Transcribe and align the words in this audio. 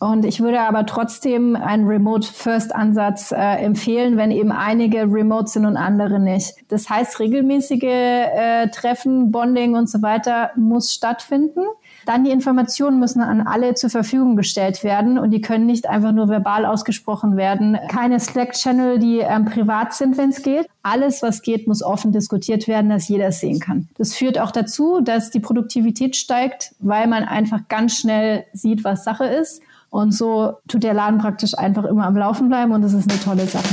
Und 0.00 0.24
ich 0.24 0.40
würde 0.40 0.62
aber 0.62 0.86
trotzdem 0.86 1.54
einen 1.56 1.86
Remote-First-Ansatz 1.86 3.32
äh, 3.32 3.36
empfehlen, 3.36 4.16
wenn 4.16 4.30
eben 4.30 4.50
einige 4.50 5.02
remote 5.02 5.48
sind 5.48 5.66
und 5.66 5.76
andere 5.76 6.18
nicht. 6.18 6.54
Das 6.68 6.88
heißt, 6.88 7.20
regelmäßige 7.20 7.82
äh, 7.82 8.68
Treffen, 8.68 9.30
Bonding 9.30 9.74
und 9.74 9.90
so 9.90 10.00
weiter 10.00 10.52
muss 10.56 10.94
stattfinden. 10.94 11.60
Dann 12.06 12.24
die 12.24 12.30
Informationen 12.30 12.98
müssen 12.98 13.20
an 13.20 13.42
alle 13.42 13.74
zur 13.74 13.90
Verfügung 13.90 14.36
gestellt 14.36 14.82
werden 14.84 15.18
und 15.18 15.32
die 15.32 15.42
können 15.42 15.66
nicht 15.66 15.86
einfach 15.86 16.12
nur 16.12 16.30
verbal 16.30 16.64
ausgesprochen 16.64 17.36
werden. 17.36 17.78
Keine 17.90 18.18
Slack-Channel, 18.18 18.98
die 18.98 19.18
ähm, 19.18 19.44
privat 19.44 19.92
sind, 19.92 20.16
wenn 20.16 20.30
es 20.30 20.42
geht. 20.42 20.66
Alles, 20.82 21.22
was 21.22 21.42
geht, 21.42 21.68
muss 21.68 21.82
offen 21.82 22.10
diskutiert 22.10 22.68
werden, 22.68 22.88
dass 22.88 23.06
jeder 23.08 23.26
es 23.26 23.40
sehen 23.40 23.60
kann. 23.60 23.90
Das 23.98 24.14
führt 24.14 24.38
auch 24.38 24.50
dazu, 24.50 25.02
dass 25.02 25.30
die 25.30 25.40
Produktivität 25.40 26.16
steigt, 26.16 26.74
weil 26.78 27.06
man 27.06 27.24
einfach 27.24 27.68
ganz 27.68 27.98
schnell 27.98 28.46
sieht, 28.54 28.82
was 28.82 29.04
Sache 29.04 29.26
ist. 29.26 29.60
Und 29.90 30.12
so 30.12 30.58
tut 30.68 30.84
der 30.84 30.94
Laden 30.94 31.18
praktisch 31.18 31.58
einfach 31.58 31.84
immer 31.84 32.06
am 32.06 32.16
Laufen 32.16 32.48
bleiben 32.48 32.70
und 32.70 32.82
das 32.82 32.92
ist 32.92 33.10
eine 33.10 33.20
tolle 33.20 33.44
Sache. 33.44 33.66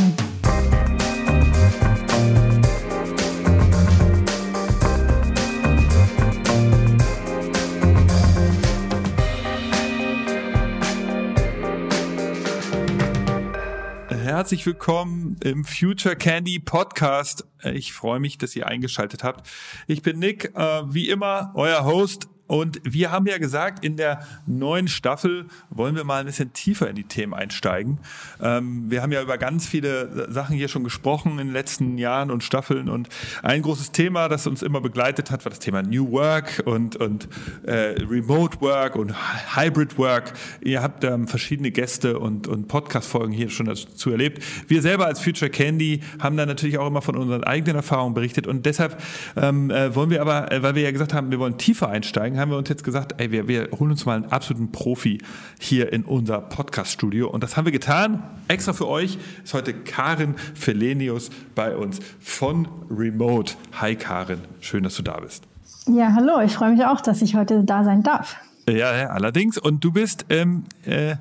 Herzlich 14.10 14.66
willkommen 14.66 15.38
im 15.44 15.66
Future 15.66 16.16
Candy 16.16 16.58
Podcast. 16.60 17.46
Ich 17.64 17.94
freue 17.94 18.20
mich, 18.20 18.40
dass 18.40 18.56
ihr 18.56 18.68
eingeschaltet 18.68 19.24
habt. 19.24 19.48
Ich 19.86 20.02
bin 20.02 20.18
Nick, 20.18 20.52
äh, 20.56 20.82
wie 20.88 21.10
immer 21.10 21.52
euer 21.54 21.86
Host 21.86 22.28
und 22.48 22.80
wir 22.84 23.12
haben 23.12 23.28
ja 23.28 23.38
gesagt, 23.38 23.84
in 23.84 23.98
der 23.98 24.22
neuen 24.46 24.88
Staffel 24.88 25.46
wollen 25.70 25.96
wir 25.96 26.06
mal 26.06 26.22
ein 26.22 26.26
bisschen 26.26 26.54
tiefer 26.54 26.90
in 26.90 26.96
die 26.96 27.04
Themen 27.04 27.34
einsteigen. 27.34 28.00
Ähm, 28.42 28.90
wir 28.90 29.02
haben 29.02 29.12
ja 29.12 29.22
über 29.22 29.38
ganz 29.38 29.68
viele 29.68 30.32
Sachen 30.32 30.56
hier 30.56 30.70
schon 30.70 30.84
gesprochen 30.84 31.34
in 31.34 31.48
den 31.48 31.54
letzten 31.54 31.98
Jahren 31.98 32.32
und 32.32 32.44
Staffeln. 32.44 32.90
Und 32.90 33.10
ein 33.44 33.62
großes 33.62 33.92
Thema, 33.92 34.30
das 34.30 34.48
uns 34.48 34.62
immer 34.62 34.80
begleitet 34.80 35.30
hat, 35.30 35.44
war 35.44 35.50
das 35.50 35.60
Thema 35.60 35.84
New 35.84 36.12
Work 36.12 36.64
und, 36.66 36.96
und 36.96 37.28
äh, 37.64 37.96
Remote 38.10 38.62
Work 38.62 38.96
und 38.96 39.14
Hybrid 39.56 39.98
Work. 39.98 40.34
Ihr 40.62 40.82
habt 40.82 41.04
ähm, 41.04 41.28
verschiedene 41.28 41.72
Gäste 41.72 42.18
und, 42.18 42.48
und 42.48 42.68
Podcast-Folgen 42.68 43.34
hier 43.34 43.50
schon 43.50 43.66
dazu 43.66 44.10
erlebt. 44.12 44.44
Wir 44.68 44.82
selber 44.82 45.06
als 45.06 45.20
Future 45.20 45.52
Candy 45.52 46.02
haben 46.20 46.38
da 46.38 46.46
natürlich 46.46 46.78
auch 46.78 46.88
immer 46.88 47.02
von 47.02 47.18
unseren 47.18 47.44
eigenen 47.44 47.76
Erfahrungen 47.76 48.14
berichtet. 48.14 48.48
Und 48.48 48.66
deshalb 48.66 49.02
ähm, 49.36 49.70
äh, 49.70 49.94
wollen 49.94 50.10
wir 50.10 50.22
aber, 50.22 50.52
äh, 50.52 50.64
weil 50.64 50.76
wir 50.76 50.84
ja 50.84 50.92
gesagt 50.92 51.14
haben, 51.14 51.30
wir 51.30 51.40
wollen 51.40 51.58
tiefer 51.58 51.90
einsteigen, 51.90 52.37
haben 52.40 52.52
wir 52.52 52.58
uns 52.58 52.70
jetzt 52.70 52.84
gesagt, 52.84 53.16
ey, 53.18 53.32
wir, 53.32 53.48
wir 53.48 53.70
holen 53.80 53.92
uns 53.92 54.06
mal 54.06 54.16
einen 54.16 54.26
absoluten 54.26 54.72
Profi 54.72 55.20
hier 55.60 55.92
in 55.92 56.04
unser 56.04 56.40
Podcast-Studio. 56.40 57.30
Und 57.30 57.44
das 57.44 57.58
haben 57.58 57.66
wir 57.66 57.72
getan. 57.72 58.24
Extra 58.48 58.74
für 58.74 58.88
euch 58.88 59.18
ist 59.44 59.54
heute 59.54 59.74
Karin 59.74 60.36
Felenius 60.56 61.30
bei 61.56 61.76
uns 61.76 62.00
von 62.20 62.68
Remote. 62.90 63.54
Hi 63.82 63.96
Karin, 63.96 64.40
schön, 64.60 64.84
dass 64.84 64.96
du 64.96 65.04
da 65.04 65.20
bist. 65.20 65.44
Ja, 65.88 66.14
hallo, 66.14 66.42
ich 66.42 66.54
freue 66.54 66.72
mich 66.72 66.86
auch, 66.86 67.02
dass 67.02 67.22
ich 67.22 67.36
heute 67.36 67.64
da 67.64 67.84
sein 67.84 68.04
darf. 68.04 68.36
Ja, 68.68 68.96
ja 68.96 69.08
allerdings. 69.08 69.58
Und 69.58 69.84
du 69.84 69.92
bist 69.92 70.26
ähm, 70.30 70.66
äh, 70.86 71.16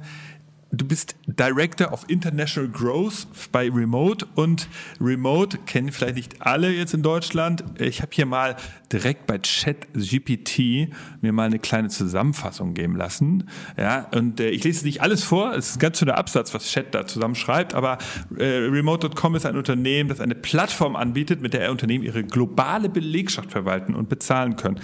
du 0.77 0.85
bist 0.85 1.17
Director 1.27 1.93
of 1.93 2.05
International 2.09 2.69
Growth 2.71 3.27
bei 3.53 3.71
Remote 3.71 4.27
und 4.35 4.69
Remote 5.01 5.59
kennen 5.59 5.93
vielleicht 5.93 6.17
nicht 6.17 6.43
alle 6.43 6.71
jetzt 6.71 6.95
in 6.95 7.03
Deutschland. 7.03 7.65
Ich 7.79 8.03
habe 8.03 8.11
hier 8.13 8.27
mal 8.27 8.57
direkt 8.93 9.27
bei 9.27 9.39
ChatGPT 9.39 10.93
mir 11.21 11.33
mal 11.33 11.47
eine 11.47 11.59
kleine 11.59 11.89
Zusammenfassung 11.89 12.75
geben 12.75 12.97
lassen. 12.97 13.49
Ja, 13.77 14.09
und 14.15 14.41
äh, 14.41 14.51
ich 14.51 14.65
lese 14.65 14.85
nicht 14.85 15.03
alles 15.03 15.25
vor, 15.25 15.55
es 15.55 15.71
ist 15.71 15.77
ein 15.77 15.81
ganz 15.81 15.99
schöner 15.99 16.17
Absatz, 16.17 16.55
was 16.55 16.67
Chat 16.71 16.95
da 16.95 17.07
zusammenschreibt, 17.07 17.75
aber 17.75 17.99
äh, 18.39 18.45
Remote.com 18.45 19.35
ist 19.35 19.47
ein 19.47 19.57
Unternehmen, 19.57 20.09
das 20.09 20.21
eine 20.21 20.35
Plattform 20.35 20.97
anbietet, 20.97 21.41
mit 21.41 21.53
der 21.55 21.63
er 21.63 21.71
Unternehmen 21.71 22.05
ihre 22.05 22.23
globale 22.25 22.89
Belegschaft 22.89 23.51
verwalten 23.51 23.95
und 23.95 24.09
bezahlen 24.09 24.57
können. 24.57 24.81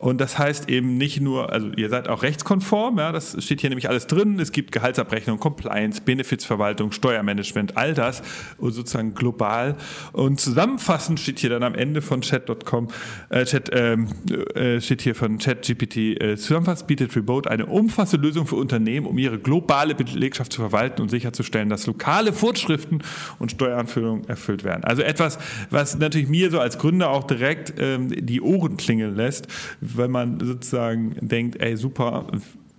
Und 0.00 0.18
das 0.20 0.38
heißt 0.38 0.70
eben 0.70 0.96
nicht 0.96 1.20
nur, 1.20 1.52
also 1.52 1.68
ihr 1.76 1.90
seid 1.90 2.08
auch 2.08 2.22
rechtskonform, 2.22 2.98
ja, 2.98 3.12
das 3.12 3.36
steht 3.44 3.60
hier 3.60 3.68
nämlich 3.68 3.88
alles 3.90 4.06
drin, 4.06 4.40
es 4.40 4.50
gibt 4.50 4.72
Gehaltsabrechnung, 4.72 5.38
Compliance, 5.38 6.00
Benefitsverwaltung, 6.00 6.90
Steuermanagement, 6.90 7.76
all 7.76 7.92
das 7.92 8.22
und 8.56 8.72
sozusagen 8.72 9.14
global. 9.14 9.76
Und 10.12 10.40
zusammenfassend 10.40 11.20
steht 11.20 11.40
hier 11.40 11.50
dann 11.50 11.62
am 11.62 11.74
Ende 11.74 12.00
von 12.00 12.22
chat.com, 12.22 12.88
äh, 13.28 13.44
Chat, 13.44 13.68
ähm, 13.74 14.08
äh, 14.54 14.80
steht 14.80 15.02
hier 15.02 15.14
von 15.14 15.36
ChatGPT, 15.36 15.96
äh, 15.96 16.36
zusammenfassend 16.36 16.88
bietet 16.88 17.14
Remote 17.14 17.50
eine 17.50 17.66
umfassende 17.66 18.26
Lösung 18.26 18.46
für 18.46 18.56
Unternehmen, 18.56 19.06
um 19.06 19.18
ihre 19.18 19.38
globale 19.38 19.94
Belegschaft 19.94 20.52
zu 20.52 20.62
verwalten 20.62 21.02
und 21.02 21.10
sicherzustellen, 21.10 21.68
dass 21.68 21.86
lokale 21.86 22.32
Vorschriften 22.32 23.00
und 23.38 23.50
Steueranführungen 23.50 24.26
erfüllt 24.30 24.64
werden. 24.64 24.82
Also 24.82 25.02
etwas, 25.02 25.38
was 25.68 25.98
natürlich 25.98 26.28
mir 26.28 26.50
so 26.50 26.58
als 26.58 26.78
Gründer 26.78 27.10
auch 27.10 27.24
direkt 27.24 27.74
ähm, 27.78 28.08
die 28.08 28.40
Ohren 28.40 28.78
klingeln 28.78 29.14
lässt, 29.14 29.46
wenn 29.96 30.10
man 30.10 30.40
sozusagen 30.40 31.16
denkt, 31.20 31.60
ey 31.60 31.76
super, 31.76 32.26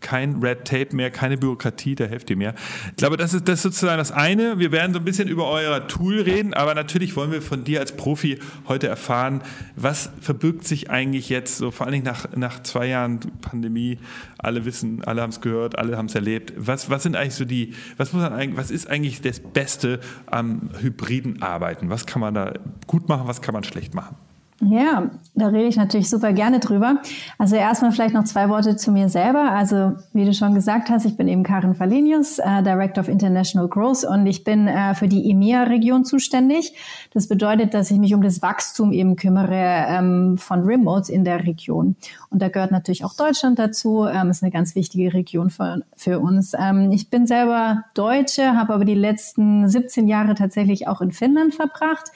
kein 0.01 0.41
Red 0.41 0.65
Tape 0.65 0.95
mehr, 0.95 1.11
keine 1.11 1.37
Bürokratie, 1.37 1.95
da 1.95 2.05
helft 2.05 2.29
ihr 2.29 2.35
mehr. 2.35 2.55
Ich 2.89 2.97
glaube, 2.97 3.17
das 3.17 3.33
ist, 3.33 3.47
das 3.47 3.59
ist 3.59 3.63
sozusagen 3.63 3.99
das 3.99 4.11
eine. 4.11 4.59
Wir 4.59 4.71
werden 4.71 4.93
so 4.93 4.99
ein 4.99 5.05
bisschen 5.05 5.29
über 5.29 5.47
euer 5.47 5.87
Tool 5.87 6.19
reden, 6.19 6.53
aber 6.53 6.75
natürlich 6.75 7.15
wollen 7.15 7.31
wir 7.31 7.41
von 7.41 7.63
dir 7.63 7.79
als 7.79 7.93
Profi 7.93 8.39
heute 8.67 8.87
erfahren, 8.87 9.41
was 9.75 10.09
verbirgt 10.19 10.67
sich 10.67 10.89
eigentlich 10.89 11.29
jetzt, 11.29 11.57
so 11.57 11.71
vor 11.71 11.85
allen 11.85 11.93
Dingen 11.93 12.05
nach, 12.05 12.25
nach 12.35 12.61
zwei 12.63 12.87
Jahren 12.87 13.19
Pandemie, 13.41 13.99
alle 14.37 14.65
wissen, 14.65 15.03
alle 15.05 15.21
haben 15.21 15.29
es 15.29 15.41
gehört, 15.41 15.77
alle 15.77 15.97
haben 15.97 16.07
es 16.07 16.15
erlebt. 16.15 16.53
Was, 16.57 16.89
was 16.89 17.03
sind 17.03 17.15
eigentlich 17.15 17.35
so 17.35 17.45
die, 17.45 17.73
was 17.97 18.11
muss 18.11 18.23
man 18.23 18.33
eigentlich, 18.33 18.57
was 18.57 18.71
ist 18.71 18.89
eigentlich 18.89 19.21
das 19.21 19.39
Beste 19.39 19.99
am 20.25 20.71
hybriden 20.81 21.41
Arbeiten? 21.41 21.89
Was 21.89 22.05
kann 22.05 22.21
man 22.21 22.33
da 22.33 22.53
gut 22.87 23.07
machen, 23.07 23.27
was 23.27 23.41
kann 23.41 23.53
man 23.53 23.63
schlecht 23.63 23.93
machen? 23.93 24.15
Ja, 24.63 25.09
da 25.33 25.47
rede 25.47 25.67
ich 25.67 25.75
natürlich 25.75 26.07
super 26.07 26.33
gerne 26.33 26.59
drüber. 26.59 27.01
Also 27.39 27.55
erstmal 27.55 27.91
vielleicht 27.91 28.13
noch 28.13 28.25
zwei 28.25 28.47
Worte 28.47 28.75
zu 28.75 28.91
mir 28.91 29.09
selber. 29.09 29.51
Also 29.51 29.93
wie 30.13 30.23
du 30.23 30.33
schon 30.35 30.53
gesagt 30.53 30.91
hast, 30.91 31.05
ich 31.05 31.17
bin 31.17 31.27
eben 31.27 31.41
Karin 31.41 31.79
Valenius, 31.79 32.37
äh, 32.37 32.61
Director 32.61 33.01
of 33.01 33.09
International 33.09 33.67
Growth 33.67 34.03
und 34.03 34.27
ich 34.27 34.43
bin 34.43 34.67
äh, 34.67 34.93
für 34.93 35.07
die 35.07 35.31
EMEA-Region 35.31 36.05
zuständig. 36.05 36.73
Das 37.11 37.27
bedeutet, 37.27 37.73
dass 37.73 37.89
ich 37.89 37.97
mich 37.97 38.13
um 38.13 38.21
das 38.21 38.43
Wachstum 38.43 38.91
eben 38.91 39.15
kümmere 39.15 39.85
ähm, 39.87 40.37
von 40.37 40.61
Remotes 40.61 41.09
in 41.09 41.23
der 41.23 41.43
Region. 41.47 41.95
Und 42.29 42.41
da 42.41 42.49
gehört 42.49 42.71
natürlich 42.71 43.03
auch 43.03 43.15
Deutschland 43.15 43.57
dazu. 43.57 44.05
Ähm, 44.05 44.29
ist 44.29 44.43
eine 44.43 44.51
ganz 44.51 44.75
wichtige 44.75 45.11
Region 45.15 45.49
für, 45.49 45.81
für 45.95 46.19
uns. 46.19 46.53
Ähm, 46.53 46.91
ich 46.91 47.09
bin 47.09 47.25
selber 47.25 47.85
Deutsche, 47.95 48.55
habe 48.55 48.75
aber 48.75 48.85
die 48.85 48.93
letzten 48.93 49.67
17 49.67 50.07
Jahre 50.07 50.35
tatsächlich 50.35 50.87
auch 50.87 51.01
in 51.01 51.11
Finnland 51.11 51.55
verbracht. 51.55 52.11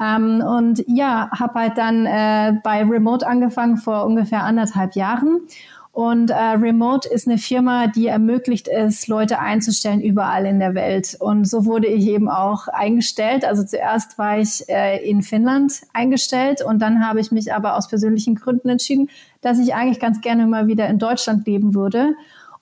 Ähm, 0.00 0.42
und 0.46 0.84
ja, 0.86 1.30
habe 1.38 1.60
halt 1.60 1.78
dann 1.78 2.06
äh, 2.06 2.54
bei 2.62 2.82
Remote 2.84 3.26
angefangen 3.26 3.76
vor 3.76 4.04
ungefähr 4.04 4.44
anderthalb 4.44 4.94
Jahren. 4.94 5.40
Und 5.98 6.30
äh, 6.30 6.34
Remote 6.34 7.08
ist 7.08 7.26
eine 7.26 7.38
Firma, 7.38 7.88
die 7.88 8.06
ermöglicht 8.06 8.68
es, 8.68 9.08
Leute 9.08 9.40
einzustellen 9.40 10.00
überall 10.00 10.46
in 10.46 10.60
der 10.60 10.74
Welt. 10.76 11.16
Und 11.18 11.48
so 11.48 11.64
wurde 11.64 11.88
ich 11.88 12.06
eben 12.06 12.28
auch 12.28 12.68
eingestellt. 12.68 13.44
Also 13.44 13.64
zuerst 13.64 14.16
war 14.16 14.38
ich 14.38 14.68
äh, 14.68 15.04
in 15.04 15.22
Finnland 15.22 15.80
eingestellt 15.92 16.62
und 16.64 16.80
dann 16.80 17.04
habe 17.04 17.18
ich 17.18 17.32
mich 17.32 17.52
aber 17.52 17.76
aus 17.76 17.88
persönlichen 17.88 18.36
Gründen 18.36 18.68
entschieden, 18.68 19.10
dass 19.40 19.58
ich 19.58 19.74
eigentlich 19.74 19.98
ganz 19.98 20.20
gerne 20.20 20.46
mal 20.46 20.68
wieder 20.68 20.86
in 20.86 21.00
Deutschland 21.00 21.44
leben 21.48 21.74
würde 21.74 22.14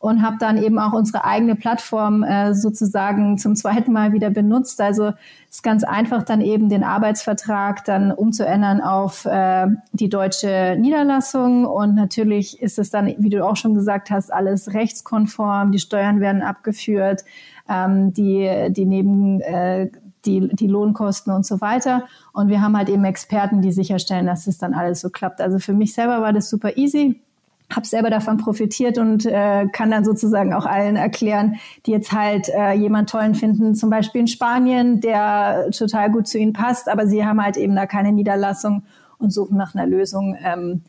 und 0.06 0.22
habe 0.22 0.37
dann 0.39 0.56
eben 0.62 0.78
auch 0.78 0.93
unsere 0.93 1.25
eigene 1.25 1.56
Plattform 1.56 2.22
äh, 2.22 2.55
sozusagen 2.55 3.39
zum 3.39 3.56
zweiten 3.56 3.93
Mal 3.93 4.12
wieder 4.12 4.31
benutzt. 4.31 4.81
Also 4.81 5.11
ist 5.50 5.65
ganz 5.65 5.83
einfach 5.83 6.22
dann 6.22 6.41
eben 6.41 6.69
den 6.69 6.84
Arbeitsvertrag 6.84 7.84
dann 7.84 8.12
umzuändern 8.12 8.81
auf 8.81 9.25
äh, 9.25 9.66
die 9.93 10.09
deutsche 10.09 10.77
Niederlassung 10.78 11.66
und 11.66 11.97
natürlich 11.97 12.62
ist 12.62 12.78
es 12.78 12.91
dann, 12.91 13.16
wie 13.19 13.31
du 13.31 13.45
auch 13.45 13.56
schon 13.56 13.75
gesagt 13.75 14.11
hast, 14.11 14.33
alles 14.33 14.75
rechtskonform. 14.75 15.72
Die 15.72 15.81
Steuern 15.81 16.21
werden 16.21 16.43
abgeführt, 16.43 17.25
ähm, 17.69 18.13
die 18.13 18.69
die 18.71 18.84
neben 18.84 19.41
äh, 19.41 19.91
die, 20.25 20.48
die 20.54 20.69
Lohnkosten 20.69 21.33
und 21.33 21.45
so 21.45 21.60
weiter. 21.60 22.04
Und 22.33 22.48
wir 22.48 22.60
haben 22.60 22.77
halt 22.77 22.89
eben 22.89 23.04
Experten, 23.04 23.60
die 23.60 23.72
sicherstellen, 23.72 24.27
dass 24.27 24.47
es 24.47 24.59
dann 24.59 24.72
alles 24.75 25.01
so 25.01 25.10
klappt. 25.10 25.41
Also 25.41 25.59
für 25.59 25.72
mich 25.72 25.95
selber 25.95 26.21
war 26.21 26.33
das 26.33 26.48
super 26.48 26.77
easy 26.77 27.21
habe 27.74 27.86
selber 27.86 28.10
davon 28.10 28.36
profitiert 28.36 28.98
und 28.98 29.27
äh, 29.27 29.66
kann 29.72 29.91
dann 29.91 30.04
sozusagen 30.04 30.54
auch 30.54 30.66
allen 30.66 30.97
erklären, 30.97 31.57
die 31.84 31.91
jetzt 31.91 32.13
halt 32.13 32.48
äh, 32.48 32.72
jemand 32.72 33.10
tollen 33.10 33.34
finden, 33.34 33.74
zum 33.74 33.91
Beispiel 33.91 34.21
in 34.22 34.28
Spanien, 34.28 35.01
der 35.01 35.71
total 35.77 36.10
gut 36.10 36.28
zu 36.28 36.39
ihnen 36.39 36.53
passt, 36.53 36.89
aber 36.89 37.07
sie 37.07 37.24
haben 37.24 37.42
halt 37.42 37.57
eben 37.57 37.74
da 37.74 37.86
keine 37.86 38.13
Niederlassung 38.13 38.84
und 39.18 39.33
suchen 39.33 39.57
nach 39.57 39.74
einer 39.74 39.86
Lösung. 39.86 40.36
Ähm, 40.42 40.83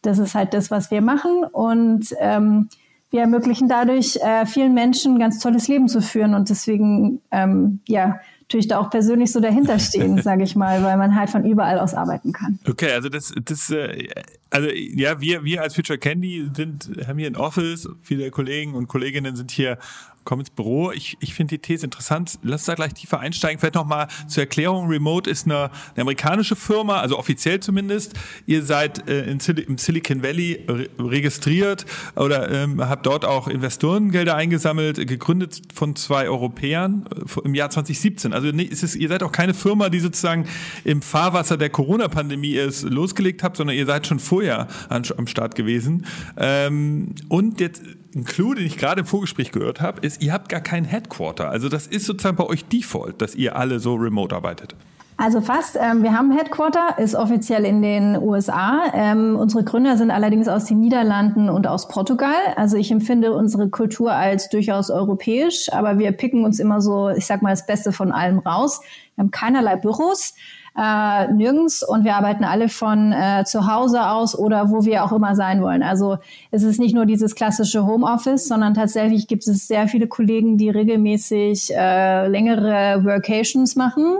das 0.00 0.18
ist 0.18 0.34
halt 0.34 0.54
das, 0.54 0.70
was 0.70 0.90
wir 0.90 1.02
machen 1.02 1.44
und 1.52 2.06
ähm, 2.18 2.68
wir 3.10 3.20
ermöglichen 3.20 3.68
dadurch 3.68 4.16
äh, 4.16 4.46
vielen 4.46 4.72
Menschen 4.72 5.14
ein 5.14 5.20
ganz 5.20 5.38
tolles 5.38 5.68
Leben 5.68 5.86
zu 5.86 6.00
führen 6.00 6.34
und 6.34 6.48
deswegen 6.48 7.20
ähm, 7.30 7.80
ja 7.86 8.20
natürlich 8.52 8.68
da 8.68 8.78
auch 8.78 8.90
persönlich 8.90 9.32
so 9.32 9.40
dahinter 9.40 9.78
stehen, 9.78 10.20
sage 10.22 10.44
ich 10.44 10.54
mal, 10.54 10.82
weil 10.82 10.98
man 10.98 11.16
halt 11.16 11.30
von 11.30 11.44
überall 11.44 11.78
aus 11.78 11.94
arbeiten 11.94 12.32
kann. 12.32 12.58
Okay, 12.68 12.92
also 12.92 13.08
das, 13.08 13.32
das, 13.44 13.70
äh, 13.70 14.08
also 14.50 14.68
ja, 14.68 15.20
wir, 15.20 15.44
wir 15.44 15.62
als 15.62 15.74
Future 15.74 15.98
Candy 15.98 16.50
sind, 16.54 16.90
haben 17.06 17.18
hier 17.18 17.28
ein 17.28 17.36
Office, 17.36 17.88
viele 18.02 18.30
Kollegen 18.30 18.74
und 18.74 18.88
Kolleginnen 18.88 19.36
sind 19.36 19.50
hier 19.50 19.78
komm 20.24 20.40
ins 20.40 20.50
Büro. 20.50 20.92
Ich, 20.92 21.16
ich 21.20 21.34
finde 21.34 21.56
die 21.56 21.58
These 21.58 21.84
interessant. 21.84 22.38
Lass 22.42 22.64
da 22.64 22.74
gleich 22.74 22.94
tiefer 22.94 23.20
einsteigen. 23.20 23.58
Vielleicht 23.58 23.74
nochmal 23.74 24.08
zur 24.28 24.42
Erklärung. 24.42 24.88
Remote 24.88 25.28
ist 25.28 25.46
eine, 25.46 25.70
eine, 25.94 26.02
amerikanische 26.02 26.56
Firma, 26.56 27.00
also 27.00 27.18
offiziell 27.18 27.60
zumindest. 27.60 28.14
Ihr 28.46 28.62
seid 28.62 29.08
äh, 29.08 29.24
in 29.24 29.40
im 29.40 29.78
Silicon 29.78 30.22
Valley 30.22 30.64
re 30.68 30.88
registriert 30.98 31.84
oder 32.16 32.50
ähm, 32.50 32.80
habt 32.80 33.06
dort 33.06 33.24
auch 33.24 33.48
Investorengelder 33.48 34.36
eingesammelt, 34.36 35.06
gegründet 35.06 35.62
von 35.74 35.96
zwei 35.96 36.28
Europäern 36.28 37.06
äh, 37.14 37.40
im 37.44 37.54
Jahr 37.54 37.70
2017. 37.70 38.32
Also 38.32 38.48
nee, 38.52 38.62
ist 38.62 38.82
es, 38.82 38.94
ihr 38.94 39.08
seid 39.08 39.22
auch 39.22 39.32
keine 39.32 39.54
Firma, 39.54 39.88
die 39.88 40.00
sozusagen 40.00 40.46
im 40.84 41.02
Fahrwasser 41.02 41.56
der 41.56 41.70
Corona-Pandemie 41.70 42.54
ist, 42.54 42.82
losgelegt 42.82 43.42
habt, 43.42 43.56
sondern 43.56 43.76
ihr 43.76 43.86
seid 43.86 44.06
schon 44.06 44.18
vorher 44.18 44.68
an, 44.88 45.02
am 45.16 45.26
Start 45.26 45.54
gewesen. 45.54 46.06
Ähm, 46.36 47.14
und 47.28 47.60
jetzt 47.60 47.82
ein 48.14 48.24
Clou, 48.24 48.54
den 48.54 48.66
ich 48.66 48.76
gerade 48.76 49.00
im 49.00 49.06
Vorgespräch 49.06 49.52
gehört 49.52 49.80
habe, 49.80 50.00
ist, 50.00 50.22
ihr 50.22 50.32
habt 50.32 50.48
gar 50.48 50.60
kein 50.60 50.84
Headquarter. 50.84 51.48
Also 51.48 51.68
das 51.68 51.86
ist 51.86 52.06
sozusagen 52.06 52.36
bei 52.36 52.44
euch 52.44 52.64
Default, 52.66 53.22
dass 53.22 53.34
ihr 53.34 53.56
alle 53.56 53.80
so 53.80 53.94
remote 53.94 54.34
arbeitet. 54.34 54.74
Also 55.18 55.40
fast. 55.40 55.78
Ähm, 55.80 56.02
wir 56.02 56.18
haben 56.18 56.32
Headquarter, 56.32 56.98
ist 56.98 57.14
offiziell 57.14 57.64
in 57.64 57.80
den 57.80 58.16
USA. 58.16 58.90
Ähm, 58.92 59.36
unsere 59.36 59.62
Gründer 59.62 59.96
sind 59.96 60.10
allerdings 60.10 60.48
aus 60.48 60.64
den 60.64 60.80
Niederlanden 60.80 61.48
und 61.48 61.66
aus 61.66 61.86
Portugal. 61.86 62.34
Also 62.56 62.76
ich 62.76 62.90
empfinde 62.90 63.32
unsere 63.32 63.68
Kultur 63.68 64.12
als 64.12 64.48
durchaus 64.48 64.90
europäisch, 64.90 65.72
aber 65.72 65.98
wir 65.98 66.12
picken 66.12 66.44
uns 66.44 66.58
immer 66.58 66.80
so, 66.80 67.10
ich 67.10 67.26
sag 67.26 67.40
mal, 67.42 67.50
das 67.50 67.66
Beste 67.66 67.92
von 67.92 68.10
allem 68.10 68.38
raus. 68.40 68.80
Wir 69.14 69.22
haben 69.22 69.30
keinerlei 69.30 69.76
Büros 69.76 70.34
äh, 70.78 71.32
nirgends 71.32 71.82
und 71.86 72.04
wir 72.04 72.16
arbeiten 72.16 72.44
alle 72.44 72.68
von 72.68 73.12
äh, 73.12 73.44
zu 73.44 73.66
Hause 73.66 74.08
aus 74.08 74.38
oder 74.38 74.70
wo 74.70 74.84
wir 74.84 75.04
auch 75.04 75.12
immer 75.12 75.34
sein 75.34 75.62
wollen. 75.62 75.82
Also 75.82 76.18
es 76.50 76.62
ist 76.62 76.80
nicht 76.80 76.94
nur 76.94 77.06
dieses 77.06 77.34
klassische 77.34 77.86
Homeoffice, 77.86 78.48
sondern 78.48 78.74
tatsächlich 78.74 79.26
gibt 79.26 79.46
es 79.46 79.66
sehr 79.66 79.88
viele 79.88 80.06
Kollegen, 80.06 80.56
die 80.56 80.70
regelmäßig 80.70 81.74
äh, 81.76 82.26
längere 82.28 83.04
Workations 83.04 83.76
machen 83.76 84.18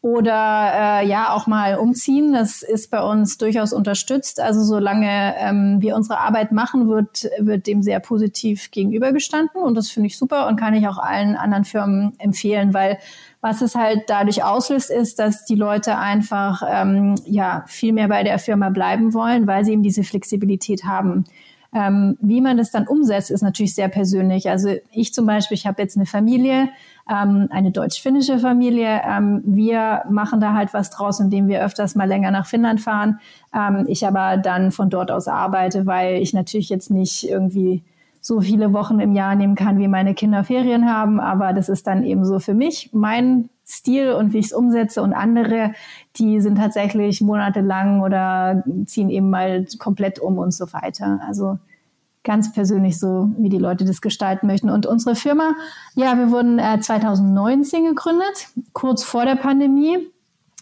oder 0.00 1.00
äh, 1.02 1.08
ja 1.08 1.34
auch 1.34 1.46
mal 1.46 1.76
umziehen. 1.76 2.32
Das 2.32 2.62
ist 2.62 2.90
bei 2.90 3.02
uns 3.02 3.38
durchaus 3.38 3.72
unterstützt. 3.72 4.40
Also 4.40 4.62
solange 4.62 5.34
ähm, 5.38 5.78
wir 5.80 5.96
unsere 5.96 6.20
Arbeit 6.20 6.52
machen, 6.52 6.88
wird, 6.88 7.28
wird 7.38 7.66
dem 7.66 7.82
sehr 7.82 7.98
positiv 7.98 8.70
gegenübergestanden 8.70 9.60
und 9.60 9.74
das 9.74 9.90
finde 9.90 10.08
ich 10.08 10.16
super 10.16 10.46
und 10.46 10.56
kann 10.56 10.74
ich 10.74 10.86
auch 10.86 10.98
allen 10.98 11.34
anderen 11.34 11.64
Firmen 11.64 12.14
empfehlen, 12.18 12.74
weil 12.74 12.98
was 13.40 13.62
es 13.62 13.74
halt 13.74 14.04
dadurch 14.08 14.42
auslöst, 14.42 14.90
ist, 14.90 15.18
dass 15.18 15.44
die 15.44 15.54
Leute 15.54 15.96
einfach 15.96 16.62
ähm, 16.68 17.14
ja 17.24 17.64
viel 17.66 17.92
mehr 17.92 18.08
bei 18.08 18.24
der 18.24 18.38
Firma 18.38 18.70
bleiben 18.70 19.14
wollen, 19.14 19.46
weil 19.46 19.64
sie 19.64 19.72
eben 19.72 19.82
diese 19.82 20.02
Flexibilität 20.02 20.84
haben. 20.84 21.24
Ähm, 21.72 22.16
wie 22.20 22.40
man 22.40 22.56
das 22.56 22.70
dann 22.70 22.88
umsetzt, 22.88 23.30
ist 23.30 23.42
natürlich 23.42 23.74
sehr 23.74 23.88
persönlich. 23.88 24.48
Also 24.48 24.74
ich 24.90 25.12
zum 25.12 25.26
Beispiel, 25.26 25.54
ich 25.54 25.66
habe 25.66 25.82
jetzt 25.82 25.96
eine 25.96 26.06
Familie, 26.06 26.70
ähm, 27.10 27.48
eine 27.50 27.70
deutsch-finnische 27.70 28.38
Familie. 28.38 29.02
Ähm, 29.06 29.42
wir 29.44 30.02
machen 30.08 30.40
da 30.40 30.54
halt 30.54 30.72
was 30.72 30.90
draus, 30.90 31.20
indem 31.20 31.46
wir 31.46 31.62
öfters 31.62 31.94
mal 31.94 32.08
länger 32.08 32.30
nach 32.30 32.46
Finnland 32.46 32.80
fahren. 32.80 33.20
Ähm, 33.54 33.84
ich 33.86 34.06
aber 34.06 34.38
dann 34.38 34.72
von 34.72 34.88
dort 34.88 35.10
aus 35.10 35.28
arbeite, 35.28 35.84
weil 35.84 36.22
ich 36.22 36.32
natürlich 36.32 36.70
jetzt 36.70 36.90
nicht 36.90 37.28
irgendwie 37.28 37.82
so 38.20 38.40
viele 38.40 38.72
Wochen 38.72 39.00
im 39.00 39.12
Jahr 39.12 39.34
nehmen 39.34 39.54
kann, 39.54 39.78
wie 39.78 39.88
meine 39.88 40.14
Kinder 40.14 40.44
Ferien 40.44 40.90
haben. 40.90 41.20
Aber 41.20 41.52
das 41.52 41.68
ist 41.68 41.86
dann 41.86 42.04
eben 42.04 42.24
so 42.24 42.38
für 42.38 42.54
mich 42.54 42.90
mein 42.92 43.48
Stil 43.66 44.12
und 44.12 44.32
wie 44.32 44.38
ich 44.38 44.46
es 44.46 44.52
umsetze. 44.52 45.02
Und 45.02 45.12
andere, 45.12 45.72
die 46.16 46.40
sind 46.40 46.56
tatsächlich 46.56 47.20
monatelang 47.20 48.00
oder 48.00 48.64
ziehen 48.86 49.10
eben 49.10 49.30
mal 49.30 49.66
komplett 49.78 50.18
um 50.18 50.38
und 50.38 50.52
so 50.52 50.72
weiter. 50.72 51.20
Also 51.26 51.58
ganz 52.24 52.52
persönlich 52.52 52.98
so, 52.98 53.30
wie 53.38 53.48
die 53.48 53.58
Leute 53.58 53.84
das 53.84 54.00
gestalten 54.00 54.46
möchten. 54.46 54.70
Und 54.70 54.86
unsere 54.86 55.14
Firma, 55.14 55.54
ja, 55.94 56.16
wir 56.16 56.30
wurden 56.30 56.58
äh, 56.58 56.78
2019 56.80 57.86
gegründet, 57.86 58.48
kurz 58.72 59.02
vor 59.02 59.24
der 59.24 59.36
Pandemie. 59.36 59.98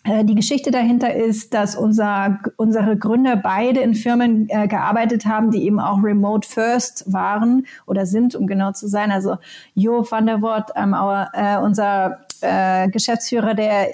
Äh, 0.07 0.25
die 0.25 0.35
Geschichte 0.35 0.71
dahinter 0.71 1.15
ist, 1.15 1.53
dass 1.53 1.75
unser, 1.77 2.39
unsere 2.57 2.97
Gründer 2.97 3.37
beide 3.37 3.81
in 3.81 3.95
Firmen 3.95 4.49
äh, 4.49 4.69
gearbeitet 4.69 5.27
haben, 5.27 5.51
die 5.51 5.65
eben 5.65 5.81
auch 5.81 6.03
remote 6.03 6.49
first 6.49 7.13
waren 7.13 7.67
oder 7.87 8.07
sind, 8.07 8.35
um 8.35 8.47
genau 8.47 8.73
zu 8.73 8.89
sein. 8.89 9.11
Also 9.11 9.37
Jo 9.75 10.07
van 10.09 10.27
der 10.27 10.43
Wort, 10.43 10.71
ähm, 10.77 10.95
äh, 10.95 11.59
unser 11.59 12.21
äh, 12.41 12.89
Geschäftsführer, 12.89 13.55
der 13.55 13.89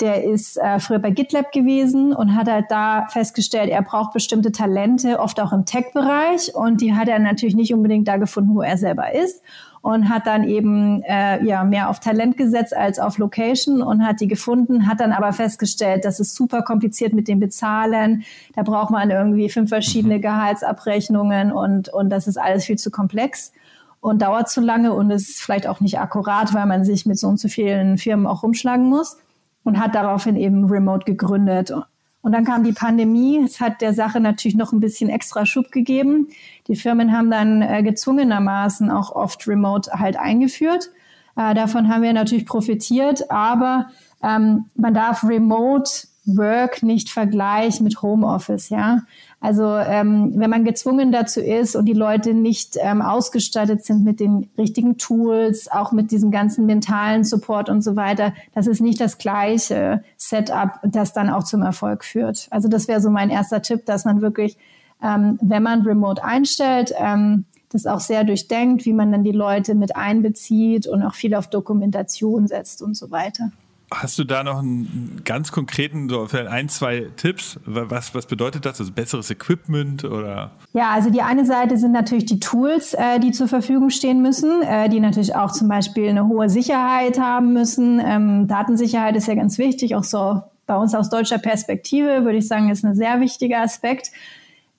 der 0.00 0.24
ist 0.24 0.56
äh, 0.56 0.80
früher 0.80 0.98
bei 0.98 1.10
GitLab 1.10 1.52
gewesen 1.52 2.12
und 2.12 2.34
hat 2.34 2.48
halt 2.48 2.64
da 2.70 3.06
festgestellt, 3.10 3.70
er 3.70 3.82
braucht 3.82 4.12
bestimmte 4.12 4.50
Talente, 4.50 5.20
oft 5.20 5.38
auch 5.38 5.52
im 5.52 5.64
Tech-Bereich. 5.64 6.56
Und 6.56 6.80
die 6.80 6.94
hat 6.94 7.06
er 7.06 7.20
natürlich 7.20 7.54
nicht 7.54 7.72
unbedingt 7.72 8.08
da 8.08 8.16
gefunden, 8.16 8.56
wo 8.56 8.62
er 8.62 8.76
selber 8.78 9.14
ist 9.14 9.42
und 9.82 10.08
hat 10.08 10.26
dann 10.26 10.44
eben 10.44 11.02
äh, 11.02 11.44
ja 11.44 11.64
mehr 11.64 11.90
auf 11.90 11.98
Talent 11.98 12.36
gesetzt 12.36 12.74
als 12.74 13.00
auf 13.00 13.18
Location 13.18 13.82
und 13.82 14.06
hat 14.06 14.20
die 14.20 14.28
gefunden, 14.28 14.86
hat 14.86 15.00
dann 15.00 15.12
aber 15.12 15.32
festgestellt, 15.32 16.04
das 16.04 16.20
ist 16.20 16.36
super 16.36 16.62
kompliziert 16.62 17.12
mit 17.12 17.26
dem 17.26 17.40
Bezahlen. 17.40 18.24
Da 18.54 18.62
braucht 18.62 18.90
man 18.90 19.10
irgendwie 19.10 19.48
fünf 19.48 19.70
verschiedene 19.70 20.18
mhm. 20.18 20.22
Gehaltsabrechnungen 20.22 21.52
und 21.52 21.88
und 21.88 22.10
das 22.10 22.28
ist 22.28 22.38
alles 22.38 22.64
viel 22.64 22.78
zu 22.78 22.90
komplex 22.90 23.52
und 24.00 24.22
dauert 24.22 24.48
zu 24.48 24.60
lange 24.60 24.92
und 24.92 25.10
ist 25.10 25.42
vielleicht 25.42 25.66
auch 25.66 25.80
nicht 25.80 25.98
akkurat, 25.98 26.54
weil 26.54 26.66
man 26.66 26.84
sich 26.84 27.04
mit 27.04 27.18
so 27.18 27.26
und 27.28 27.40
so 27.40 27.48
vielen 27.48 27.98
Firmen 27.98 28.26
auch 28.26 28.44
rumschlagen 28.44 28.88
muss 28.88 29.18
und 29.64 29.80
hat 29.80 29.94
daraufhin 29.96 30.36
eben 30.36 30.66
Remote 30.66 31.04
gegründet 31.04 31.72
und 32.22 32.32
dann 32.32 32.44
kam 32.44 32.64
die 32.64 32.72
Pandemie. 32.72 33.42
Es 33.44 33.60
hat 33.60 33.80
der 33.80 33.92
Sache 33.92 34.20
natürlich 34.20 34.56
noch 34.56 34.72
ein 34.72 34.80
bisschen 34.80 35.10
extra 35.10 35.44
Schub 35.44 35.70
gegeben. 35.72 36.28
Die 36.68 36.76
Firmen 36.76 37.12
haben 37.12 37.30
dann 37.30 37.62
äh, 37.62 37.82
gezwungenermaßen 37.82 38.90
auch 38.90 39.14
oft 39.14 39.46
Remote 39.48 39.90
halt 39.92 40.16
eingeführt. 40.16 40.90
Äh, 41.36 41.54
davon 41.54 41.88
haben 41.88 42.02
wir 42.02 42.12
natürlich 42.12 42.46
profitiert, 42.46 43.30
aber 43.30 43.90
ähm, 44.22 44.66
man 44.76 44.94
darf 44.94 45.24
Remote 45.24 45.90
Work 46.24 46.84
nicht 46.84 47.10
vergleichen 47.10 47.82
mit 47.82 48.00
Homeoffice, 48.00 48.68
ja. 48.68 49.02
Also 49.42 49.76
ähm, 49.76 50.34
wenn 50.36 50.50
man 50.50 50.64
gezwungen 50.64 51.10
dazu 51.10 51.40
ist 51.40 51.74
und 51.74 51.86
die 51.86 51.94
Leute 51.94 52.32
nicht 52.32 52.76
ähm, 52.80 53.02
ausgestattet 53.02 53.84
sind 53.84 54.04
mit 54.04 54.20
den 54.20 54.48
richtigen 54.56 54.98
Tools, 54.98 55.68
auch 55.68 55.90
mit 55.90 56.12
diesem 56.12 56.30
ganzen 56.30 56.64
mentalen 56.64 57.24
Support 57.24 57.68
und 57.68 57.82
so 57.82 57.96
weiter, 57.96 58.32
das 58.54 58.68
ist 58.68 58.80
nicht 58.80 59.00
das 59.00 59.18
gleiche 59.18 60.04
Setup, 60.16 60.78
das 60.84 61.12
dann 61.12 61.28
auch 61.28 61.42
zum 61.42 61.62
Erfolg 61.62 62.04
führt. 62.04 62.46
Also 62.50 62.68
das 62.68 62.86
wäre 62.86 63.00
so 63.00 63.10
mein 63.10 63.30
erster 63.30 63.62
Tipp, 63.62 63.84
dass 63.84 64.04
man 64.04 64.20
wirklich, 64.20 64.56
ähm, 65.02 65.40
wenn 65.42 65.64
man 65.64 65.82
Remote 65.82 66.22
einstellt, 66.22 66.94
ähm, 66.96 67.44
das 67.70 67.86
auch 67.86 68.00
sehr 68.00 68.22
durchdenkt, 68.22 68.84
wie 68.84 68.92
man 68.92 69.10
dann 69.10 69.24
die 69.24 69.32
Leute 69.32 69.74
mit 69.74 69.96
einbezieht 69.96 70.86
und 70.86 71.02
auch 71.02 71.14
viel 71.14 71.34
auf 71.34 71.50
Dokumentation 71.50 72.46
setzt 72.46 72.80
und 72.80 72.96
so 72.96 73.10
weiter. 73.10 73.50
Hast 73.94 74.18
du 74.18 74.24
da 74.24 74.42
noch 74.42 74.58
einen 74.58 75.22
ganz 75.24 75.52
konkreten, 75.52 76.08
so 76.08 76.26
vielleicht 76.26 76.48
ein, 76.50 76.68
zwei 76.68 77.06
Tipps? 77.16 77.58
Was, 77.64 78.14
was 78.14 78.26
bedeutet 78.26 78.64
das? 78.64 78.80
Also 78.80 78.92
besseres 78.92 79.30
Equipment 79.30 80.04
oder? 80.04 80.52
Ja, 80.72 80.90
also 80.90 81.10
die 81.10 81.22
eine 81.22 81.44
Seite 81.44 81.76
sind 81.76 81.92
natürlich 81.92 82.26
die 82.26 82.40
Tools, 82.40 82.94
äh, 82.94 83.20
die 83.20 83.32
zur 83.32 83.48
Verfügung 83.48 83.90
stehen 83.90 84.22
müssen, 84.22 84.62
äh, 84.62 84.88
die 84.88 85.00
natürlich 85.00 85.34
auch 85.34 85.52
zum 85.52 85.68
Beispiel 85.68 86.08
eine 86.08 86.26
hohe 86.28 86.48
Sicherheit 86.48 87.18
haben 87.18 87.52
müssen. 87.52 88.00
Ähm, 88.04 88.48
Datensicherheit 88.48 89.16
ist 89.16 89.28
ja 89.28 89.34
ganz 89.34 89.58
wichtig, 89.58 89.94
auch 89.94 90.04
so 90.04 90.42
bei 90.66 90.76
uns 90.76 90.94
aus 90.94 91.10
deutscher 91.10 91.38
Perspektive 91.38 92.24
würde 92.24 92.38
ich 92.38 92.48
sagen, 92.48 92.70
ist 92.70 92.84
ein 92.84 92.94
sehr 92.94 93.20
wichtiger 93.20 93.60
Aspekt. 93.60 94.10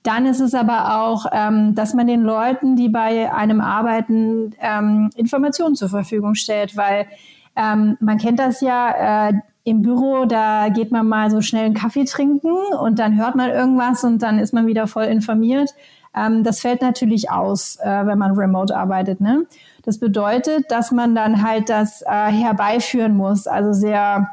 Dann 0.04 0.26
ist 0.26 0.42
es 0.42 0.54
aber 0.54 1.02
auch, 1.02 1.26
ähm, 1.32 1.76
dass 1.76 1.94
man 1.94 2.08
den 2.08 2.24
Leuten, 2.24 2.76
die 2.76 2.90
bei 2.90 3.34
einem 3.34 3.62
arbeiten, 3.62 4.54
ähm, 4.60 5.10
Informationen 5.16 5.76
zur 5.76 5.90
Verfügung 5.90 6.36
stellt, 6.36 6.76
weil 6.76 7.08
ähm, 7.56 7.98
man 8.00 8.18
kennt 8.18 8.40
das 8.40 8.62
ja 8.62 9.30
äh, 9.30 9.34
im 9.64 9.82
Büro, 9.82 10.26
da 10.26 10.70
geht 10.70 10.92
man 10.92 11.08
mal 11.08 11.32
so 11.32 11.42
schnell 11.42 11.66
einen 11.66 11.74
Kaffee 11.74 12.06
trinken 12.06 12.52
und 12.80 13.00
dann 13.00 13.18
hört 13.18 13.36
man 13.36 13.50
irgendwas 13.50 14.04
und 14.04 14.22
dann 14.22 14.40
ist 14.40 14.54
man 14.54 14.68
wieder 14.68 14.88
voll 14.88 15.06
informiert. 15.06 15.74
Ähm, 16.16 16.44
das 16.44 16.60
fällt 16.60 16.82
natürlich 16.82 17.32
aus, 17.32 17.78
äh, 17.82 18.06
wenn 18.06 18.18
man 18.18 18.34
remote 18.34 18.76
arbeitet. 18.76 19.22
Ne? 19.22 19.46
Das 19.84 20.00
bedeutet, 20.00 20.70
dass 20.70 20.92
man 20.92 21.16
dann 21.16 21.48
halt 21.48 21.70
das 21.70 22.02
äh, 22.04 22.32
herbeiführen 22.32 23.16
muss, 23.16 23.48
also 23.48 23.74
sehr 23.74 24.28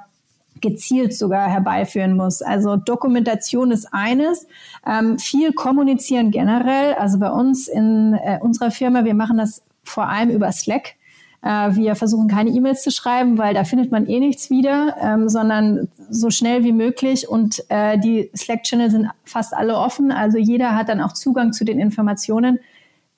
gezielt 0.61 1.17
sogar 1.17 1.49
herbeiführen 1.49 2.17
muss. 2.17 2.43
Also 2.43 2.77
Dokumentation 2.77 3.71
ist 3.71 3.89
eines, 3.93 4.47
ähm, 4.87 5.19
viel 5.19 5.53
kommunizieren 5.53 6.31
generell. 6.31 6.95
Also 6.95 7.19
bei 7.19 7.31
uns 7.31 7.67
in 7.69 8.15
äh, 8.15 8.39
unserer 8.43 8.71
Firma, 8.71 9.05
wir 9.05 9.15
machen 9.15 9.39
das 9.39 9.63
vor 9.85 10.09
allem 10.09 10.31
über 10.31 10.53
Slack. 10.53 10.97
Äh, 11.43 11.75
wir 11.75 11.95
versuchen 11.95 12.29
keine 12.29 12.51
E-Mails 12.51 12.83
zu 12.83 12.91
schreiben, 12.91 13.39
weil 13.39 13.55
da 13.55 13.65
findet 13.65 13.91
man 13.91 14.07
eh 14.07 14.21
nichts 14.21 14.51
wieder, 14.51 14.97
ähm, 15.01 15.29
sondern 15.29 15.89
so 16.11 16.31
schnell 16.31 16.65
wie 16.65 16.73
möglich. 16.73 17.29
Und 17.29 17.65
äh, 17.69 17.99
die 17.99 18.31
Slack-Channel 18.37 18.91
sind 18.91 19.11
fast 19.25 19.55
alle 19.55 19.77
offen. 19.77 20.13
Also 20.13 20.39
jeder 20.39 20.77
hat 20.77 20.89
dann 20.89 21.01
auch 21.01 21.13
Zugang 21.13 21.53
zu 21.53 21.65
den 21.65 21.79
Informationen. 21.79 22.59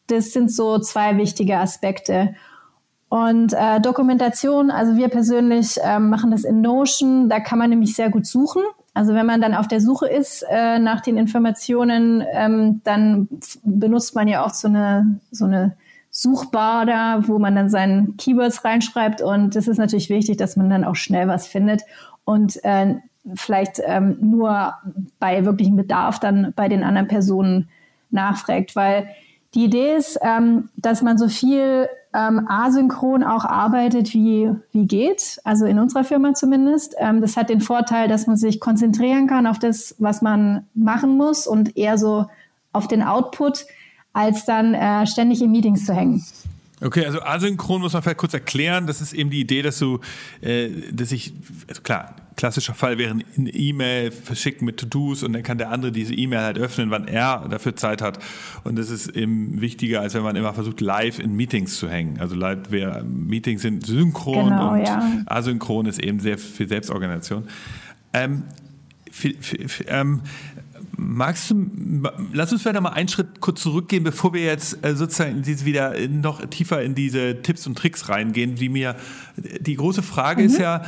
Das 0.06 0.32
sind 0.32 0.52
so 0.52 0.78
zwei 0.78 1.16
wichtige 1.16 1.58
Aspekte. 1.58 2.34
Und 3.08 3.52
äh, 3.52 3.80
Dokumentation, 3.80 4.70
also 4.70 4.96
wir 4.96 5.08
persönlich 5.08 5.76
äh, 5.82 5.98
machen 5.98 6.30
das 6.30 6.44
in 6.44 6.60
Notion. 6.62 7.28
Da 7.28 7.40
kann 7.40 7.58
man 7.58 7.70
nämlich 7.70 7.94
sehr 7.94 8.08
gut 8.08 8.26
suchen. 8.26 8.62
Also 8.94 9.14
wenn 9.14 9.26
man 9.26 9.40
dann 9.40 9.54
auf 9.54 9.68
der 9.68 9.80
Suche 9.80 10.06
ist 10.06 10.44
äh, 10.48 10.78
nach 10.78 11.00
den 11.00 11.16
Informationen, 11.16 12.24
ähm, 12.32 12.82
dann 12.84 13.28
benutzt 13.64 14.14
man 14.14 14.28
ja 14.28 14.44
auch 14.44 14.54
so 14.54 14.68
eine, 14.68 15.18
so 15.30 15.46
eine 15.46 15.76
Suchbar 16.14 16.84
da, 16.84 17.26
wo 17.26 17.38
man 17.38 17.56
dann 17.56 17.70
seinen 17.70 18.18
Keywords 18.18 18.64
reinschreibt. 18.64 19.22
Und 19.22 19.56
es 19.56 19.66
ist 19.66 19.78
natürlich 19.78 20.10
wichtig, 20.10 20.36
dass 20.36 20.56
man 20.56 20.68
dann 20.68 20.84
auch 20.84 20.94
schnell 20.94 21.26
was 21.26 21.46
findet 21.46 21.82
und 22.24 22.62
äh, 22.64 22.96
vielleicht 23.34 23.80
ähm, 23.84 24.18
nur 24.20 24.74
bei 25.18 25.44
wirklichem 25.44 25.76
Bedarf 25.76 26.20
dann 26.20 26.52
bei 26.54 26.68
den 26.68 26.84
anderen 26.84 27.08
Personen 27.08 27.68
nachfragt, 28.10 28.76
weil 28.76 29.08
die 29.54 29.64
Idee 29.64 29.96
ist, 29.96 30.18
ähm, 30.22 30.70
dass 30.76 31.02
man 31.02 31.18
so 31.18 31.28
viel 31.28 31.88
ähm, 32.14 32.46
asynchron 32.48 33.22
auch 33.22 33.44
arbeitet, 33.44 34.12
wie, 34.14 34.50
wie 34.72 34.86
geht, 34.86 35.40
also 35.44 35.66
in 35.66 35.78
unserer 35.78 36.04
Firma 36.04 36.34
zumindest. 36.34 36.94
Ähm, 36.98 37.20
das 37.20 37.36
hat 37.36 37.48
den 37.48 37.60
Vorteil, 37.60 38.08
dass 38.08 38.26
man 38.26 38.36
sich 38.36 38.60
konzentrieren 38.60 39.26
kann 39.26 39.46
auf 39.46 39.58
das, 39.58 39.94
was 39.98 40.22
man 40.22 40.66
machen 40.74 41.16
muss 41.16 41.46
und 41.46 41.76
eher 41.76 41.98
so 41.98 42.26
auf 42.72 42.88
den 42.88 43.02
Output, 43.02 43.66
als 44.12 44.44
dann 44.44 44.74
äh, 44.74 45.06
ständig 45.06 45.42
in 45.42 45.50
Meetings 45.50 45.86
zu 45.86 45.94
hängen. 45.94 46.22
Okay, 46.84 47.06
also 47.06 47.22
asynchron 47.22 47.80
muss 47.80 47.92
man 47.92 48.02
vielleicht 48.02 48.18
kurz 48.18 48.34
erklären. 48.34 48.86
Das 48.86 49.00
ist 49.00 49.12
eben 49.12 49.30
die 49.30 49.40
Idee, 49.40 49.62
dass 49.62 49.78
du, 49.78 50.00
äh, 50.40 50.68
dass 50.92 51.12
ich, 51.12 51.32
also 51.68 51.80
klar, 51.82 52.16
klassischer 52.34 52.74
Fall 52.74 52.98
wäre 52.98 53.12
eine 53.12 53.50
E-Mail 53.50 54.10
verschicken 54.10 54.64
mit 54.64 54.78
To-Dos 54.78 55.22
und 55.22 55.32
dann 55.32 55.42
kann 55.42 55.58
der 55.58 55.70
andere 55.70 55.92
diese 55.92 56.14
E-Mail 56.14 56.40
halt 56.40 56.58
öffnen, 56.58 56.90
wann 56.90 57.06
er 57.06 57.46
dafür 57.48 57.76
Zeit 57.76 58.02
hat. 58.02 58.18
Und 58.64 58.76
das 58.76 58.90
ist 58.90 59.08
eben 59.08 59.60
wichtiger, 59.60 60.00
als 60.00 60.14
wenn 60.14 60.22
man 60.22 60.34
immer 60.34 60.54
versucht, 60.54 60.80
live 60.80 61.20
in 61.20 61.36
Meetings 61.36 61.76
zu 61.76 61.88
hängen. 61.88 62.18
Also 62.18 62.34
live, 62.34 62.58
Meetings 63.04 63.62
sind 63.62 63.86
synchron 63.86 64.48
genau, 64.48 64.72
und 64.72 64.84
ja. 64.84 65.22
asynchron 65.26 65.86
ist 65.86 66.02
eben 66.02 66.18
sehr 66.18 66.38
viel 66.38 66.68
Selbstorganisation. 66.68 67.44
Ähm, 68.12 68.44
für, 69.12 69.34
für, 69.40 69.68
für, 69.68 69.84
ähm, 69.84 70.22
Magst 70.96 71.50
du, 71.50 71.70
lass 72.32 72.52
uns 72.52 72.62
vielleicht 72.62 72.74
noch 72.74 72.82
mal 72.82 72.90
einen 72.90 73.08
Schritt 73.08 73.40
kurz 73.40 73.62
zurückgehen, 73.62 74.04
bevor 74.04 74.34
wir 74.34 74.42
jetzt 74.42 74.84
äh, 74.84 74.94
sozusagen 74.94 75.44
wieder 75.46 75.98
noch 76.08 76.44
tiefer 76.46 76.82
in 76.82 76.94
diese 76.94 77.42
Tipps 77.42 77.66
und 77.66 77.78
Tricks 77.78 78.08
reingehen, 78.08 78.56
die 78.56 78.68
mir, 78.68 78.96
die 79.36 79.74
große 79.76 80.02
Frage 80.02 80.42
mhm. 80.42 80.48
ist 80.48 80.58
ja, 80.58 80.82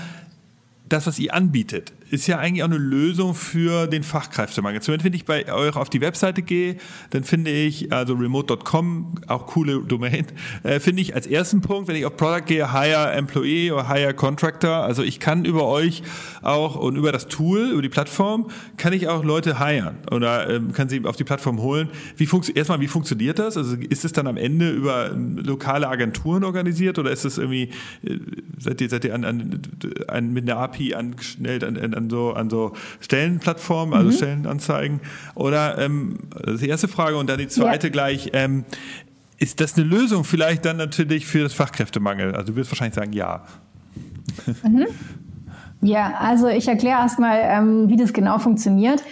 das, 0.88 1.06
was 1.06 1.18
ihr 1.18 1.34
anbietet, 1.34 1.92
ist 2.14 2.26
ja 2.26 2.38
eigentlich 2.38 2.62
auch 2.62 2.68
eine 2.68 2.78
Lösung 2.78 3.34
für 3.34 3.86
den 3.86 4.02
Fachkräftemangel. 4.02 4.80
Zumindest 4.80 5.04
wenn 5.04 5.12
ich 5.14 5.24
bei 5.24 5.52
euch 5.52 5.76
auf 5.76 5.90
die 5.90 6.00
Webseite 6.00 6.42
gehe, 6.42 6.76
dann 7.10 7.24
finde 7.24 7.50
ich, 7.50 7.92
also 7.92 8.14
remote.com, 8.14 9.14
auch 9.26 9.46
coole 9.46 9.80
Domain, 9.80 10.26
äh, 10.62 10.80
finde 10.80 11.02
ich 11.02 11.14
als 11.14 11.26
ersten 11.26 11.60
Punkt, 11.60 11.88
wenn 11.88 11.96
ich 11.96 12.06
auf 12.06 12.16
Product 12.16 12.46
gehe, 12.46 12.72
Hire 12.72 13.12
Employee 13.12 13.72
oder 13.72 13.88
Hire 13.88 14.14
Contractor. 14.14 14.70
Also 14.70 15.02
ich 15.02 15.20
kann 15.20 15.44
über 15.44 15.66
euch 15.66 16.02
auch 16.42 16.76
und 16.76 16.96
über 16.96 17.12
das 17.12 17.26
Tool, 17.26 17.70
über 17.72 17.82
die 17.82 17.88
Plattform, 17.88 18.48
kann 18.76 18.92
ich 18.92 19.08
auch 19.08 19.24
Leute 19.24 19.58
hiren 19.58 19.96
oder 20.10 20.48
ähm, 20.48 20.72
kann 20.72 20.88
sie 20.88 21.04
auf 21.04 21.16
die 21.16 21.24
Plattform 21.24 21.60
holen. 21.60 21.88
Wie 22.16 22.28
erstmal, 22.54 22.80
wie 22.80 22.88
funktioniert 22.88 23.38
das? 23.38 23.56
Also 23.56 23.76
ist 23.76 24.04
es 24.04 24.12
dann 24.12 24.26
am 24.26 24.36
Ende 24.36 24.70
über 24.70 25.10
lokale 25.10 25.88
Agenturen 25.88 26.44
organisiert 26.44 26.98
oder 26.98 27.10
ist 27.10 27.24
es 27.24 27.38
irgendwie, 27.38 27.70
äh, 28.02 28.18
seid 28.58 28.80
ihr, 28.80 28.88
seid 28.88 29.04
ihr 29.04 29.14
an, 29.14 29.24
an, 29.24 29.62
an, 30.08 30.32
mit 30.32 30.48
einer 30.48 30.60
API 30.60 30.94
angeschnellt 30.94 31.64
an, 31.64 31.76
an 31.76 32.03
an 32.04 32.10
so, 32.10 32.32
an 32.32 32.50
so 32.50 32.72
Stellenplattformen, 33.00 33.94
also 33.94 34.10
mhm. 34.10 34.16
Stellenanzeigen? 34.16 35.00
Oder 35.34 35.78
ähm, 35.78 36.18
das 36.30 36.54
ist 36.54 36.62
die 36.62 36.68
erste 36.68 36.88
Frage 36.88 37.16
und 37.16 37.28
dann 37.28 37.38
die 37.38 37.48
zweite 37.48 37.88
ja. 37.88 37.92
gleich. 37.92 38.30
Ähm, 38.32 38.64
ist 39.38 39.60
das 39.60 39.76
eine 39.76 39.84
Lösung 39.84 40.24
vielleicht 40.24 40.64
dann 40.64 40.76
natürlich 40.76 41.26
für 41.26 41.42
das 41.42 41.52
Fachkräftemangel? 41.54 42.34
Also 42.34 42.52
du 42.52 42.56
wirst 42.56 42.70
wahrscheinlich 42.70 42.94
sagen, 42.94 43.12
ja. 43.12 43.44
Mhm. 44.62 44.86
Ja, 45.84 46.14
also 46.18 46.48
ich 46.48 46.68
erkläre 46.68 47.00
erstmal, 47.00 47.38
ähm, 47.42 47.88
wie 47.88 47.96
das 47.96 48.12
genau 48.12 48.38
funktioniert. 48.38 49.02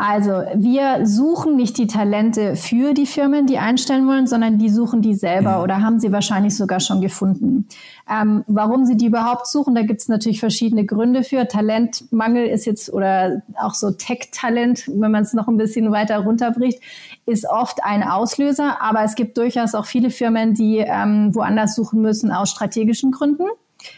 Also 0.00 0.44
wir 0.54 1.04
suchen 1.06 1.56
nicht 1.56 1.76
die 1.76 1.88
Talente 1.88 2.54
für 2.54 2.94
die 2.94 3.04
Firmen, 3.04 3.46
die 3.46 3.58
einstellen 3.58 4.06
wollen, 4.06 4.28
sondern 4.28 4.56
die 4.56 4.68
suchen 4.68 5.02
die 5.02 5.14
selber 5.14 5.56
mhm. 5.56 5.62
oder 5.64 5.82
haben 5.82 5.98
sie 5.98 6.12
wahrscheinlich 6.12 6.56
sogar 6.56 6.78
schon 6.78 7.00
gefunden. 7.00 7.66
Ähm, 8.08 8.44
warum 8.46 8.86
sie 8.86 8.96
die 8.96 9.06
überhaupt 9.06 9.48
suchen, 9.48 9.74
da 9.74 9.82
gibt 9.82 10.00
es 10.00 10.08
natürlich 10.08 10.38
verschiedene 10.38 10.86
Gründe 10.86 11.24
für. 11.24 11.48
Talentmangel 11.48 12.46
ist 12.46 12.64
jetzt 12.64 12.92
oder 12.92 13.42
auch 13.60 13.74
so 13.74 13.90
Tech-Talent, 13.90 14.84
wenn 14.86 15.10
man 15.10 15.24
es 15.24 15.34
noch 15.34 15.48
ein 15.48 15.56
bisschen 15.56 15.90
weiter 15.90 16.18
runterbricht, 16.20 16.80
ist 17.26 17.44
oft 17.50 17.82
ein 17.82 18.04
Auslöser. 18.04 18.80
Aber 18.80 19.02
es 19.02 19.16
gibt 19.16 19.36
durchaus 19.36 19.74
auch 19.74 19.86
viele 19.86 20.10
Firmen, 20.10 20.54
die 20.54 20.78
ähm, 20.78 21.34
woanders 21.34 21.74
suchen 21.74 22.00
müssen 22.02 22.30
aus 22.30 22.50
strategischen 22.50 23.10
Gründen, 23.10 23.46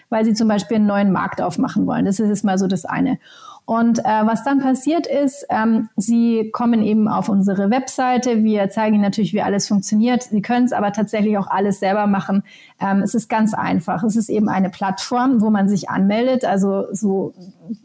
weil 0.08 0.24
sie 0.24 0.34
zum 0.34 0.48
Beispiel 0.48 0.76
einen 0.76 0.86
neuen 0.86 1.12
Markt 1.12 1.40
aufmachen 1.40 1.86
wollen. 1.86 2.04
Das 2.04 2.20
ist 2.20 2.28
jetzt 2.28 2.44
mal 2.44 2.58
so 2.58 2.66
das 2.66 2.84
eine. 2.84 3.18
Und 3.70 4.00
äh, 4.00 4.02
was 4.02 4.42
dann 4.42 4.58
passiert 4.58 5.06
ist, 5.06 5.46
ähm, 5.48 5.90
Sie 5.94 6.50
kommen 6.50 6.82
eben 6.82 7.06
auf 7.06 7.28
unsere 7.28 7.70
Webseite. 7.70 8.42
Wir 8.42 8.68
zeigen 8.68 8.96
Ihnen 8.96 9.04
natürlich, 9.04 9.32
wie 9.32 9.42
alles 9.42 9.68
funktioniert. 9.68 10.24
Sie 10.24 10.42
können 10.42 10.66
es 10.66 10.72
aber 10.72 10.92
tatsächlich 10.92 11.38
auch 11.38 11.46
alles 11.46 11.78
selber 11.78 12.08
machen. 12.08 12.42
Ähm, 12.80 13.02
es 13.02 13.14
ist 13.14 13.28
ganz 13.28 13.54
einfach. 13.54 14.02
Es 14.02 14.16
ist 14.16 14.28
eben 14.28 14.48
eine 14.48 14.70
Plattform, 14.70 15.40
wo 15.40 15.50
man 15.50 15.68
sich 15.68 15.88
anmeldet. 15.88 16.44
Also 16.44 16.86
so 16.92 17.32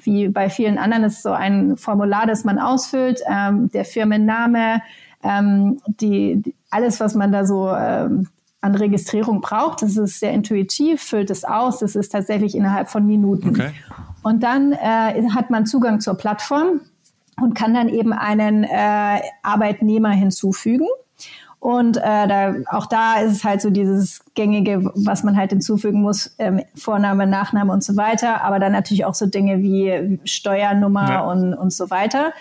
wie 0.01 0.27
bei 0.29 0.49
vielen 0.49 0.79
anderen 0.79 1.03
ist 1.03 1.21
so 1.21 1.33
ein 1.33 1.77
Formular, 1.77 2.25
das 2.25 2.45
man 2.45 2.57
ausfüllt. 2.57 3.21
Ähm, 3.29 3.69
der 3.71 3.85
Firmenname, 3.85 4.81
ähm, 5.23 5.79
die, 5.85 6.55
alles, 6.71 6.99
was 6.99 7.13
man 7.13 7.31
da 7.31 7.45
so 7.45 7.69
ähm, 7.69 8.27
an 8.65 8.75
Registrierung 8.75 9.41
braucht. 9.41 9.83
Das 9.83 9.95
ist 9.95 10.19
sehr 10.19 10.33
intuitiv, 10.33 11.01
füllt 11.01 11.29
es 11.29 11.45
aus. 11.45 11.79
Das 11.79 11.95
ist 11.95 12.09
tatsächlich 12.09 12.55
innerhalb 12.55 12.89
von 12.89 13.05
Minuten. 13.05 13.49
Okay. 13.49 13.71
Und 14.23 14.41
dann 14.41 14.73
äh, 14.73 15.29
hat 15.29 15.51
man 15.51 15.67
Zugang 15.67 16.01
zur 16.01 16.15
Plattform 16.15 16.81
und 17.39 17.53
kann 17.53 17.73
dann 17.73 17.89
eben 17.89 18.11
einen 18.11 18.63
äh, 18.63 19.19
Arbeitnehmer 19.43 20.09
hinzufügen. 20.09 20.87
Und 21.59 21.97
äh, 21.97 22.27
da, 22.27 22.55
auch 22.69 22.85
da 22.85 23.21
ist 23.21 23.31
es 23.31 23.43
halt 23.43 23.61
so 23.61 23.69
dieses 23.69 24.21
gängige, 24.35 24.91
was 24.93 25.23
man 25.23 25.35
halt 25.35 25.51
hinzufügen 25.51 26.01
muss, 26.01 26.35
ähm, 26.37 26.61
Vorname, 26.75 27.27
Nachname 27.27 27.71
und 27.71 27.83
so 27.83 27.95
weiter. 27.95 28.43
Aber 28.43 28.59
dann 28.59 28.71
natürlich 28.71 29.05
auch 29.05 29.15
so 29.15 29.25
Dinge 29.25 29.59
wie 29.59 30.19
Steuernummer 30.25 31.09
ja. 31.09 31.21
und, 31.21 31.53
und 31.53 31.71
so 31.71 31.89
weiter. 31.89 32.33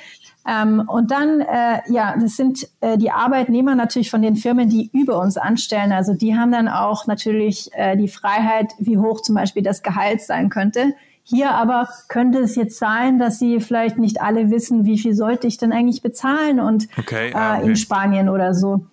Ähm, 0.46 0.82
und 0.86 1.10
dann, 1.10 1.40
äh, 1.40 1.80
ja, 1.88 2.16
das 2.20 2.36
sind 2.36 2.68
äh, 2.80 2.98
die 2.98 3.10
Arbeitnehmer 3.10 3.74
natürlich 3.74 4.10
von 4.10 4.22
den 4.22 4.36
Firmen, 4.36 4.68
die 4.68 4.90
über 4.92 5.18
uns 5.18 5.36
anstellen. 5.36 5.92
Also 5.92 6.12
die 6.14 6.36
haben 6.36 6.52
dann 6.52 6.68
auch 6.68 7.06
natürlich 7.06 7.70
äh, 7.72 7.96
die 7.96 8.08
Freiheit, 8.08 8.72
wie 8.78 8.98
hoch 8.98 9.22
zum 9.22 9.34
Beispiel 9.34 9.62
das 9.62 9.82
Gehalt 9.82 10.20
sein 10.20 10.50
könnte. 10.50 10.94
Hier 11.26 11.52
aber 11.52 11.88
könnte 12.08 12.40
es 12.40 12.54
jetzt 12.54 12.78
sein, 12.78 13.18
dass 13.18 13.38
Sie 13.38 13.58
vielleicht 13.60 13.96
nicht 13.96 14.20
alle 14.20 14.50
wissen, 14.50 14.84
wie 14.84 14.98
viel 14.98 15.14
sollte 15.14 15.46
ich 15.46 15.56
denn 15.56 15.72
eigentlich 15.72 16.02
bezahlen 16.02 16.60
und 16.60 16.88
okay, 16.98 17.32
ah, 17.32 17.54
okay. 17.54 17.64
Äh, 17.64 17.68
in 17.70 17.76
Spanien 17.76 18.28
oder 18.28 18.52
so. 18.52 18.84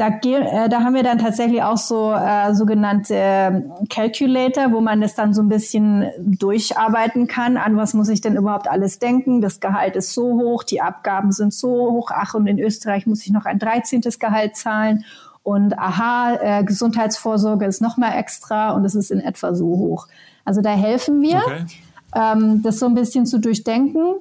Da, 0.00 0.08
äh, 0.08 0.70
da 0.70 0.80
haben 0.80 0.94
wir 0.94 1.02
dann 1.02 1.18
tatsächlich 1.18 1.62
auch 1.62 1.76
so 1.76 2.10
äh, 2.14 2.54
sogenannte 2.54 3.14
äh, 3.14 3.62
Calculator, 3.90 4.72
wo 4.72 4.80
man 4.80 5.02
das 5.02 5.14
dann 5.14 5.34
so 5.34 5.42
ein 5.42 5.50
bisschen 5.50 6.10
durcharbeiten 6.16 7.26
kann. 7.26 7.58
An 7.58 7.76
was 7.76 7.92
muss 7.92 8.08
ich 8.08 8.22
denn 8.22 8.34
überhaupt 8.34 8.66
alles 8.66 8.98
denken? 8.98 9.42
Das 9.42 9.60
Gehalt 9.60 9.96
ist 9.96 10.14
so 10.14 10.40
hoch, 10.40 10.62
die 10.62 10.80
Abgaben 10.80 11.32
sind 11.32 11.52
so 11.52 11.68
hoch. 11.68 12.12
Ach, 12.14 12.32
und 12.32 12.46
in 12.46 12.58
Österreich 12.58 13.06
muss 13.06 13.26
ich 13.26 13.30
noch 13.30 13.44
ein 13.44 13.58
13. 13.58 14.00
Gehalt 14.18 14.56
zahlen. 14.56 15.04
Und 15.42 15.78
aha, 15.78 16.38
äh, 16.40 16.64
Gesundheitsvorsorge 16.64 17.66
ist 17.66 17.82
nochmal 17.82 18.18
extra 18.18 18.70
und 18.70 18.86
es 18.86 18.94
ist 18.94 19.10
in 19.10 19.20
etwa 19.20 19.54
so 19.54 19.66
hoch. 19.66 20.08
Also 20.46 20.62
da 20.62 20.70
helfen 20.70 21.20
wir, 21.20 21.42
okay. 21.44 21.66
ähm, 22.14 22.62
das 22.62 22.78
so 22.78 22.86
ein 22.86 22.94
bisschen 22.94 23.26
zu 23.26 23.38
durchdenken. 23.38 24.14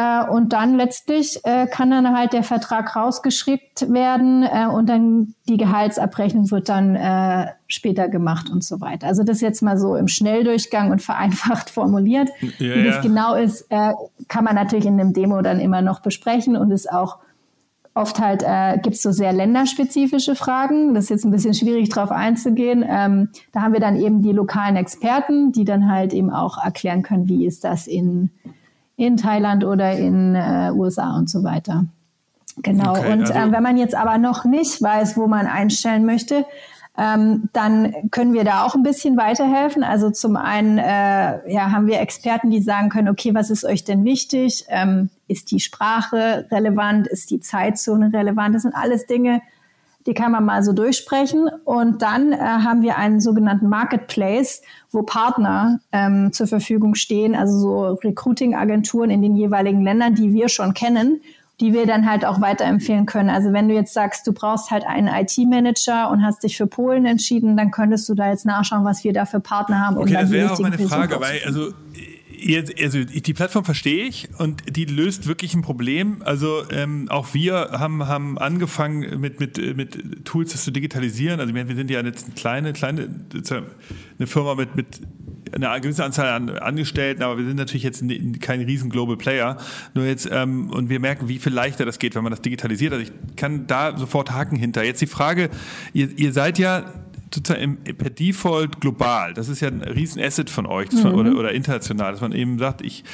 Äh, 0.00 0.24
und 0.30 0.54
dann 0.54 0.76
letztlich 0.76 1.40
äh, 1.44 1.66
kann 1.66 1.90
dann 1.90 2.16
halt 2.16 2.32
der 2.32 2.42
Vertrag 2.42 2.96
rausgeschickt 2.96 3.92
werden 3.92 4.44
äh, 4.44 4.66
und 4.66 4.88
dann 4.88 5.34
die 5.46 5.58
Gehaltsabrechnung 5.58 6.50
wird 6.50 6.68
dann 6.68 6.96
später 7.66 8.08
gemacht 8.08 8.50
und 8.50 8.62
so 8.62 8.80
weiter. 8.80 9.08
Also 9.08 9.24
das 9.24 9.40
jetzt 9.40 9.62
mal 9.62 9.76
so 9.76 9.96
im 9.96 10.06
Schnelldurchgang 10.06 10.92
und 10.92 11.02
vereinfacht 11.02 11.70
formuliert. 11.70 12.30
Ja, 12.58 12.76
Wie 12.76 12.84
das 12.84 13.02
genau 13.02 13.34
ist, 13.34 13.68
kann 13.68 14.44
man 14.44 14.54
natürlich 14.54 14.86
in 14.86 15.00
einem 15.00 15.12
Demo 15.12 15.42
dann 15.42 15.58
immer 15.58 15.82
noch 15.82 16.00
besprechen 16.00 16.56
und 16.56 16.70
ist 16.70 16.90
auch 16.90 17.18
Oft 17.92 18.20
halt 18.20 18.44
äh, 18.44 18.78
gibt 18.78 18.94
es 18.94 19.02
so 19.02 19.10
sehr 19.10 19.32
länderspezifische 19.32 20.36
Fragen. 20.36 20.94
Das 20.94 21.04
ist 21.04 21.10
jetzt 21.10 21.24
ein 21.24 21.32
bisschen 21.32 21.54
schwierig 21.54 21.88
drauf 21.88 22.12
einzugehen. 22.12 22.84
Ähm, 22.88 23.30
da 23.50 23.62
haben 23.62 23.72
wir 23.72 23.80
dann 23.80 23.96
eben 23.96 24.22
die 24.22 24.30
lokalen 24.30 24.76
Experten, 24.76 25.50
die 25.50 25.64
dann 25.64 25.90
halt 25.90 26.12
eben 26.12 26.30
auch 26.30 26.56
erklären 26.56 27.02
können, 27.02 27.28
wie 27.28 27.44
ist 27.44 27.64
das 27.64 27.88
in, 27.88 28.30
in 29.00 29.16
Thailand 29.16 29.64
oder 29.64 29.92
in 29.92 30.34
äh, 30.34 30.70
USA 30.74 31.16
und 31.16 31.30
so 31.30 31.42
weiter. 31.42 31.86
Genau. 32.58 32.92
Okay, 32.92 33.12
und 33.12 33.22
also 33.22 33.32
äh, 33.32 33.52
wenn 33.52 33.62
man 33.62 33.78
jetzt 33.78 33.94
aber 33.94 34.18
noch 34.18 34.44
nicht 34.44 34.82
weiß, 34.82 35.16
wo 35.16 35.26
man 35.26 35.46
einstellen 35.46 36.04
möchte, 36.04 36.44
ähm, 36.98 37.48
dann 37.54 37.94
können 38.10 38.34
wir 38.34 38.44
da 38.44 38.66
auch 38.66 38.74
ein 38.74 38.82
bisschen 38.82 39.16
weiterhelfen. 39.16 39.82
Also 39.82 40.10
zum 40.10 40.36
einen 40.36 40.76
äh, 40.76 41.50
ja, 41.50 41.72
haben 41.72 41.86
wir 41.86 42.00
Experten, 42.00 42.50
die 42.50 42.60
sagen 42.60 42.90
können, 42.90 43.08
okay, 43.08 43.32
was 43.34 43.48
ist 43.48 43.64
euch 43.64 43.84
denn 43.84 44.04
wichtig? 44.04 44.66
Ähm, 44.68 45.08
ist 45.28 45.50
die 45.50 45.60
Sprache 45.60 46.46
relevant? 46.50 47.06
Ist 47.06 47.30
die 47.30 47.40
Zeitzone 47.40 48.12
relevant? 48.12 48.54
Das 48.54 48.62
sind 48.62 48.74
alles 48.74 49.06
Dinge, 49.06 49.40
die 50.06 50.14
kann 50.14 50.32
man 50.32 50.44
mal 50.44 50.62
so 50.62 50.72
durchsprechen. 50.72 51.48
Und 51.64 52.02
dann 52.02 52.32
äh, 52.32 52.38
haben 52.38 52.82
wir 52.82 52.96
einen 52.96 53.20
sogenannten 53.20 53.68
Marketplace, 53.68 54.62
wo 54.90 55.02
Partner 55.02 55.80
ähm, 55.92 56.32
zur 56.32 56.46
Verfügung 56.46 56.94
stehen, 56.94 57.34
also 57.34 57.58
so 57.58 57.92
Recruiting-Agenturen 58.02 59.10
in 59.10 59.22
den 59.22 59.36
jeweiligen 59.36 59.82
Ländern, 59.82 60.14
die 60.14 60.32
wir 60.32 60.48
schon 60.48 60.74
kennen 60.74 61.20
die 61.60 61.74
wir 61.74 61.86
dann 61.86 62.10
halt 62.10 62.24
auch 62.24 62.40
weiterempfehlen 62.40 63.04
können. 63.04 63.28
Also 63.28 63.52
wenn 63.52 63.68
du 63.68 63.74
jetzt 63.74 63.92
sagst, 63.92 64.26
du 64.26 64.32
brauchst 64.32 64.70
halt 64.70 64.86
einen 64.86 65.08
IT-Manager 65.08 66.10
und 66.10 66.24
hast 66.24 66.42
dich 66.42 66.56
für 66.56 66.66
Polen 66.66 67.04
entschieden, 67.04 67.56
dann 67.56 67.70
könntest 67.70 68.08
du 68.08 68.14
da 68.14 68.30
jetzt 68.30 68.46
nachschauen, 68.46 68.84
was 68.84 69.04
wir 69.04 69.12
da 69.12 69.26
für 69.26 69.40
Partner 69.40 69.86
haben. 69.86 69.98
Okay, 69.98 70.14
das 70.14 70.30
wäre 70.30 70.52
auch 70.52 70.58
meine 70.58 70.78
Frage, 70.78 71.20
weil 71.20 71.40
also 71.44 71.72
also 72.82 73.04
die 73.04 73.34
Plattform 73.34 73.64
verstehe 73.64 74.04
ich 74.04 74.28
und 74.38 74.62
die 74.76 74.84
löst 74.84 75.26
wirklich 75.26 75.54
ein 75.54 75.62
Problem. 75.62 76.22
Also 76.24 76.62
ähm, 76.70 77.08
auch 77.08 77.34
wir 77.34 77.70
haben, 77.72 78.06
haben 78.06 78.38
angefangen 78.38 79.20
mit, 79.20 79.40
mit, 79.40 79.76
mit 79.76 80.24
Tools 80.24 80.52
das 80.52 80.64
zu 80.64 80.70
digitalisieren. 80.70 81.40
Also 81.40 81.54
wir 81.54 81.76
sind 81.76 81.90
ja 81.90 82.02
jetzt 82.02 82.26
eine 82.26 82.34
kleine, 82.34 82.72
kleine 82.72 83.08
eine 84.18 84.26
Firma 84.26 84.54
mit, 84.54 84.76
mit 84.76 85.00
einer 85.52 85.80
gewissen 85.80 86.02
Anzahl 86.02 86.28
an 86.28 86.50
Angestellten, 86.50 87.22
aber 87.22 87.38
wir 87.38 87.44
sind 87.44 87.56
natürlich 87.56 87.82
jetzt 87.82 88.04
kein 88.40 88.60
riesen 88.60 88.90
Global 88.90 89.16
Player. 89.16 89.56
Nur 89.94 90.06
jetzt, 90.06 90.28
ähm, 90.30 90.70
und 90.70 90.88
wir 90.88 91.00
merken, 91.00 91.28
wie 91.28 91.38
viel 91.38 91.52
leichter 91.52 91.84
das 91.84 91.98
geht, 91.98 92.14
wenn 92.14 92.22
man 92.22 92.30
das 92.30 92.42
digitalisiert. 92.42 92.92
Also 92.92 93.04
ich 93.04 93.36
kann 93.36 93.66
da 93.66 93.96
sofort 93.96 94.30
Haken 94.30 94.56
hinter. 94.56 94.84
Jetzt 94.84 95.00
die 95.00 95.06
Frage, 95.06 95.50
ihr, 95.92 96.08
ihr 96.18 96.32
seid 96.32 96.58
ja 96.58 96.92
sozusagen 97.34 97.76
per 97.76 98.10
Default 98.10 98.80
global. 98.80 99.34
Das 99.34 99.48
ist 99.48 99.60
ja 99.60 99.68
ein 99.68 99.82
riesen 99.82 100.20
Asset 100.22 100.50
von 100.50 100.66
euch 100.66 100.90
mhm. 100.92 101.14
oder, 101.14 101.36
oder 101.36 101.52
international, 101.52 102.12
dass 102.12 102.20
man 102.20 102.32
eben 102.32 102.58
sagt, 102.58 102.82
ich 102.82 103.04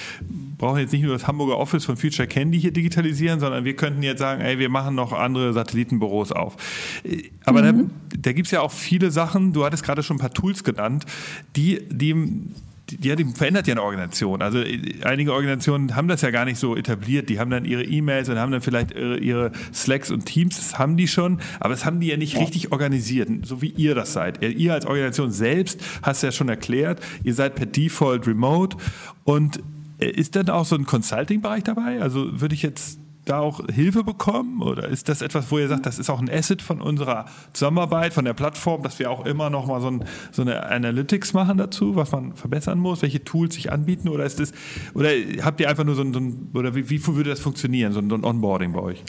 brauche 0.58 0.80
jetzt 0.80 0.92
nicht 0.92 1.02
nur 1.02 1.12
das 1.12 1.26
Hamburger 1.26 1.58
Office 1.58 1.84
von 1.84 1.96
Future 1.96 2.26
Candy 2.26 2.60
hier 2.60 2.72
digitalisieren, 2.72 3.40
sondern 3.40 3.64
wir 3.64 3.76
könnten 3.76 4.02
jetzt 4.02 4.20
sagen, 4.20 4.40
ey, 4.40 4.58
wir 4.58 4.68
machen 4.68 4.94
noch 4.94 5.12
andere 5.12 5.52
Satellitenbüros 5.52 6.32
auf. 6.32 6.56
Aber 7.44 7.62
mhm. 7.62 7.90
da, 8.10 8.16
da 8.18 8.32
gibt 8.32 8.46
es 8.46 8.52
ja 8.52 8.60
auch 8.60 8.72
viele 8.72 9.10
Sachen, 9.10 9.52
du 9.52 9.64
hattest 9.64 9.84
gerade 9.84 10.02
schon 10.02 10.16
ein 10.16 10.20
paar 10.20 10.32
Tools 10.32 10.64
genannt, 10.64 11.04
die, 11.54 11.86
die 11.90 12.14
die, 12.90 13.08
ja, 13.08 13.16
die 13.16 13.24
verändert 13.24 13.66
ja 13.66 13.74
eine 13.74 13.82
Organisation. 13.82 14.42
Also 14.42 14.58
äh, 14.58 15.02
einige 15.02 15.32
Organisationen 15.32 15.96
haben 15.96 16.08
das 16.08 16.22
ja 16.22 16.30
gar 16.30 16.44
nicht 16.44 16.58
so 16.58 16.76
etabliert. 16.76 17.28
Die 17.28 17.38
haben 17.40 17.50
dann 17.50 17.64
ihre 17.64 17.84
E-Mails 17.84 18.28
und 18.28 18.38
haben 18.38 18.52
dann 18.52 18.60
vielleicht 18.60 18.92
ihre, 18.92 19.18
ihre, 19.18 19.52
Slacks 19.72 20.10
und 20.10 20.26
Teams, 20.26 20.56
das 20.56 20.78
haben 20.78 20.96
die 20.96 21.08
schon, 21.08 21.40
aber 21.60 21.70
das 21.70 21.84
haben 21.84 22.00
die 22.00 22.08
ja 22.08 22.16
nicht 22.16 22.34
ja. 22.34 22.40
richtig 22.40 22.72
organisiert, 22.72 23.28
so 23.42 23.62
wie 23.62 23.68
ihr 23.68 23.94
das 23.94 24.12
seid. 24.12 24.42
Ihr 24.42 24.74
als 24.74 24.86
Organisation 24.86 25.32
selbst 25.32 25.80
hast 26.02 26.22
ja 26.22 26.32
schon 26.32 26.48
erklärt, 26.48 27.00
ihr 27.24 27.34
seid 27.34 27.54
per 27.54 27.66
Default 27.66 28.26
remote 28.26 28.76
und 29.24 29.60
äh, 29.98 30.10
ist 30.10 30.36
dann 30.36 30.48
auch 30.50 30.64
so 30.64 30.76
ein 30.76 30.86
Consulting-Bereich 30.86 31.64
dabei? 31.64 32.00
Also 32.00 32.40
würde 32.40 32.54
ich 32.54 32.62
jetzt 32.62 33.00
da 33.26 33.40
auch 33.40 33.60
Hilfe 33.66 34.04
bekommen? 34.04 34.62
Oder 34.62 34.88
ist 34.88 35.08
das 35.08 35.20
etwas, 35.20 35.50
wo 35.50 35.58
ihr 35.58 35.68
sagt, 35.68 35.84
das 35.84 35.98
ist 35.98 36.08
auch 36.08 36.20
ein 36.20 36.30
Asset 36.30 36.62
von 36.62 36.80
unserer 36.80 37.26
Zusammenarbeit, 37.52 38.14
von 38.14 38.24
der 38.24 38.34
Plattform, 38.34 38.82
dass 38.82 38.98
wir 38.98 39.10
auch 39.10 39.26
immer 39.26 39.50
noch 39.50 39.66
mal 39.66 39.80
so, 39.80 39.88
ein, 39.88 40.04
so 40.32 40.42
eine 40.42 40.64
Analytics 40.66 41.34
machen 41.34 41.58
dazu, 41.58 41.96
was 41.96 42.12
man 42.12 42.34
verbessern 42.34 42.78
muss, 42.78 43.02
welche 43.02 43.22
Tools 43.22 43.54
sich 43.54 43.70
anbieten? 43.70 44.08
Oder 44.08 44.24
ist 44.24 44.40
das, 44.40 44.52
oder 44.94 45.10
habt 45.42 45.60
ihr 45.60 45.68
einfach 45.68 45.84
nur 45.84 45.94
so 45.94 46.02
ein, 46.02 46.12
so 46.12 46.20
ein 46.20 46.50
oder 46.54 46.74
wie, 46.74 46.88
wie 46.88 47.06
würde 47.06 47.30
das 47.30 47.40
funktionieren, 47.40 47.92
so 47.92 48.00
ein, 48.00 48.08
so 48.08 48.16
ein 48.16 48.24
Onboarding 48.24 48.72
bei 48.72 48.80
euch? 48.80 49.02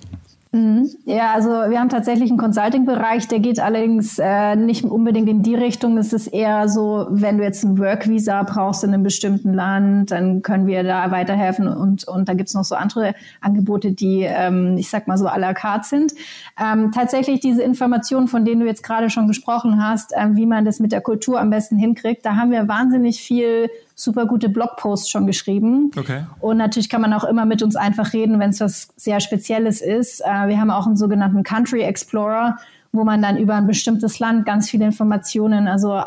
Mhm. 0.57 0.89
Ja, 1.05 1.33
also 1.33 1.49
wir 1.49 1.79
haben 1.79 1.89
tatsächlich 1.89 2.31
einen 2.31 2.39
Consulting-Bereich, 2.39 3.27
der 3.27 3.39
geht 3.39 3.59
allerdings 3.59 4.17
äh, 4.17 4.55
nicht 4.55 4.83
unbedingt 4.83 5.29
in 5.29 5.43
die 5.43 5.53
Richtung. 5.53 5.99
Es 5.99 6.13
ist 6.13 6.25
eher 6.27 6.67
so, 6.67 7.05
wenn 7.11 7.37
du 7.37 7.43
jetzt 7.43 7.63
ein 7.63 7.77
Work-Visa 7.77 8.41
brauchst 8.41 8.83
in 8.83 8.91
einem 8.91 9.03
bestimmten 9.03 9.53
Land, 9.53 10.09
dann 10.09 10.41
können 10.41 10.65
wir 10.65 10.81
da 10.81 11.11
weiterhelfen 11.11 11.67
und, 11.67 12.07
und 12.07 12.27
da 12.27 12.33
gibt's 12.33 12.55
noch 12.55 12.63
so 12.63 12.73
andere 12.73 13.13
Angebote, 13.39 13.91
die, 13.91 14.21
ähm, 14.23 14.77
ich 14.79 14.89
sag 14.89 15.07
mal 15.07 15.19
so 15.19 15.27
à 15.27 15.37
la 15.37 15.53
carte 15.53 15.87
sind. 15.87 16.13
Ähm, 16.59 16.91
tatsächlich 16.91 17.39
diese 17.39 17.61
Informationen, 17.61 18.27
von 18.27 18.43
denen 18.43 18.61
du 18.61 18.65
jetzt 18.65 18.81
gerade 18.81 19.11
schon 19.11 19.27
gesprochen 19.27 19.83
hast, 19.83 20.11
ähm, 20.17 20.37
wie 20.37 20.47
man 20.47 20.65
das 20.65 20.79
mit 20.79 20.91
der 20.91 21.01
Kultur 21.01 21.39
am 21.39 21.51
besten 21.51 21.77
hinkriegt, 21.77 22.25
da 22.25 22.35
haben 22.35 22.49
wir 22.49 22.67
wahnsinnig 22.67 23.21
viel 23.21 23.69
super 23.99 24.27
gute 24.27 24.47
Blogposts 24.47 25.09
schon 25.09 25.25
geschrieben. 25.25 25.91
Okay. 25.97 26.23
Und 26.39 26.57
natürlich 26.57 26.87
kann 26.87 27.01
man 27.01 27.13
auch 27.13 27.23
immer 27.23 27.45
mit 27.45 27.63
uns 27.63 27.75
einfach 27.75 28.13
reden, 28.13 28.39
wenn 28.39 28.51
es 28.51 28.61
was 28.61 28.89
sehr 28.95 29.19
Spezielles 29.19 29.81
ist. 29.81 30.21
Äh, 30.21 30.47
wir 30.47 30.61
haben 30.61 30.69
auch 30.69 30.85
einen 30.85 30.95
sogenannten 30.95 31.41
Country 31.41 31.81
Explorer, 31.81 32.57
wo 32.91 33.03
man 33.03 33.23
dann 33.23 33.37
über 33.37 33.55
ein 33.55 33.65
bestimmtes 33.65 34.19
Land 34.19 34.45
ganz 34.45 34.69
viele 34.69 34.85
Informationen, 34.85 35.67
also 35.67 35.97
äh, 35.97 36.03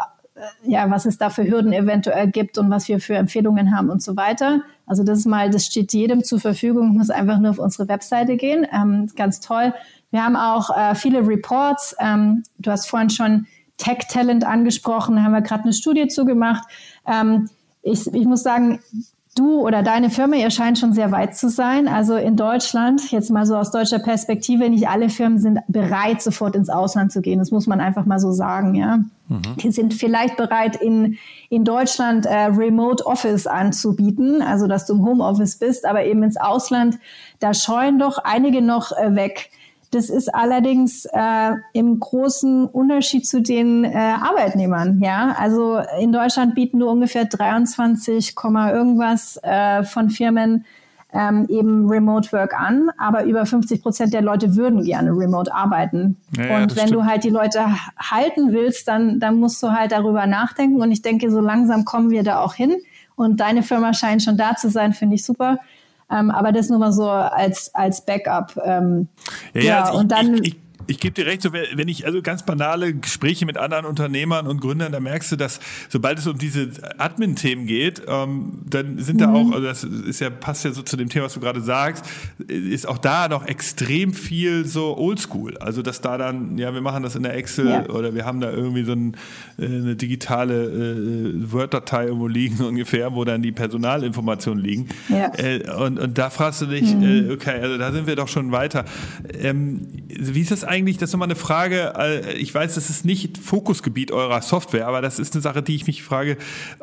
ja, 0.63 0.89
was 0.89 1.05
es 1.05 1.19
da 1.19 1.31
für 1.31 1.43
Hürden 1.43 1.73
eventuell 1.73 2.29
gibt 2.31 2.59
und 2.59 2.71
was 2.71 2.87
wir 2.87 3.01
für 3.01 3.17
Empfehlungen 3.17 3.77
haben 3.77 3.91
und 3.91 4.03
so 4.05 4.17
weiter. 4.17 4.63
Also 4.87 5.03
das 5.03 5.19
ist 5.19 5.27
mal, 5.27 5.51
das 5.51 5.67
steht 5.67 5.93
jedem 5.93 6.23
zur 6.23 6.39
Verfügung, 6.39 6.97
muss 6.97 7.11
einfach 7.11 7.41
nur 7.41 7.51
auf 7.51 7.59
unsere 7.59 7.89
Webseite 7.89 8.37
gehen. 8.37 8.65
Ähm, 8.73 9.09
ganz 9.17 9.41
toll. 9.41 9.75
Wir 10.13 10.25
haben 10.25 10.37
auch 10.37 10.71
äh, 10.77 10.95
viele 10.95 11.27
Reports. 11.27 11.97
Ähm, 11.99 12.45
du 12.59 12.71
hast 12.71 12.89
vorhin 12.89 13.11
schon 13.11 13.47
Tech 13.79 14.07
Talent 14.09 14.45
angesprochen, 14.45 15.17
da 15.17 15.23
haben 15.23 15.33
wir 15.33 15.41
gerade 15.41 15.65
eine 15.65 15.73
Studie 15.73 16.07
zugemacht. 16.07 16.63
Ähm, 17.07 17.49
ich, 17.83 18.07
ich 18.13 18.27
muss 18.27 18.43
sagen, 18.43 18.81
du 19.37 19.61
oder 19.61 19.83
deine 19.83 20.11
Firma, 20.11 20.37
ihr 20.37 20.51
scheint 20.51 20.79
schon 20.79 20.93
sehr 20.93 21.13
weit 21.13 21.37
zu 21.37 21.49
sein. 21.49 21.89
Also 21.89 22.17
in 22.17 22.37
Deutschland, 22.37 23.11
jetzt 23.11 23.31
mal 23.31 23.47
so 23.47 23.57
aus 23.57 23.71
deutscher 23.71 23.99
Perspektive, 23.99 24.69
nicht 24.69 24.89
alle 24.89 25.09
Firmen 25.09 25.39
sind 25.39 25.61
bereit, 25.69 26.21
sofort 26.21 26.57
ins 26.57 26.69
Ausland 26.69 27.13
zu 27.13 27.21
gehen. 27.21 27.39
Das 27.39 27.51
muss 27.51 27.67
man 27.67 27.81
einfach 27.81 28.07
mal 28.07 28.19
so 28.19 28.33
sagen, 28.33 28.75
ja. 28.75 28.99
Mhm. 29.29 29.43
Die 29.63 29.71
sind 29.71 29.95
vielleicht 29.95 30.37
bereit, 30.37 30.77
in, 30.77 31.17
in 31.49 31.65
Deutschland 31.65 32.27
äh, 32.27 32.47
Remote 32.47 33.07
Office 33.07 33.47
anzubieten, 33.47 34.43
also 34.43 34.67
dass 34.67 34.87
du 34.87 34.95
im 34.95 35.07
Homeoffice 35.07 35.57
bist, 35.57 35.87
aber 35.87 36.05
eben 36.05 36.23
ins 36.23 36.37
Ausland, 36.37 36.99
da 37.39 37.55
scheuen 37.55 37.99
doch 37.99 38.19
einige 38.19 38.61
noch 38.63 38.93
äh, 38.93 39.15
weg. 39.15 39.51
Das 39.91 40.09
ist 40.09 40.33
allerdings 40.33 41.05
äh, 41.07 41.53
im 41.73 41.99
großen 41.99 42.67
Unterschied 42.67 43.27
zu 43.27 43.43
den 43.43 43.85
äh, 43.85 43.97
Arbeitnehmern. 43.97 45.01
Ja, 45.03 45.35
also 45.37 45.81
in 46.01 46.13
Deutschland 46.13 46.55
bieten 46.55 46.79
nur 46.79 46.93
ungefähr 46.93 47.25
23, 47.25 48.35
irgendwas 48.37 49.41
äh, 49.43 49.83
von 49.83 50.11
Firmen 50.11 50.65
ähm, 51.13 51.47
eben 51.49 51.89
Remote 51.89 52.31
Work 52.33 52.55
an, 52.55 52.91
aber 52.99 53.25
über 53.25 53.45
50 53.47 53.83
Prozent 53.83 54.13
der 54.13 54.23
Leute 54.23 54.57
würden 54.57 54.85
gerne 54.85 55.11
remote 55.11 55.53
arbeiten. 55.53 56.17
Ja, 56.37 56.57
und 56.57 56.77
wenn 56.77 56.89
stimmt. 56.89 56.93
du 56.93 57.05
halt 57.05 57.25
die 57.25 57.31
Leute 57.31 57.67
halten 57.99 58.53
willst, 58.53 58.87
dann, 58.89 59.19
dann 59.19 59.41
musst 59.41 59.63
du 59.63 59.73
halt 59.73 59.93
darüber 59.93 60.27
nachdenken. 60.27 60.81
Und 60.81 60.93
ich 60.93 61.03
denke, 61.03 61.31
so 61.31 61.41
langsam 61.41 61.85
kommen 61.85 62.11
wir 62.11 62.23
da 62.23 62.41
auch 62.41 62.55
hin. 62.55 62.77
Und 63.17 63.41
deine 63.41 63.63
Firma 63.63 63.93
scheint 63.93 64.23
schon 64.23 64.37
da 64.37 64.57
zu 64.57 64.71
sein, 64.71 64.93
finde 64.93 65.17
ich 65.17 65.25
super. 65.25 65.59
Ähm, 66.11 66.31
aber 66.31 66.53
das 66.53 66.69
nur 66.69 66.79
mal 66.79 66.93
so 66.93 67.09
als, 67.09 67.75
als 67.75 68.05
Backup. 68.05 68.59
Ähm, 68.65 69.09
ja, 69.55 69.63
ja, 69.63 69.85
also 69.85 69.99
und 69.99 70.13
dann. 70.13 70.35
Ich, 70.35 70.49
ich, 70.49 70.57
ich 70.91 70.99
gebe 70.99 71.15
dir 71.15 71.27
recht, 71.27 71.41
so 71.41 71.53
wenn 71.53 71.87
ich 71.87 72.05
also 72.05 72.21
ganz 72.21 72.45
banale 72.45 72.93
Gespräche 72.93 73.47
mit 73.47 73.57
anderen 73.57 73.85
Unternehmern 73.85 74.49
und 74.49 74.61
Gründern, 74.61 74.91
da 74.91 74.99
merkst 74.99 75.31
du, 75.31 75.37
dass 75.37 75.61
sobald 75.89 76.19
es 76.19 76.27
um 76.27 76.37
diese 76.37 76.71
Admin-Themen 76.99 77.67
geht, 77.67 78.03
ähm, 78.09 78.59
dann 78.69 78.99
sind 78.99 79.17
mhm. 79.17 79.21
da 79.21 79.33
auch, 79.33 79.53
also 79.53 79.67
das 79.67 79.85
ist 79.85 80.21
ja, 80.21 80.31
passt 80.31 80.65
ja 80.65 80.73
so 80.73 80.83
zu 80.83 80.97
dem 80.97 81.09
Thema, 81.09 81.27
was 81.27 81.35
du 81.35 81.41
gerade 81.41 81.61
sagst, 81.61 82.05
ist 82.49 82.89
auch 82.89 82.99
da 82.99 83.29
noch 83.29 83.47
extrem 83.47 84.13
viel 84.13 84.67
so 84.67 84.97
oldschool. 84.99 85.57
Also 85.59 85.83
dass 85.83 86.01
da 86.01 86.19
dann, 86.19 86.59
ja, 86.59 86.75
wir 86.75 86.81
machen 86.81 87.05
das 87.05 87.15
in 87.15 87.23
der 87.23 87.37
Excel 87.37 87.69
ja. 87.69 87.89
oder 87.89 88.13
wir 88.17 88.25
haben 88.25 88.41
da 88.41 88.51
irgendwie 88.51 88.83
so 88.83 88.93
ein, 88.93 89.17
äh, 89.59 89.67
eine 89.67 89.95
digitale 89.95 90.65
äh, 90.65 91.53
Word-Datei 91.53 92.07
irgendwo 92.07 92.27
liegen 92.27 92.65
ungefähr, 92.65 93.15
wo 93.15 93.25
dann 93.25 93.43
die 93.43 93.53
Personalinformationen 93.53 94.63
liegen. 94.63 94.89
Ja. 95.09 95.33
Äh, 95.37 95.71
und, 95.71 96.01
und 96.01 96.19
da 96.19 96.31
fragst 96.31 96.63
du 96.63 96.67
dich, 96.67 96.93
mhm. 96.97 97.31
äh, 97.31 97.33
okay, 97.33 97.61
also 97.61 97.79
da 97.79 97.93
sind 97.93 98.09
wir 98.09 98.17
doch 98.17 98.29
schon 98.29 98.51
weiter. 98.51 98.85
Ähm, 99.41 99.87
wie 100.09 100.41
ist 100.41 100.51
das 100.51 100.65
eigentlich? 100.65 100.80
Eigentlich, 100.81 100.99
das 100.99 101.11
ist 101.11 101.13
nochmal 101.13 101.27
eine 101.27 101.37
Frage, 101.37 101.93
äh, 101.99 102.33
ich 102.35 102.55
weiß, 102.55 102.75
das 102.75 102.89
ist 102.91 103.05
nicht 103.05 103.39
Fokusgebiet 103.39 104.13
eurer 104.13 104.41
Software, 104.41 104.87
aber 104.87 105.03
das 105.03 105.19
ist 105.19 105.35
eine 105.35 105.43
Sache, 105.43 105.63
die 105.63 105.75
ich 105.75 105.87
mich 105.87 106.03
frage, 106.03 106.39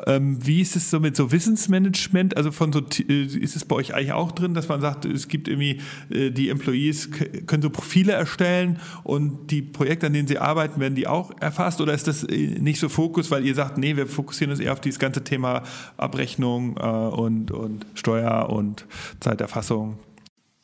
ähm, 0.06 0.38
wie 0.44 0.60
ist 0.60 0.76
es 0.76 0.90
so 0.90 1.00
mit 1.00 1.16
so 1.16 1.32
Wissensmanagement, 1.32 2.36
also 2.36 2.52
von 2.52 2.72
so, 2.72 2.80
äh, 2.80 3.22
ist 3.22 3.56
es 3.56 3.64
bei 3.64 3.76
euch 3.76 3.94
eigentlich 3.94 4.12
auch 4.12 4.32
drin, 4.32 4.54
dass 4.54 4.68
man 4.68 4.80
sagt, 4.80 5.04
es 5.04 5.26
gibt 5.26 5.48
irgendwie, 5.48 5.80
äh, 6.10 6.30
die 6.30 6.48
Employees 6.48 7.10
können 7.46 7.62
so 7.62 7.70
Profile 7.70 8.12
erstellen 8.12 8.78
und 9.02 9.50
die 9.50 9.62
Projekte, 9.62 10.06
an 10.06 10.12
denen 10.12 10.28
sie 10.28 10.38
arbeiten, 10.38 10.80
werden 10.80 10.94
die 10.94 11.08
auch 11.08 11.32
erfasst 11.40 11.80
oder 11.80 11.92
ist 11.92 12.06
das 12.06 12.22
nicht 12.22 12.78
so 12.78 12.88
Fokus, 12.88 13.30
weil 13.30 13.44
ihr 13.44 13.54
sagt, 13.54 13.78
nee, 13.78 13.96
wir 13.96 14.06
fokussieren 14.06 14.52
uns 14.52 14.60
eher 14.60 14.72
auf 14.72 14.80
dieses 14.80 14.98
ganze 14.98 15.24
Thema 15.24 15.64
Abrechnung 15.96 16.76
und, 16.76 17.50
und 17.50 17.86
Steuer 17.94 18.48
und 18.50 18.86
Zeiterfassung? 19.20 19.98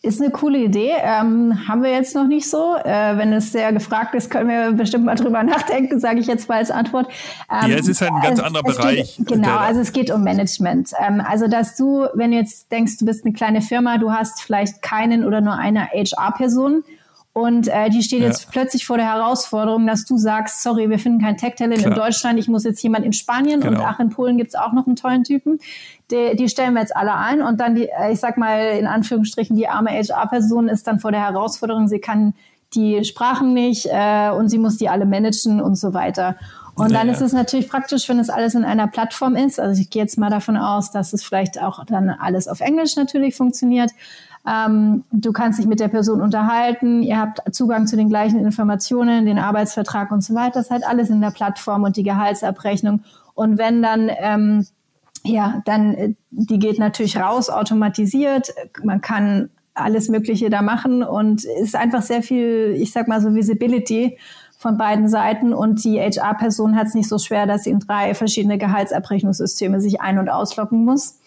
Ist 0.05 0.21
eine 0.21 0.31
coole 0.31 0.59
Idee. 0.59 0.93
Ähm, 1.03 1.67
haben 1.67 1.83
wir 1.83 1.91
jetzt 1.91 2.15
noch 2.15 2.27
nicht 2.27 2.49
so. 2.51 2.77
Äh, 2.77 3.17
wenn 3.17 3.33
es 3.33 3.53
sehr 3.53 3.73
gefragt 3.73 4.15
ist, 4.15 4.31
können 4.31 4.51
wir 4.51 4.73
bestimmt 4.73 5.07
mal 5.07 5.15
drüber 5.15 5.43
nachdenken, 5.45 5.99
sage 5.99 6.21
ich 6.21 6.27
jetzt 6.27 6.47
mal 6.47 6.59
als 6.59 6.71
Antwort. 6.71 7.09
Ähm, 7.51 7.71
ja, 7.71 7.79
es 7.79 7.89
ist 7.89 8.03
halt 8.03 8.13
ein 8.13 8.21
ganz 8.21 8.39
anderer 8.39 8.65
Bereich. 8.65 9.17
Geht, 9.17 9.27
genau, 9.27 9.57
also 9.57 9.81
es 9.81 9.93
geht 9.93 10.11
um 10.11 10.23
Management. 10.23 10.91
Ähm, 11.01 11.23
also, 11.27 11.49
dass 11.49 11.77
du, 11.77 12.07
wenn 12.13 12.33
du 12.33 12.37
jetzt 12.37 12.71
denkst, 12.71 12.99
du 12.99 13.07
bist 13.07 13.25
eine 13.25 13.33
kleine 13.33 13.63
Firma, 13.63 13.97
du 13.97 14.13
hast 14.13 14.43
vielleicht 14.43 14.83
keinen 14.83 15.25
oder 15.25 15.41
nur 15.41 15.55
eine 15.55 15.89
HR-Person 15.89 16.85
und 17.35 17.67
äh, 17.67 17.91
die 17.91 18.03
steht 18.05 18.21
ja. 18.21 18.27
jetzt 18.27 18.53
plötzlich 18.53 18.87
vor 18.87 18.97
der 18.97 19.07
Herausforderung, 19.07 19.89
dass 19.89 20.05
du 20.05 20.17
sagst, 20.17 20.63
sorry, 20.63 20.89
wir 20.89 21.01
finden 21.01 21.21
kein 21.21 21.37
Tech-Talent 21.37 21.85
in 21.85 21.93
Deutschland, 21.93 22.39
ich 22.39 22.47
muss 22.47 22.63
jetzt 22.63 22.81
jemand 22.81 23.05
in 23.05 23.13
Spanien 23.13 23.61
genau. 23.61 23.81
und 23.81 23.85
ach, 23.85 23.99
in 23.99 24.11
Polen 24.11 24.39
gibt's 24.39 24.55
auch 24.55 24.73
noch 24.73 24.87
einen 24.87 24.95
tollen 24.95 25.25
Typen. 25.25 25.59
Die, 26.11 26.37
die 26.37 26.49
stellen 26.49 26.75
wir 26.75 26.81
jetzt 26.81 26.95
alle 26.95 27.15
ein 27.15 27.41
und 27.41 27.61
dann 27.61 27.75
die, 27.75 27.89
äh, 27.89 28.13
ich 28.13 28.21
sag 28.21 28.37
mal 28.37 28.77
in 28.79 28.87
Anführungsstrichen, 28.87 29.57
die 29.57 29.69
arme 29.69 29.91
HR-Person 29.91 30.69
ist 30.69 30.87
dann 30.87 30.99
vor 30.99 31.13
der 31.13 31.21
Herausforderung, 31.23 31.89
sie 31.89 31.99
kann 31.99 32.35
die 32.75 33.05
Sprachen 33.05 33.55
nicht 33.55 33.87
äh, 33.91 34.31
und 34.31 34.49
sie 34.49 34.59
muss 34.59 34.77
die 34.77 34.89
alle 34.89 35.07
managen 35.07 35.61
und 35.61 35.77
so 35.77 35.95
weiter. 35.95 36.37
Und 36.77 36.91
naja. 36.91 37.05
dann 37.05 37.09
ist 37.09 37.21
es 37.21 37.33
natürlich 37.33 37.69
praktisch, 37.69 38.09
wenn 38.09 38.19
es 38.19 38.31
alles 38.31 38.55
in 38.55 38.65
einer 38.65 38.89
Plattform 38.89 39.37
ist. 39.37 39.61
Also 39.61 39.81
ich 39.81 39.91
gehe 39.91 40.03
jetzt 40.03 40.19
mal 40.19 40.31
davon 40.31 40.57
aus, 40.57 40.91
dass 40.91 41.13
es 41.13 41.23
vielleicht 41.23 41.63
auch 41.63 41.85
dann 41.85 42.11
alles 42.11 42.49
auf 42.49 42.61
Englisch 42.61 42.97
natürlich 42.97 43.37
funktioniert. 43.37 43.93
Ähm, 44.47 45.05
du 45.13 45.33
kannst 45.33 45.59
dich 45.59 45.67
mit 45.67 45.81
der 45.81 45.89
Person 45.89 46.21
unterhalten, 46.21 47.03
ihr 47.03 47.19
habt 47.19 47.41
Zugang 47.55 47.87
zu 47.87 47.97
den 47.97 48.11
gleichen 48.11 48.39
Informationen, 48.45 49.25
den 49.25 49.39
Arbeitsvertrag 49.39 50.11
und 50.11 50.23
so 50.23 50.35
weiter. 50.35 50.55
Das 50.55 50.67
ist 50.67 50.71
halt 50.71 50.87
alles 50.87 51.09
in 51.11 51.21
der 51.21 51.31
Plattform 51.31 51.85
und 51.85 51.97
die 51.97 52.03
Gehaltsabrechnung. 52.03 53.05
Und 53.35 53.57
wenn 53.57 53.81
dann 53.81 54.11
ähm, 54.19 54.67
ja, 55.25 55.63
dann 55.65 55.95
äh, 55.95 56.15
die 56.31 56.59
geht 56.59 56.79
natürlich 56.79 57.17
raus, 57.17 57.51
automatisiert. 57.51 58.55
Man 58.83 59.01
kann 59.01 59.51
alles 59.75 60.09
Mögliche 60.09 60.51
da 60.51 60.63
machen 60.63 61.03
und 61.03 61.45
ist 61.45 61.75
einfach 61.75 62.03
sehr 62.03 62.23
viel, 62.23 62.75
ich 62.79 62.93
sag 62.93 63.09
mal 63.09 63.21
so 63.21 63.35
Visibility 63.35 64.19
von 64.59 64.79
beiden 64.79 65.09
Seiten 65.09 65.53
und 65.53 65.85
die 65.85 65.99
HR-Person 65.99 66.77
hat 66.77 66.87
es 66.87 66.95
nicht 66.95 67.09
so 67.09 67.19
schwer, 67.19 67.47
dass 67.47 67.65
sie 67.65 67.71
in 67.71 67.81
drei 67.81 68.15
verschiedene 68.15 68.57
Gehaltsabrechnungssysteme 68.57 69.81
sich 69.81 70.01
ein- 70.01 70.19
und 70.19 70.29
ausloggen 70.29 70.85
muss. 70.85 71.19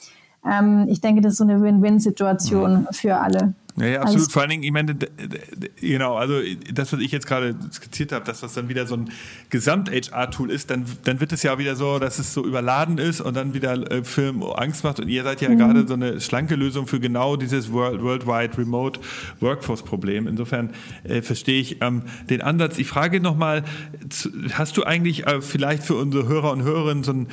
Ähm, 0.50 0.86
ich 0.88 1.02
denke, 1.02 1.22
das 1.22 1.34
ist 1.34 1.38
so 1.40 1.44
eine 1.44 1.62
Win-Win-Situation 1.62 2.82
mhm. 2.82 2.88
für 2.92 3.18
alle. 3.18 3.54
Ja, 3.78 3.86
ja 3.86 4.02
absolut. 4.02 4.22
Also, 4.22 4.32
Vor 4.32 4.42
allen 4.42 4.50
Dingen, 4.50 4.64
ich 4.64 4.72
meine, 4.72 4.98
genau, 5.80 6.16
also 6.16 6.36
das, 6.74 6.92
was 6.92 7.00
ich 7.00 7.12
jetzt 7.12 7.28
gerade 7.28 7.56
skizziert 7.72 8.12
habe, 8.12 8.26
dass 8.26 8.42
das 8.42 8.54
dann 8.54 8.70
wieder 8.70 8.88
so 8.88 8.96
ein 8.96 9.12
Gesamt-HR-Tool 9.52 10.50
ist, 10.50 10.72
dann, 10.72 10.86
dann 11.04 11.20
wird 11.20 11.32
es 11.32 11.44
ja 11.44 11.58
wieder 11.60 11.76
so, 11.76 12.00
dass 12.00 12.18
es 12.18 12.34
so 12.34 12.44
überladen 12.44 12.98
ist 12.98 13.22
und 13.22 13.36
dann 13.36 13.54
wieder 13.54 13.92
äh, 13.92 14.04
Firmen 14.04 14.44
Angst 14.44 14.84
macht. 14.84 15.00
Und 15.00 15.10
ihr 15.10 15.24
seid 15.24 15.42
ja 15.42 15.50
mhm. 15.50 15.58
gerade 15.60 15.88
so 15.88 15.94
eine 15.94 16.20
schlanke 16.20 16.56
Lösung 16.56 16.88
für 16.88 17.00
genau 17.00 17.36
dieses 17.36 17.72
World, 17.72 18.02
Worldwide 18.02 18.58
Remote 18.58 19.00
Workforce-Problem. 19.42 20.28
Insofern 20.28 20.72
äh, 21.04 21.22
verstehe 21.22 21.62
ich 21.62 21.82
ähm, 21.82 22.04
den 22.30 22.42
Ansatz. 22.42 22.80
Ich 22.80 22.88
frage 22.88 23.20
nochmal, 23.20 23.64
hast 24.54 24.76
du 24.78 24.84
eigentlich 24.84 25.28
äh, 25.28 25.42
vielleicht 25.42 25.84
für 25.84 25.96
unsere 25.96 26.28
Hörer 26.28 26.52
und 26.52 26.64
Hörerinnen 26.64 27.04
so 27.04 27.14
ein 27.14 27.28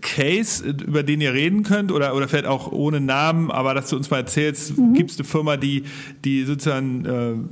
Case, 0.00 0.64
über 0.64 1.02
den 1.02 1.20
ihr 1.20 1.32
reden 1.32 1.62
könnt 1.62 1.90
oder, 1.90 2.14
oder 2.14 2.28
vielleicht 2.28 2.46
auch 2.46 2.70
ohne 2.70 3.00
Namen, 3.00 3.50
aber 3.50 3.74
dass 3.74 3.88
du 3.88 3.96
uns 3.96 4.10
mal 4.10 4.18
erzählst, 4.18 4.76
mhm. 4.76 4.94
gibt 4.94 5.10
es 5.10 5.18
eine 5.18 5.24
Firma, 5.24 5.56
die, 5.56 5.84
die 6.24 6.44
sozusagen 6.44 7.04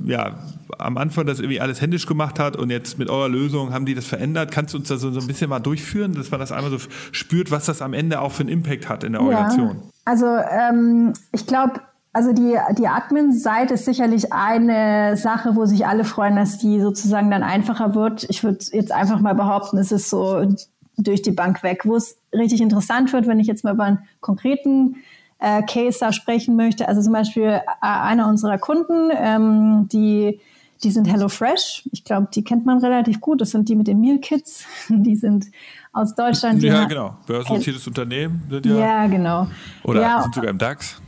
äh, 0.05 0.09
ja, 0.11 0.39
am 0.77 0.97
Anfang 0.97 1.25
das 1.25 1.39
irgendwie 1.39 1.59
alles 1.59 1.81
händisch 1.81 2.05
gemacht 2.05 2.39
hat 2.39 2.55
und 2.55 2.69
jetzt 2.69 2.99
mit 2.99 3.09
eurer 3.09 3.29
Lösung 3.29 3.73
haben 3.73 3.85
die 3.85 3.95
das 3.95 4.05
verändert. 4.05 4.51
Kannst 4.51 4.73
du 4.73 4.77
uns 4.77 4.87
da 4.89 4.97
so, 4.97 5.11
so 5.11 5.19
ein 5.19 5.27
bisschen 5.27 5.49
mal 5.49 5.59
durchführen, 5.59 6.13
dass 6.13 6.29
man 6.29 6.39
das 6.39 6.51
einmal 6.51 6.71
so 6.71 6.77
spürt, 7.11 7.51
was 7.51 7.65
das 7.65 7.81
am 7.81 7.93
Ende 7.93 8.21
auch 8.21 8.31
für 8.31 8.41
einen 8.41 8.49
Impact 8.49 8.89
hat 8.89 9.03
in 9.03 9.13
der 9.13 9.21
Organisation? 9.21 9.75
Ja, 9.75 9.83
also 10.05 10.25
ähm, 10.25 11.13
ich 11.31 11.47
glaube, 11.47 11.81
also 12.13 12.33
die, 12.33 12.57
die 12.77 12.87
Admin-Seite 12.87 13.75
ist 13.75 13.85
sicherlich 13.85 14.33
eine 14.33 15.15
Sache, 15.17 15.55
wo 15.55 15.65
sich 15.65 15.85
alle 15.85 16.03
freuen, 16.03 16.35
dass 16.35 16.57
die 16.57 16.81
sozusagen 16.81 17.29
dann 17.29 17.43
einfacher 17.43 17.95
wird. 17.95 18.25
Ich 18.29 18.43
würde 18.43 18.59
jetzt 18.71 18.91
einfach 18.91 19.19
mal 19.19 19.35
behaupten, 19.35 19.77
es 19.77 19.91
ist 19.91 20.09
so 20.09 20.43
durch 21.03 21.21
die 21.21 21.31
Bank 21.31 21.63
weg. 21.63 21.81
Wo 21.85 21.95
es 21.95 22.17
richtig 22.33 22.61
interessant 22.61 23.11
wird, 23.13 23.27
wenn 23.27 23.39
ich 23.39 23.47
jetzt 23.47 23.63
mal 23.63 23.73
über 23.73 23.85
einen 23.85 23.99
konkreten 24.21 24.97
äh, 25.39 25.63
Case 25.63 25.97
da 25.99 26.13
sprechen 26.13 26.55
möchte. 26.55 26.87
Also 26.87 27.01
zum 27.01 27.13
Beispiel 27.13 27.43
äh, 27.43 27.61
einer 27.81 28.27
unserer 28.27 28.57
Kunden, 28.57 29.09
ähm, 29.15 29.87
die, 29.91 30.39
die 30.83 30.91
sind 30.91 31.05
HelloFresh. 31.05 31.87
Ich 31.91 32.03
glaube, 32.03 32.27
die 32.33 32.43
kennt 32.43 32.65
man 32.65 32.79
relativ 32.79 33.21
gut. 33.21 33.41
Das 33.41 33.51
sind 33.51 33.69
die 33.69 33.75
mit 33.75 33.87
den 33.87 33.99
Meal 34.01 34.19
Kits. 34.19 34.65
Die 34.89 35.15
sind 35.15 35.47
aus 35.91 36.13
Deutschland. 36.15 36.61
Ja, 36.61 36.85
genau. 36.85 37.17
Börsennotiertes 37.25 37.87
Unternehmen 37.87 38.43
sind 38.49 38.65
ja. 38.65 38.77
Ja, 38.77 39.07
genau. 39.07 39.47
Oder 39.83 40.01
ja, 40.01 40.21
sind 40.21 40.35
sogar 40.35 40.51
im 40.51 40.57
DAX. 40.57 41.01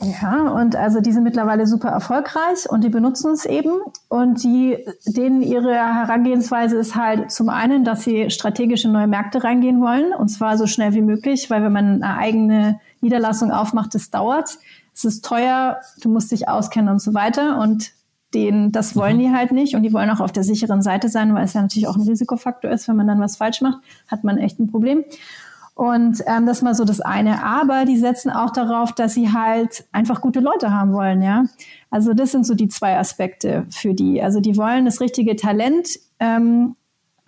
Ja, 0.00 0.42
und 0.52 0.76
also 0.76 1.00
die 1.00 1.10
sind 1.10 1.24
mittlerweile 1.24 1.66
super 1.66 1.88
erfolgreich 1.88 2.68
und 2.68 2.84
die 2.84 2.88
benutzen 2.88 3.32
es 3.32 3.44
eben. 3.44 3.72
Und 4.08 4.44
die, 4.44 4.78
denen 5.06 5.42
ihre 5.42 5.74
Herangehensweise 5.74 6.76
ist 6.76 6.94
halt 6.94 7.32
zum 7.32 7.48
einen, 7.48 7.84
dass 7.84 8.04
sie 8.04 8.30
strategisch 8.30 8.84
in 8.84 8.92
neue 8.92 9.08
Märkte 9.08 9.42
reingehen 9.42 9.80
wollen 9.80 10.12
und 10.12 10.28
zwar 10.28 10.56
so 10.56 10.66
schnell 10.66 10.94
wie 10.94 11.02
möglich, 11.02 11.50
weil 11.50 11.64
wenn 11.64 11.72
man 11.72 12.02
eine 12.02 12.16
eigene 12.16 12.80
Niederlassung 13.00 13.50
aufmacht, 13.50 13.94
das 13.94 14.10
dauert. 14.10 14.58
Es 14.94 15.04
ist 15.04 15.24
teuer, 15.24 15.78
du 16.00 16.08
musst 16.08 16.30
dich 16.30 16.48
auskennen 16.48 16.90
und 16.90 17.02
so 17.02 17.14
weiter. 17.14 17.58
Und 17.58 17.92
den, 18.34 18.72
das 18.72 18.94
wollen 18.94 19.16
mhm. 19.16 19.20
die 19.20 19.30
halt 19.30 19.52
nicht 19.52 19.74
und 19.74 19.82
die 19.82 19.92
wollen 19.92 20.10
auch 20.10 20.20
auf 20.20 20.32
der 20.32 20.44
sicheren 20.44 20.82
Seite 20.82 21.08
sein, 21.08 21.34
weil 21.34 21.44
es 21.44 21.54
ja 21.54 21.62
natürlich 21.62 21.88
auch 21.88 21.96
ein 21.96 22.02
Risikofaktor 22.02 22.70
ist, 22.70 22.86
wenn 22.86 22.96
man 22.96 23.06
dann 23.06 23.20
was 23.20 23.36
falsch 23.36 23.62
macht, 23.62 23.78
hat 24.06 24.22
man 24.22 24.38
echt 24.38 24.58
ein 24.60 24.70
Problem. 24.70 25.04
Und 25.78 26.24
ähm, 26.26 26.44
das 26.44 26.56
ist 26.56 26.62
mal 26.64 26.74
so 26.74 26.84
das 26.84 27.00
eine. 27.00 27.44
Aber 27.44 27.84
die 27.84 27.96
setzen 27.96 28.32
auch 28.32 28.50
darauf, 28.50 28.90
dass 28.90 29.14
sie 29.14 29.32
halt 29.32 29.84
einfach 29.92 30.20
gute 30.20 30.40
Leute 30.40 30.72
haben 30.72 30.92
wollen, 30.92 31.22
ja. 31.22 31.44
Also 31.88 32.14
das 32.14 32.32
sind 32.32 32.44
so 32.44 32.56
die 32.56 32.66
zwei 32.66 32.98
Aspekte 32.98 33.64
für 33.70 33.94
die. 33.94 34.20
Also 34.20 34.40
die 34.40 34.56
wollen 34.56 34.86
das 34.86 35.00
richtige 35.00 35.36
Talent 35.36 36.00
ähm, 36.18 36.74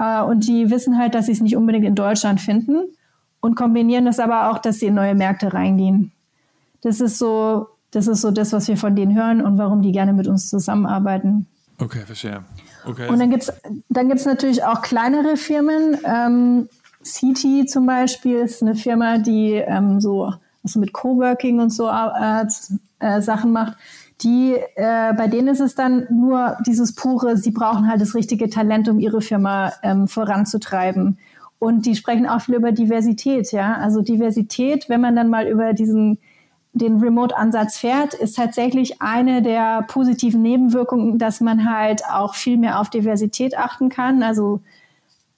äh, 0.01 0.21
und 0.21 0.49
die 0.49 0.69
wissen 0.69 0.99
halt, 0.99 1.15
dass 1.15 1.27
sie 1.27 1.33
es 1.33 1.41
nicht 1.41 1.55
unbedingt 1.55 1.85
in 1.85 1.95
Deutschland 1.95 2.41
finden 2.41 2.87
und 3.39 3.55
kombinieren 3.55 4.05
das 4.05 4.19
aber 4.19 4.51
auch, 4.51 4.59
dass 4.59 4.81
sie 4.81 4.87
in 4.87 4.95
neue 4.95 5.15
Märkte 5.15 5.55
reingehen. 5.55 6.11
Das 6.83 7.01
ist 7.01 7.19
so, 7.19 7.69
das 7.93 8.09
ist 8.09 8.21
so 8.21 8.33
das, 8.33 8.53
was 8.53 8.67
wir 8.67 8.77
von 8.77 8.97
denen 8.97 9.15
hören 9.15 9.43
und 9.43 9.59
warum 9.59 9.81
die 9.81 9.93
gerne 9.93 10.13
mit 10.13 10.27
uns 10.27 10.51
zusammenarbeiten. 10.51 11.47
Okay, 11.79 12.01
verstehe. 12.01 12.43
Okay. 12.85 13.09
Und 13.09 13.21
dann 13.21 13.31
gibt's 13.31 13.53
dann 13.91 14.09
gibt's 14.09 14.25
natürlich 14.25 14.65
auch 14.65 14.83
kleinere 14.83 15.37
Firmen. 15.37 15.99
Ähm, 16.05 16.69
CT 17.03 17.69
zum 17.69 17.87
Beispiel 17.87 18.37
ist 18.37 18.63
eine 18.63 18.75
Firma, 18.75 19.19
die 19.19 19.55
ähm, 19.55 20.01
so 20.01 20.33
also 20.63 20.79
mit 20.79 20.93
Coworking 20.93 21.61
und 21.61 21.71
so 21.71 21.89
äh, 21.89 22.45
äh, 22.99 23.21
Sachen 23.23 23.53
macht. 23.53 23.77
Die, 24.23 24.55
äh, 24.77 25.15
bei 25.15 25.27
denen 25.29 25.49
ist 25.49 25.61
es 25.61 25.75
dann 25.75 26.07
nur 26.11 26.59
dieses 26.67 26.95
pure, 26.95 27.39
sie 27.39 27.53
brauchen 27.53 27.89
halt 27.89 28.03
das 28.03 28.15
richtige 28.15 28.51
Talent, 28.51 28.89
um 28.89 29.01
ihre 29.01 29.23
Firma 29.23 29.73
ähm, 29.83 30.09
voranzutreiben. 30.09 31.19
Und 31.59 31.87
die 31.87 31.97
sprechen 31.97 32.27
auch 32.27 32.43
viel 32.43 32.57
über 32.57 32.73
Diversität, 32.73 33.53
ja. 33.53 33.75
Also 33.75 34.03
Diversität, 34.03 34.89
wenn 34.89 35.01
man 35.01 35.17
dann 35.17 35.29
mal 35.29 35.47
über 35.47 35.73
diesen 35.73 36.19
den 36.73 36.99
Remote-Ansatz 36.99 37.79
fährt, 37.79 38.15
ist 38.15 38.37
tatsächlich 38.37 39.03
eine 39.03 39.43
der 39.43 39.83
positiven 39.89 40.43
Nebenwirkungen, 40.43 41.19
dass 41.19 41.41
man 41.41 41.69
halt 41.69 42.03
auch 42.07 42.35
viel 42.35 42.57
mehr 42.57 42.79
auf 42.81 42.91
Diversität 42.91 43.59
achten 43.59 43.89
kann. 43.89 44.23
Also 44.23 44.61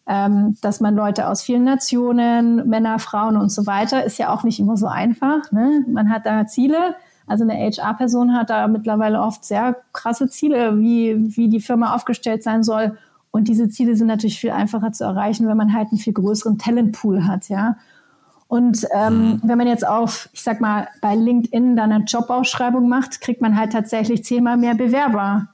ähm, 0.06 0.56
dass 0.60 0.80
man 0.80 0.94
Leute 0.96 1.28
aus 1.28 1.42
vielen 1.42 1.64
Nationen, 1.64 2.68
Männer, 2.68 2.98
Frauen 2.98 3.36
und 3.36 3.50
so 3.50 3.66
weiter, 3.66 4.04
ist 4.04 4.18
ja 4.18 4.32
auch 4.32 4.42
nicht 4.42 4.58
immer 4.58 4.76
so 4.76 4.86
einfach. 4.86 5.52
Ne? 5.52 5.84
Man 5.88 6.10
hat 6.10 6.26
da 6.26 6.46
Ziele. 6.46 6.96
Also 7.26 7.44
eine 7.44 7.54
HR-Person 7.54 8.34
hat 8.34 8.50
da 8.50 8.66
mittlerweile 8.66 9.20
oft 9.20 9.44
sehr 9.44 9.76
krasse 9.92 10.28
Ziele, 10.28 10.78
wie, 10.78 11.36
wie 11.36 11.48
die 11.48 11.60
Firma 11.60 11.94
aufgestellt 11.94 12.42
sein 12.42 12.64
soll. 12.64 12.98
Und 13.30 13.48
diese 13.48 13.68
Ziele 13.68 13.94
sind 13.96 14.08
natürlich 14.08 14.40
viel 14.40 14.50
einfacher 14.50 14.92
zu 14.92 15.04
erreichen, 15.04 15.46
wenn 15.46 15.56
man 15.56 15.72
halt 15.72 15.88
einen 15.90 15.98
viel 15.98 16.12
größeren 16.12 16.58
Talentpool 16.58 17.26
hat, 17.26 17.48
ja. 17.48 17.76
Und 18.48 18.86
ähm, 18.94 19.14
mhm. 19.14 19.40
wenn 19.44 19.56
man 19.56 19.66
jetzt 19.66 19.86
auf, 19.86 20.28
ich 20.34 20.42
sag 20.42 20.60
mal, 20.60 20.88
bei 21.00 21.14
LinkedIn 21.14 21.74
dann 21.74 21.90
eine 21.90 22.04
Jobausschreibung 22.04 22.86
macht, 22.86 23.22
kriegt 23.22 23.40
man 23.40 23.56
halt 23.56 23.72
tatsächlich 23.72 24.24
zehnmal 24.24 24.58
mehr 24.58 24.74
Bewerber 24.74 25.48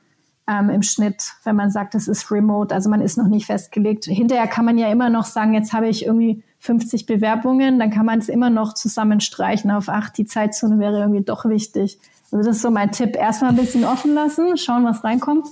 ähm, 0.49 0.71
im 0.71 0.83
Schnitt, 0.83 1.35
wenn 1.45 1.57
man 1.57 1.71
sagt, 1.71 1.95
das 1.95 2.09
ist 2.09 2.31
remote, 2.31 2.75
also 2.75 2.89
man 2.89 3.03
ist 3.03 3.19
noch 3.19 3.29
nicht 3.29 3.47
festgelegt. 3.47 4.07
Hinterher 4.07 4.47
kann 4.47 4.65
man 4.65 4.79
ja 4.79 4.91
immer 4.91 5.11
noch 5.11 5.27
sagen, 5.27 5.55
jetzt 5.55 5.73
habe 5.73 5.89
ich 5.89 6.07
irgendwie 6.07 6.43
50 6.61 7.07
Bewerbungen, 7.07 7.79
dann 7.79 7.91
kann 7.91 8.07
man 8.07 8.19
es 8.19 8.29
immer 8.29 8.51
noch 8.51 8.75
zusammenstreichen 8.75 9.71
auf 9.71 9.89
acht. 9.89 10.17
Die 10.17 10.25
Zeitzone 10.25 10.79
wäre 10.79 10.99
irgendwie 10.99 11.23
doch 11.23 11.45
wichtig. 11.45 11.99
Also 12.33 12.47
das 12.47 12.57
ist 12.57 12.63
so 12.63 12.71
mein 12.71 12.93
Tipp. 12.93 13.15
Erstmal 13.15 13.51
ein 13.51 13.57
bisschen 13.57 13.85
offen 13.85 14.15
lassen, 14.15 14.57
schauen, 14.57 14.85
was 14.85 15.05
reinkommt. 15.05 15.47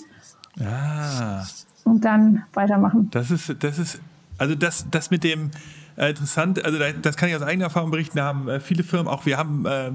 Ah. 0.60 1.44
Und 1.84 2.04
dann 2.04 2.44
weitermachen. 2.54 3.08
Das 3.10 3.30
ist, 3.30 3.54
das 3.62 3.78
ist, 3.78 4.00
also 4.38 4.54
das, 4.54 4.86
das 4.90 5.10
mit 5.10 5.22
dem, 5.22 5.50
äh, 5.96 6.10
interessant. 6.10 6.64
Also 6.64 6.78
das 7.00 7.16
kann 7.16 7.28
ich 7.28 7.36
aus 7.36 7.42
eigener 7.42 7.66
Erfahrung 7.66 7.90
berichten. 7.90 8.16
Da 8.16 8.24
haben 8.24 8.48
äh, 8.48 8.60
viele 8.60 8.82
Firmen, 8.82 9.08
auch 9.08 9.26
wir 9.26 9.38
haben 9.38 9.64
äh, 9.66 9.90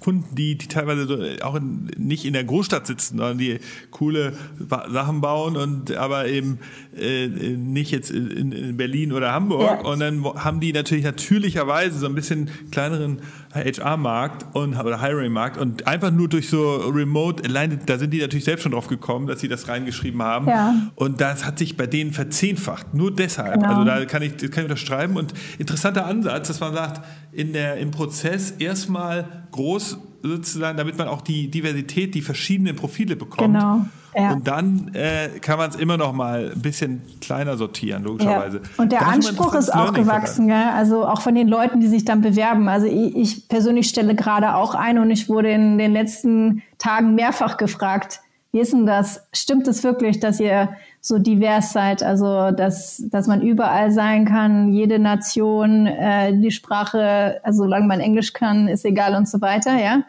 Kunden, 0.00 0.34
die, 0.34 0.56
die 0.56 0.68
teilweise 0.68 1.06
so, 1.06 1.18
auch 1.44 1.54
in, 1.54 1.90
nicht 1.96 2.24
in 2.24 2.32
der 2.32 2.44
Großstadt 2.44 2.86
sitzen, 2.86 3.18
sondern 3.18 3.38
die 3.38 3.58
coole 3.90 4.32
Sachen 4.68 5.20
bauen 5.20 5.56
und 5.56 5.94
aber 5.96 6.28
eben 6.28 6.58
äh, 6.96 7.28
nicht 7.28 7.90
jetzt 7.90 8.10
in, 8.10 8.52
in 8.52 8.76
Berlin 8.76 9.12
oder 9.12 9.32
Hamburg. 9.32 9.80
Ja. 9.82 9.90
Und 9.90 10.00
dann 10.00 10.24
haben 10.24 10.60
die 10.60 10.72
natürlich 10.72 11.04
natürlicherweise 11.04 11.98
so 11.98 12.06
ein 12.06 12.14
bisschen 12.14 12.50
kleineren 12.70 13.20
HR-Markt 13.52 14.54
und 14.54 14.76
oder 14.76 15.00
Hiring-Markt 15.00 15.58
und 15.58 15.86
einfach 15.86 16.10
nur 16.10 16.28
durch 16.28 16.48
so 16.48 16.76
Remote, 16.76 17.44
alleine, 17.44 17.78
da 17.78 17.98
sind 17.98 18.12
die 18.12 18.20
natürlich 18.20 18.44
selbst 18.44 18.62
schon 18.62 18.72
drauf 18.72 18.88
gekommen, 18.88 19.26
dass 19.26 19.40
sie 19.40 19.48
das 19.48 19.68
reingeschrieben 19.68 20.22
haben. 20.22 20.48
Ja. 20.48 20.74
Und 20.94 21.20
das 21.20 21.44
hat 21.44 21.58
sich 21.58 21.76
bei 21.76 21.86
denen 21.86 22.12
verzehnfacht. 22.12 22.94
Nur 22.94 23.14
deshalb. 23.14 23.54
Genau. 23.54 23.80
Also 23.80 23.84
da 23.84 24.04
kann 24.04 24.22
ich, 24.22 24.36
kann 24.38 24.64
ich 24.64 24.70
unterschreiben. 24.70 25.16
Und 25.16 25.32
interessanter 25.58 26.06
Ansatz, 26.06 26.48
dass 26.48 26.60
man 26.60 26.74
sagt, 26.74 27.02
in 27.32 27.52
der, 27.52 27.76
im 27.76 27.90
Prozess 27.90 28.52
erstmal 28.52 29.46
groß 29.56 29.98
sozusagen, 30.22 30.76
damit 30.76 30.98
man 30.98 31.08
auch 31.08 31.22
die 31.22 31.50
Diversität, 31.50 32.14
die 32.14 32.22
verschiedenen 32.22 32.76
Profile 32.76 33.16
bekommt. 33.16 33.54
Genau. 33.54 33.86
Ja. 34.14 34.32
Und 34.32 34.48
dann 34.48 34.90
äh, 34.94 35.28
kann 35.40 35.58
man 35.58 35.68
es 35.68 35.76
immer 35.76 35.98
noch 35.98 36.14
mal 36.14 36.52
ein 36.54 36.62
bisschen 36.62 37.02
kleiner 37.20 37.58
sortieren, 37.58 38.02
logischerweise. 38.02 38.58
Ja. 38.58 38.62
Und 38.78 38.90
der 38.90 39.06
Anspruch 39.06 39.54
ist 39.54 39.68
auch 39.68 39.92
gewachsen, 39.92 40.46
gell? 40.46 40.56
also 40.74 41.06
auch 41.06 41.20
von 41.20 41.34
den 41.34 41.48
Leuten, 41.48 41.80
die 41.80 41.86
sich 41.86 42.06
dann 42.06 42.22
bewerben. 42.22 42.66
Also 42.68 42.86
ich, 42.86 43.14
ich 43.14 43.48
persönlich 43.48 43.88
stelle 43.88 44.14
gerade 44.14 44.54
auch 44.54 44.74
ein 44.74 44.98
und 44.98 45.10
ich 45.10 45.28
wurde 45.28 45.50
in 45.50 45.76
den 45.76 45.92
letzten 45.92 46.62
Tagen 46.78 47.14
mehrfach 47.14 47.58
gefragt, 47.58 48.20
wie 48.52 48.60
ist 48.60 48.72
denn 48.72 48.86
das? 48.86 49.20
Stimmt 49.34 49.68
es 49.68 49.84
wirklich, 49.84 50.18
dass 50.18 50.40
ihr 50.40 50.70
so 51.06 51.20
divers 51.20 51.72
seid? 51.72 52.02
Also, 52.02 52.50
dass, 52.50 53.00
dass 53.10 53.28
man 53.28 53.40
überall 53.40 53.92
sein 53.92 54.24
kann, 54.24 54.72
jede 54.72 54.98
Nation, 54.98 55.86
äh, 55.86 56.36
die 56.36 56.50
Sprache, 56.50 57.38
also 57.44 57.62
solange 57.62 57.86
man 57.86 58.00
Englisch 58.00 58.32
kann, 58.32 58.66
ist 58.66 58.84
egal 58.84 59.14
und 59.14 59.28
so 59.28 59.40
weiter, 59.40 59.78
ja? 59.78 60.02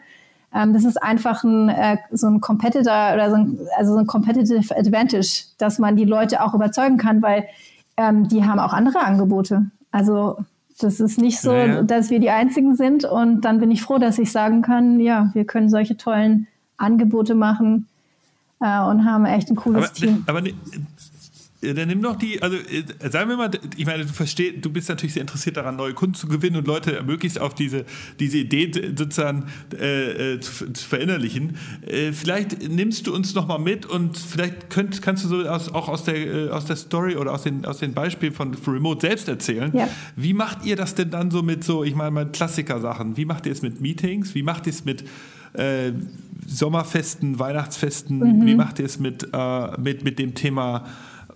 Ähm, 0.52 0.72
das 0.72 0.84
ist 0.84 1.00
einfach 1.00 1.44
ein, 1.44 1.68
äh, 1.68 1.98
so 2.10 2.26
ein 2.26 2.40
Competitor 2.40 3.12
oder 3.14 3.30
so 3.30 3.36
ein, 3.36 3.58
also 3.76 3.92
so 3.92 3.98
ein 3.98 4.08
Competitive 4.08 4.76
Advantage, 4.76 5.44
dass 5.58 5.78
man 5.78 5.94
die 5.94 6.04
Leute 6.04 6.42
auch 6.42 6.52
überzeugen 6.52 6.96
kann, 6.96 7.22
weil 7.22 7.44
ähm, 7.96 8.26
die 8.26 8.44
haben 8.44 8.58
auch 8.58 8.72
andere 8.72 9.00
Angebote. 9.00 9.66
Also 9.92 10.38
das 10.80 10.98
ist 10.98 11.20
nicht 11.20 11.40
so, 11.40 11.52
ja, 11.52 11.82
dass 11.82 12.10
wir 12.10 12.18
die 12.18 12.30
Einzigen 12.30 12.74
sind. 12.74 13.04
Und 13.04 13.42
dann 13.42 13.60
bin 13.60 13.70
ich 13.70 13.82
froh, 13.82 13.98
dass 13.98 14.18
ich 14.18 14.32
sagen 14.32 14.62
kann, 14.62 14.98
ja, 14.98 15.30
wir 15.34 15.44
können 15.44 15.68
solche 15.68 15.96
tollen 15.96 16.48
Angebote 16.76 17.34
machen 17.34 17.87
und 18.60 19.04
haben 19.04 19.24
echt 19.24 19.50
ein 19.50 19.56
cooles 19.56 19.86
aber, 19.86 19.94
Team. 19.94 20.24
Aber 20.26 20.42
dann 21.60 21.88
nimm 21.88 22.02
doch 22.02 22.16
die, 22.16 22.40
also 22.40 22.56
äh, 22.56 23.10
sagen 23.10 23.30
wir 23.30 23.36
mal, 23.36 23.50
ich 23.76 23.84
meine, 23.84 24.04
du 24.04 24.12
verstehst, 24.12 24.64
du 24.64 24.70
bist 24.70 24.88
natürlich 24.88 25.14
sehr 25.14 25.22
interessiert 25.22 25.56
daran, 25.56 25.74
neue 25.74 25.92
Kunden 25.92 26.14
zu 26.14 26.28
gewinnen 26.28 26.56
und 26.56 26.66
Leute 26.68 27.02
möglichst 27.02 27.40
auf 27.40 27.54
diese, 27.54 27.84
diese 28.20 28.38
Idee 28.38 28.70
sozusagen 28.96 29.46
äh, 29.76 30.34
äh, 30.34 30.40
zu, 30.40 30.72
zu, 30.72 30.88
verinnerlichen. 30.88 31.56
Äh, 31.84 32.12
vielleicht 32.12 32.68
nimmst 32.68 33.08
du 33.08 33.14
uns 33.14 33.34
nochmal 33.34 33.58
mit 33.58 33.86
und 33.86 34.16
vielleicht 34.16 34.70
könnt, 34.70 35.02
kannst 35.02 35.24
du 35.24 35.28
so 35.28 35.48
aus, 35.48 35.68
auch 35.74 35.88
aus 35.88 36.04
der, 36.04 36.16
äh, 36.16 36.50
aus 36.50 36.66
der 36.66 36.76
Story 36.76 37.16
oder 37.16 37.32
aus 37.32 37.42
den, 37.42 37.64
aus 37.64 37.78
den 37.78 37.92
Beispielen 37.92 38.32
von 38.32 38.56
Remote 38.66 39.04
selbst 39.04 39.26
erzählen. 39.26 39.72
Ja. 39.74 39.88
Wie 40.14 40.34
macht 40.34 40.64
ihr 40.64 40.76
das 40.76 40.94
denn 40.94 41.10
dann 41.10 41.32
so 41.32 41.42
mit 41.42 41.64
so, 41.64 41.82
ich 41.82 41.96
meine 41.96 42.12
mal 42.12 42.30
Klassiker-Sachen? 42.30 43.16
Wie 43.16 43.24
macht 43.24 43.46
ihr 43.46 43.52
es 43.52 43.62
mit 43.62 43.80
Meetings? 43.80 44.36
Wie 44.36 44.44
macht 44.44 44.66
ihr 44.66 44.72
es 44.72 44.84
mit 44.84 45.04
äh, 45.54 45.92
Sommerfesten, 46.46 47.38
Weihnachtsfesten? 47.38 48.18
Mhm. 48.18 48.46
Wie 48.46 48.54
macht 48.54 48.78
ihr 48.78 48.86
es 48.86 48.98
mit, 48.98 49.28
mit, 49.78 50.02
mit 50.02 50.18
dem 50.18 50.34
Thema 50.34 50.84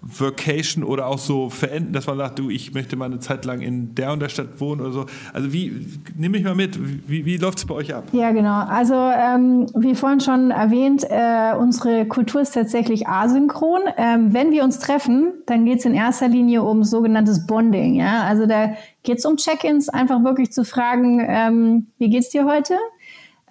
Vacation 0.02 0.82
oder 0.82 1.06
auch 1.06 1.18
so 1.18 1.48
verenden, 1.48 1.92
dass 1.92 2.08
man 2.08 2.18
sagt, 2.18 2.38
du, 2.40 2.50
ich 2.50 2.74
möchte 2.74 2.96
mal 2.96 3.04
eine 3.04 3.20
Zeit 3.20 3.44
lang 3.44 3.60
in 3.60 3.94
der 3.94 4.12
und 4.12 4.20
der 4.20 4.28
Stadt 4.28 4.60
wohnen 4.60 4.80
oder 4.80 4.90
so. 4.90 5.06
Also 5.32 5.52
wie, 5.52 5.86
nimm 6.16 6.32
mich 6.32 6.42
mal 6.42 6.56
mit, 6.56 6.76
wie, 7.08 7.24
wie 7.24 7.36
läuft 7.36 7.58
es 7.58 7.66
bei 7.66 7.74
euch 7.74 7.94
ab? 7.94 8.04
Ja, 8.12 8.32
genau. 8.32 8.64
Also 8.64 8.94
ähm, 8.94 9.66
wie 9.76 9.94
vorhin 9.94 10.20
schon 10.20 10.50
erwähnt, 10.50 11.06
äh, 11.08 11.54
unsere 11.56 12.06
Kultur 12.06 12.40
ist 12.40 12.52
tatsächlich 12.52 13.06
asynchron. 13.06 13.82
Ähm, 13.96 14.34
wenn 14.34 14.50
wir 14.50 14.64
uns 14.64 14.80
treffen, 14.80 15.34
dann 15.46 15.64
geht 15.64 15.78
es 15.78 15.84
in 15.84 15.94
erster 15.94 16.26
Linie 16.26 16.62
um 16.62 16.82
sogenanntes 16.82 17.46
Bonding. 17.46 17.94
Ja? 17.94 18.24
Also 18.24 18.46
da 18.46 18.72
geht 19.04 19.18
es 19.18 19.24
um 19.24 19.36
Check-ins, 19.36 19.88
einfach 19.88 20.24
wirklich 20.24 20.50
zu 20.50 20.64
fragen, 20.64 21.24
ähm, 21.24 21.86
wie 21.98 22.10
geht's 22.10 22.30
dir 22.30 22.44
heute? 22.44 22.74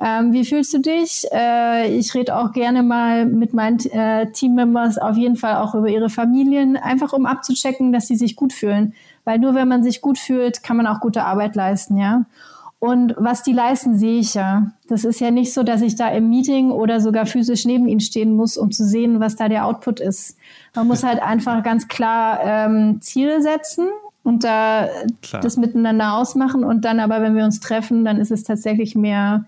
Ähm, 0.03 0.33
wie 0.33 0.45
fühlst 0.45 0.73
du 0.73 0.79
dich? 0.79 1.25
Äh, 1.31 1.95
ich 1.95 2.15
rede 2.15 2.35
auch 2.35 2.53
gerne 2.53 2.81
mal 2.81 3.25
mit 3.27 3.53
meinen 3.53 3.79
äh, 3.91 4.31
Teammembers 4.31 4.97
auf 4.97 5.15
jeden 5.15 5.35
Fall 5.35 5.57
auch 5.57 5.75
über 5.75 5.89
ihre 5.89 6.09
Familien, 6.09 6.75
einfach 6.75 7.13
um 7.13 7.27
abzuchecken, 7.27 7.93
dass 7.93 8.07
sie 8.07 8.15
sich 8.15 8.35
gut 8.35 8.51
fühlen. 8.51 8.95
Weil 9.25 9.37
nur 9.37 9.53
wenn 9.53 9.67
man 9.67 9.83
sich 9.83 10.01
gut 10.01 10.17
fühlt, 10.17 10.63
kann 10.63 10.77
man 10.77 10.87
auch 10.87 11.01
gute 11.01 11.23
Arbeit 11.23 11.55
leisten, 11.55 11.97
ja. 11.97 12.25
Und 12.79 13.13
was 13.15 13.43
die 13.43 13.53
leisten, 13.53 13.95
sehe 13.95 14.19
ich 14.19 14.33
ja. 14.33 14.71
Das 14.87 15.03
ist 15.03 15.19
ja 15.19 15.29
nicht 15.29 15.53
so, 15.53 15.61
dass 15.61 15.83
ich 15.83 15.95
da 15.95 16.09
im 16.09 16.31
Meeting 16.31 16.71
oder 16.71 16.99
sogar 16.99 17.27
physisch 17.27 17.65
neben 17.65 17.87
ihnen 17.87 17.99
stehen 17.99 18.35
muss, 18.35 18.57
um 18.57 18.71
zu 18.71 18.83
sehen, 18.83 19.19
was 19.19 19.35
da 19.35 19.47
der 19.49 19.67
Output 19.67 19.99
ist. 19.99 20.35
Man 20.73 20.87
muss 20.87 21.03
halt 21.03 21.21
einfach 21.21 21.61
ganz 21.61 21.87
klar 21.87 22.39
ähm, 22.43 22.99
Ziele 23.01 23.43
setzen 23.43 23.87
und 24.23 24.43
da 24.43 24.87
klar. 25.21 25.43
das 25.43 25.57
miteinander 25.57 26.15
ausmachen. 26.15 26.63
Und 26.63 26.83
dann 26.83 26.99
aber, 26.99 27.21
wenn 27.21 27.35
wir 27.35 27.45
uns 27.45 27.59
treffen, 27.59 28.03
dann 28.03 28.17
ist 28.17 28.31
es 28.31 28.43
tatsächlich 28.43 28.95
mehr 28.95 29.45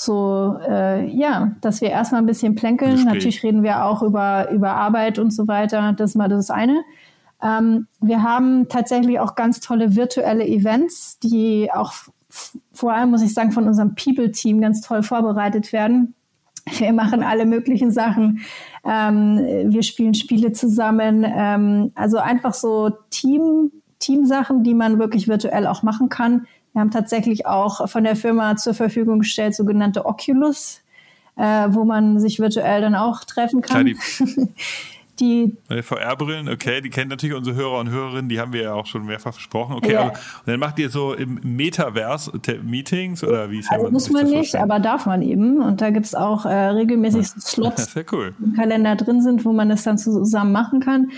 so, 0.00 0.56
äh, 0.64 1.08
ja, 1.08 1.56
dass 1.60 1.80
wir 1.80 1.90
erstmal 1.90 2.22
ein 2.22 2.26
bisschen 2.26 2.54
plänkeln. 2.54 2.92
Gespräch. 2.92 3.12
Natürlich 3.12 3.42
reden 3.42 3.64
wir 3.64 3.84
auch 3.84 4.00
über, 4.04 4.48
über 4.52 4.70
Arbeit 4.70 5.18
und 5.18 5.32
so 5.32 5.48
weiter. 5.48 5.92
Das 5.92 6.10
ist 6.10 6.16
mal 6.16 6.28
das 6.28 6.50
eine. 6.50 6.84
Ähm, 7.42 7.88
wir 8.00 8.22
haben 8.22 8.68
tatsächlich 8.68 9.18
auch 9.18 9.34
ganz 9.34 9.58
tolle 9.58 9.96
virtuelle 9.96 10.46
Events, 10.46 11.18
die 11.18 11.70
auch 11.72 11.92
vor 12.72 12.92
allem, 12.92 13.10
muss 13.10 13.22
ich 13.22 13.34
sagen, 13.34 13.50
von 13.50 13.66
unserem 13.66 13.96
People-Team 13.96 14.60
ganz 14.60 14.82
toll 14.82 15.02
vorbereitet 15.02 15.72
werden. 15.72 16.14
Wir 16.78 16.92
machen 16.92 17.24
alle 17.24 17.44
möglichen 17.44 17.90
Sachen. 17.90 18.42
Ähm, 18.84 19.40
wir 19.72 19.82
spielen 19.82 20.14
Spiele 20.14 20.52
zusammen. 20.52 21.26
Ähm, 21.26 21.90
also 21.96 22.18
einfach 22.18 22.54
so 22.54 22.92
Team, 23.10 23.72
Teamsachen, 23.98 24.62
die 24.62 24.74
man 24.74 25.00
wirklich 25.00 25.26
virtuell 25.26 25.66
auch 25.66 25.82
machen 25.82 26.08
kann 26.08 26.46
wir 26.72 26.80
haben 26.80 26.90
tatsächlich 26.90 27.46
auch 27.46 27.88
von 27.88 28.04
der 28.04 28.16
Firma 28.16 28.56
zur 28.56 28.74
Verfügung 28.74 29.20
gestellt 29.20 29.54
sogenannte 29.54 30.06
Oculus, 30.06 30.80
äh, 31.36 31.68
wo 31.70 31.84
man 31.84 32.20
sich 32.20 32.38
virtuell 32.38 32.80
dann 32.80 32.94
auch 32.94 33.24
treffen 33.24 33.60
kann. 33.62 33.86
Klar, 33.86 34.48
die, 35.20 35.56
VR-Brillen, 35.82 36.48
okay, 36.48 36.80
die 36.80 36.90
kennen 36.90 37.10
natürlich 37.10 37.34
unsere 37.34 37.56
Hörer 37.56 37.80
und 37.80 37.90
Hörerinnen, 37.90 38.28
die 38.28 38.38
haben 38.38 38.52
wir 38.52 38.62
ja 38.62 38.74
auch 38.74 38.86
schon 38.86 39.06
mehrfach 39.06 39.34
besprochen. 39.34 39.76
Okay, 39.76 39.92
ja. 39.92 40.00
aber, 40.00 40.10
und 40.12 40.46
dann 40.46 40.60
macht 40.60 40.78
ihr 40.78 40.90
so 40.90 41.14
im 41.14 41.40
Metaverse 41.42 42.32
Meetings 42.62 43.24
oder 43.24 43.50
wie 43.50 43.62
also 43.68 43.90
muss 43.90 44.10
man 44.10 44.26
nicht, 44.30 44.54
aber 44.54 44.78
darf 44.78 45.06
man 45.06 45.22
eben. 45.22 45.60
Und 45.60 45.80
da 45.80 45.90
gibt 45.90 46.06
es 46.06 46.14
auch 46.14 46.44
äh, 46.44 46.54
regelmäßig 46.54 47.26
Slots, 47.26 47.94
cool. 48.12 48.34
die 48.38 48.44
im 48.44 48.52
Kalender 48.54 48.96
drin 48.96 49.22
sind, 49.22 49.44
wo 49.44 49.52
man 49.52 49.68
das 49.68 49.82
dann 49.82 49.98
zusammen 49.98 50.52
machen 50.52 50.80
kann. 50.80 51.10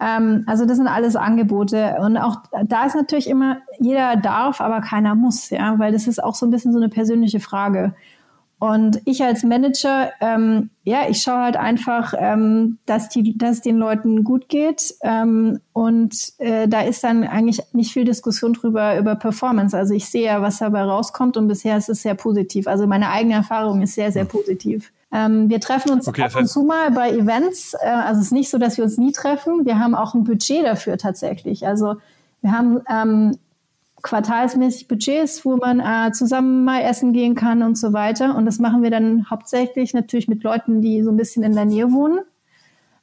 Ähm, 0.00 0.44
also 0.46 0.66
das 0.66 0.76
sind 0.76 0.88
alles 0.88 1.16
Angebote. 1.16 1.96
Und 2.00 2.16
auch 2.16 2.36
da 2.64 2.84
ist 2.84 2.94
natürlich 2.94 3.28
immer, 3.28 3.58
jeder 3.78 4.16
darf, 4.16 4.60
aber 4.60 4.80
keiner 4.80 5.14
muss, 5.14 5.50
ja, 5.50 5.78
weil 5.78 5.92
das 5.92 6.06
ist 6.06 6.22
auch 6.22 6.34
so 6.34 6.46
ein 6.46 6.50
bisschen 6.50 6.72
so 6.72 6.78
eine 6.78 6.88
persönliche 6.88 7.40
Frage. 7.40 7.94
Und 8.58 9.02
ich 9.04 9.22
als 9.22 9.42
Manager, 9.42 10.12
ähm, 10.20 10.70
ja, 10.82 11.00
ich 11.10 11.20
schaue 11.20 11.42
halt 11.42 11.56
einfach, 11.58 12.14
ähm, 12.16 12.78
dass, 12.86 13.10
die, 13.10 13.36
dass 13.36 13.56
es 13.56 13.60
den 13.60 13.76
Leuten 13.76 14.24
gut 14.24 14.48
geht. 14.48 14.94
Ähm, 15.02 15.60
und 15.74 16.32
äh, 16.38 16.66
da 16.66 16.80
ist 16.80 17.04
dann 17.04 17.24
eigentlich 17.24 17.60
nicht 17.74 17.92
viel 17.92 18.04
Diskussion 18.04 18.54
drüber 18.54 18.98
über 18.98 19.14
Performance. 19.14 19.76
Also 19.76 19.92
ich 19.92 20.08
sehe 20.08 20.24
ja, 20.24 20.40
was 20.40 20.58
dabei 20.58 20.84
rauskommt 20.84 21.36
und 21.36 21.48
bisher 21.48 21.76
ist 21.76 21.90
es 21.90 22.00
sehr 22.00 22.14
positiv. 22.14 22.66
Also 22.66 22.86
meine 22.86 23.10
eigene 23.10 23.34
Erfahrung 23.34 23.82
ist 23.82 23.94
sehr, 23.94 24.10
sehr 24.10 24.24
positiv. 24.24 24.90
Ähm, 25.16 25.48
wir 25.48 25.60
treffen 25.60 25.92
uns 25.92 26.06
okay, 26.06 26.24
ab 26.24 26.36
und 26.36 26.46
zu 26.46 26.62
mal 26.62 26.90
bei 26.90 27.10
Events. 27.10 27.72
Äh, 27.80 27.88
also 27.88 28.20
es 28.20 28.26
ist 28.26 28.32
nicht 28.32 28.50
so, 28.50 28.58
dass 28.58 28.76
wir 28.76 28.84
uns 28.84 28.98
nie 28.98 29.12
treffen. 29.12 29.64
Wir 29.64 29.78
haben 29.78 29.94
auch 29.94 30.12
ein 30.12 30.24
Budget 30.24 30.66
dafür 30.66 30.98
tatsächlich. 30.98 31.66
Also 31.66 31.96
wir 32.42 32.52
haben 32.52 32.82
ähm, 32.90 33.38
quartalsmäßig 34.02 34.88
Budgets, 34.88 35.42
wo 35.46 35.56
man 35.56 35.80
äh, 35.80 36.12
zusammen 36.12 36.64
mal 36.64 36.82
essen 36.82 37.14
gehen 37.14 37.34
kann 37.34 37.62
und 37.62 37.78
so 37.78 37.94
weiter. 37.94 38.36
Und 38.36 38.44
das 38.44 38.58
machen 38.58 38.82
wir 38.82 38.90
dann 38.90 39.30
hauptsächlich 39.30 39.94
natürlich 39.94 40.28
mit 40.28 40.42
Leuten, 40.42 40.82
die 40.82 41.02
so 41.02 41.10
ein 41.10 41.16
bisschen 41.16 41.42
in 41.44 41.54
der 41.54 41.64
Nähe 41.64 41.90
wohnen. 41.92 42.18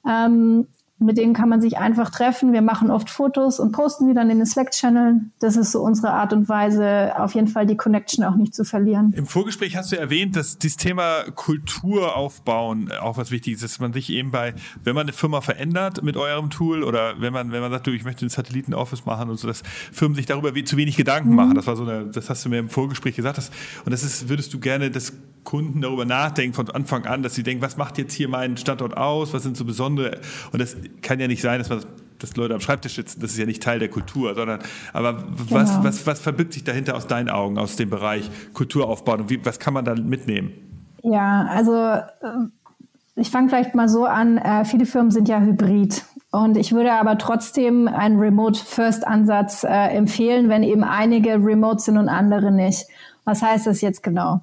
Ähm, 0.07 0.67
mit 1.05 1.17
denen 1.17 1.33
kann 1.33 1.49
man 1.49 1.61
sich 1.61 1.77
einfach 1.77 2.09
treffen. 2.09 2.53
Wir 2.53 2.61
machen 2.61 2.91
oft 2.91 3.09
Fotos 3.09 3.59
und 3.59 3.71
posten 3.71 4.07
die 4.07 4.13
dann 4.13 4.29
in 4.29 4.37
den 4.37 4.45
Slack-Channel. 4.45 5.21
Das 5.39 5.55
ist 5.55 5.71
so 5.71 5.81
unsere 5.81 6.11
Art 6.11 6.33
und 6.33 6.49
Weise, 6.49 7.13
auf 7.17 7.35
jeden 7.35 7.47
Fall 7.47 7.65
die 7.65 7.77
Connection 7.77 8.23
auch 8.23 8.35
nicht 8.35 8.55
zu 8.55 8.63
verlieren. 8.63 9.13
Im 9.15 9.25
Vorgespräch 9.25 9.75
hast 9.75 9.91
du 9.91 9.97
erwähnt, 9.97 10.35
dass 10.35 10.57
dieses 10.57 10.77
Thema 10.77 11.23
Kultur 11.35 12.15
aufbauen 12.15 12.91
auch 13.01 13.17
was 13.17 13.31
Wichtiges 13.31 13.63
ist, 13.63 13.73
dass 13.75 13.79
man 13.79 13.93
sich 13.93 14.09
eben 14.09 14.31
bei, 14.31 14.53
wenn 14.83 14.95
man 14.95 15.03
eine 15.03 15.13
Firma 15.13 15.41
verändert 15.41 16.03
mit 16.03 16.17
eurem 16.17 16.49
Tool 16.49 16.83
oder 16.83 17.19
wenn 17.19 17.33
man, 17.33 17.51
wenn 17.51 17.61
man 17.61 17.71
sagt, 17.71 17.87
du, 17.87 17.91
ich 17.91 18.03
möchte 18.03 18.25
ein 18.25 18.29
Satelliten-Office 18.29 19.05
machen 19.05 19.29
und 19.29 19.37
so, 19.37 19.47
dass 19.47 19.63
Firmen 19.91 20.15
sich 20.15 20.25
darüber 20.25 20.53
zu 20.63 20.77
wenig 20.77 20.97
Gedanken 20.97 21.29
mhm. 21.29 21.35
machen. 21.35 21.55
Das 21.55 21.67
war 21.67 21.75
so 21.75 21.83
eine, 21.83 22.05
das 22.05 22.29
hast 22.29 22.45
du 22.45 22.49
mir 22.49 22.59
im 22.59 22.69
Vorgespräch 22.69 23.15
gesagt. 23.15 23.37
Das, 23.37 23.51
und 23.85 23.91
das 23.91 24.03
ist, 24.03 24.29
würdest 24.29 24.53
du 24.53 24.59
gerne 24.59 24.91
das 24.91 25.13
Kunden 25.43 25.81
darüber 25.81 26.05
nachdenken 26.05 26.53
von 26.53 26.69
Anfang 26.69 27.05
an, 27.05 27.23
dass 27.23 27.35
sie 27.35 27.43
denken, 27.43 27.61
was 27.61 27.77
macht 27.77 27.97
jetzt 27.97 28.13
hier 28.13 28.29
meinen 28.29 28.57
Standort 28.57 28.97
aus, 28.97 29.33
was 29.33 29.43
sind 29.43 29.57
so 29.57 29.65
besondere 29.65 30.19
und 30.51 30.61
das 30.61 30.75
kann 31.01 31.19
ja 31.19 31.27
nicht 31.27 31.41
sein, 31.41 31.59
dass 31.59 31.69
man 31.69 31.83
dass 32.19 32.37
Leute 32.37 32.53
am 32.53 32.61
Schreibtisch 32.61 32.95
sitzen, 32.95 33.19
das 33.19 33.31
ist 33.31 33.37
ja 33.37 33.45
nicht 33.45 33.61
Teil 33.61 33.79
der 33.79 33.89
Kultur, 33.89 34.33
sondern 34.33 34.61
aber 34.93 35.25
was, 35.49 35.71
genau. 35.71 35.83
was, 35.83 36.07
was 36.07 36.19
verbirgt 36.21 36.53
sich 36.53 36.63
dahinter 36.63 36.95
aus 36.95 37.05
deinen 37.05 37.29
Augen, 37.29 37.57
aus 37.57 37.75
dem 37.75 37.89
Bereich 37.89 38.31
Kulturaufbau 38.53 39.15
und 39.15 39.29
wie, 39.29 39.45
was 39.45 39.59
kann 39.59 39.73
man 39.73 39.83
da 39.83 39.93
mitnehmen? 39.93 40.53
Ja, 41.03 41.47
also 41.49 41.73
äh, 41.75 42.47
ich 43.15 43.29
fange 43.29 43.49
vielleicht 43.49 43.75
mal 43.75 43.89
so 43.89 44.05
an, 44.05 44.37
äh, 44.37 44.65
viele 44.65 44.85
Firmen 44.85 45.11
sind 45.11 45.27
ja 45.27 45.39
hybrid. 45.39 46.03
Und 46.31 46.57
ich 46.57 46.71
würde 46.71 46.93
aber 46.93 47.19
trotzdem 47.19 47.87
einen 47.87 48.19
Remote-First-Ansatz 48.19 49.63
äh, 49.63 49.67
empfehlen, 49.67 50.49
wenn 50.49 50.63
eben 50.63 50.83
einige 50.83 51.33
remote 51.33 51.79
sind 51.79 51.97
und 51.97 52.09
andere 52.09 52.51
nicht. 52.51 52.87
Was 53.23 53.43
heißt 53.43 53.67
das 53.67 53.81
jetzt 53.81 54.01
genau? 54.01 54.41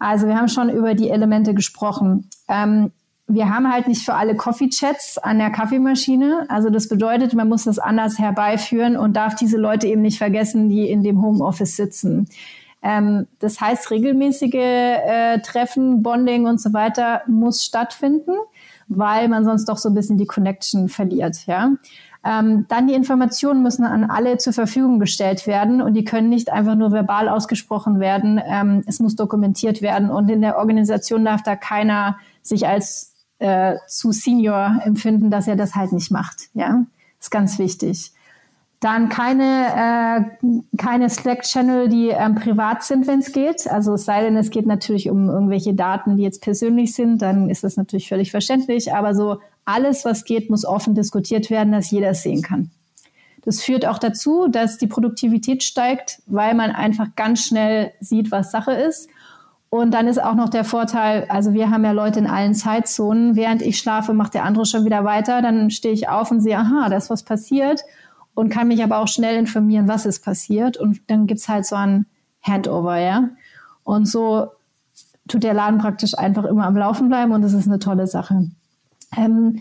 Also 0.00 0.26
wir 0.26 0.36
haben 0.36 0.48
schon 0.48 0.70
über 0.70 0.94
die 0.94 1.10
Elemente 1.10 1.54
gesprochen. 1.54 2.28
Ähm, 2.48 2.90
wir 3.28 3.48
haben 3.48 3.72
halt 3.72 3.86
nicht 3.86 4.02
für 4.02 4.14
alle 4.14 4.34
Coffee-Chats 4.34 5.18
an 5.18 5.38
der 5.38 5.50
Kaffeemaschine. 5.50 6.46
Also 6.48 6.68
das 6.68 6.88
bedeutet, 6.88 7.32
man 7.34 7.48
muss 7.48 7.64
das 7.64 7.78
anders 7.78 8.18
herbeiführen 8.18 8.96
und 8.96 9.14
darf 9.14 9.36
diese 9.36 9.56
Leute 9.56 9.86
eben 9.86 10.02
nicht 10.02 10.18
vergessen, 10.18 10.68
die 10.68 10.90
in 10.90 11.04
dem 11.04 11.22
Homeoffice 11.22 11.76
sitzen. 11.76 12.28
Ähm, 12.82 13.28
das 13.38 13.60
heißt, 13.60 13.90
regelmäßige 13.90 14.54
äh, 14.54 15.38
Treffen, 15.40 16.02
Bonding 16.02 16.46
und 16.46 16.60
so 16.60 16.72
weiter 16.72 17.22
muss 17.28 17.62
stattfinden, 17.62 18.32
weil 18.88 19.28
man 19.28 19.44
sonst 19.44 19.66
doch 19.66 19.76
so 19.76 19.90
ein 19.90 19.94
bisschen 19.94 20.16
die 20.16 20.26
Connection 20.26 20.88
verliert. 20.88 21.46
Ja. 21.46 21.72
Ähm, 22.22 22.66
dann 22.68 22.86
die 22.86 22.94
Informationen 22.94 23.62
müssen 23.62 23.84
an 23.84 24.04
alle 24.04 24.36
zur 24.36 24.52
Verfügung 24.52 25.00
gestellt 25.00 25.46
werden 25.46 25.80
und 25.80 25.94
die 25.94 26.04
können 26.04 26.28
nicht 26.28 26.52
einfach 26.52 26.74
nur 26.74 26.92
verbal 26.92 27.28
ausgesprochen 27.28 27.98
werden. 27.98 28.40
Ähm, 28.44 28.82
es 28.86 29.00
muss 29.00 29.16
dokumentiert 29.16 29.80
werden 29.80 30.10
und 30.10 30.28
in 30.28 30.42
der 30.42 30.58
Organisation 30.58 31.24
darf 31.24 31.42
da 31.42 31.56
keiner 31.56 32.18
sich 32.42 32.66
als 32.66 33.14
äh, 33.38 33.76
zu 33.88 34.12
Senior 34.12 34.80
empfinden, 34.84 35.30
dass 35.30 35.48
er 35.48 35.56
das 35.56 35.74
halt 35.74 35.92
nicht 35.92 36.10
macht. 36.10 36.50
Ja, 36.52 36.84
ist 37.18 37.30
ganz 37.30 37.58
wichtig. 37.58 38.12
Dann 38.80 39.10
keine, 39.10 40.30
äh, 40.40 40.76
keine 40.78 41.10
Slack-Channel, 41.10 41.88
die 41.88 42.08
ähm, 42.08 42.34
privat 42.34 42.82
sind, 42.82 43.06
wenn 43.06 43.18
es 43.18 43.32
geht. 43.32 43.70
Also 43.70 43.94
es 43.94 44.06
sei 44.06 44.22
denn, 44.22 44.36
es 44.36 44.50
geht 44.50 44.66
natürlich 44.66 45.10
um 45.10 45.28
irgendwelche 45.28 45.74
Daten, 45.74 46.16
die 46.16 46.22
jetzt 46.22 46.40
persönlich 46.42 46.94
sind, 46.94 47.20
dann 47.20 47.50
ist 47.50 47.62
das 47.62 47.76
natürlich 47.76 48.08
völlig 48.08 48.30
verständlich. 48.30 48.94
Aber 48.94 49.14
so 49.14 49.38
alles, 49.64 50.04
was 50.04 50.24
geht, 50.24 50.50
muss 50.50 50.64
offen 50.64 50.94
diskutiert 50.94 51.50
werden, 51.50 51.72
dass 51.72 51.90
jeder 51.90 52.10
es 52.10 52.22
sehen 52.22 52.42
kann. 52.42 52.70
Das 53.42 53.62
führt 53.62 53.86
auch 53.86 53.98
dazu, 53.98 54.48
dass 54.48 54.78
die 54.78 54.86
Produktivität 54.86 55.62
steigt, 55.62 56.22
weil 56.26 56.54
man 56.54 56.72
einfach 56.72 57.08
ganz 57.16 57.44
schnell 57.44 57.92
sieht, 58.00 58.30
was 58.30 58.50
Sache 58.50 58.72
ist. 58.72 59.08
Und 59.70 59.92
dann 59.92 60.08
ist 60.08 60.22
auch 60.22 60.34
noch 60.34 60.48
der 60.48 60.64
Vorteil, 60.64 61.26
also 61.28 61.54
wir 61.54 61.70
haben 61.70 61.84
ja 61.84 61.92
Leute 61.92 62.18
in 62.18 62.26
allen 62.26 62.54
Zeitzonen. 62.54 63.36
Während 63.36 63.62
ich 63.62 63.78
schlafe, 63.78 64.12
macht 64.12 64.34
der 64.34 64.44
andere 64.44 64.66
schon 64.66 64.84
wieder 64.84 65.04
weiter. 65.04 65.42
Dann 65.42 65.70
stehe 65.70 65.94
ich 65.94 66.08
auf 66.08 66.30
und 66.30 66.40
sehe, 66.40 66.58
aha, 66.58 66.88
da 66.88 66.96
ist 66.96 67.08
was 67.08 67.22
passiert 67.22 67.80
und 68.34 68.50
kann 68.50 68.68
mich 68.68 68.82
aber 68.82 68.98
auch 68.98 69.08
schnell 69.08 69.36
informieren, 69.36 69.88
was 69.88 70.06
ist 70.06 70.24
passiert. 70.24 70.76
Und 70.76 71.00
dann 71.08 71.26
gibt's 71.26 71.48
halt 71.48 71.66
so 71.66 71.76
ein 71.76 72.06
Handover, 72.42 72.98
ja. 72.98 73.28
Und 73.84 74.06
so 74.06 74.48
tut 75.28 75.44
der 75.44 75.54
Laden 75.54 75.78
praktisch 75.78 76.16
einfach 76.18 76.44
immer 76.44 76.66
am 76.66 76.76
Laufen 76.76 77.08
bleiben 77.08 77.32
und 77.32 77.42
das 77.42 77.52
ist 77.52 77.66
eine 77.66 77.78
tolle 77.78 78.06
Sache. 78.06 78.48
Ähm, 79.16 79.60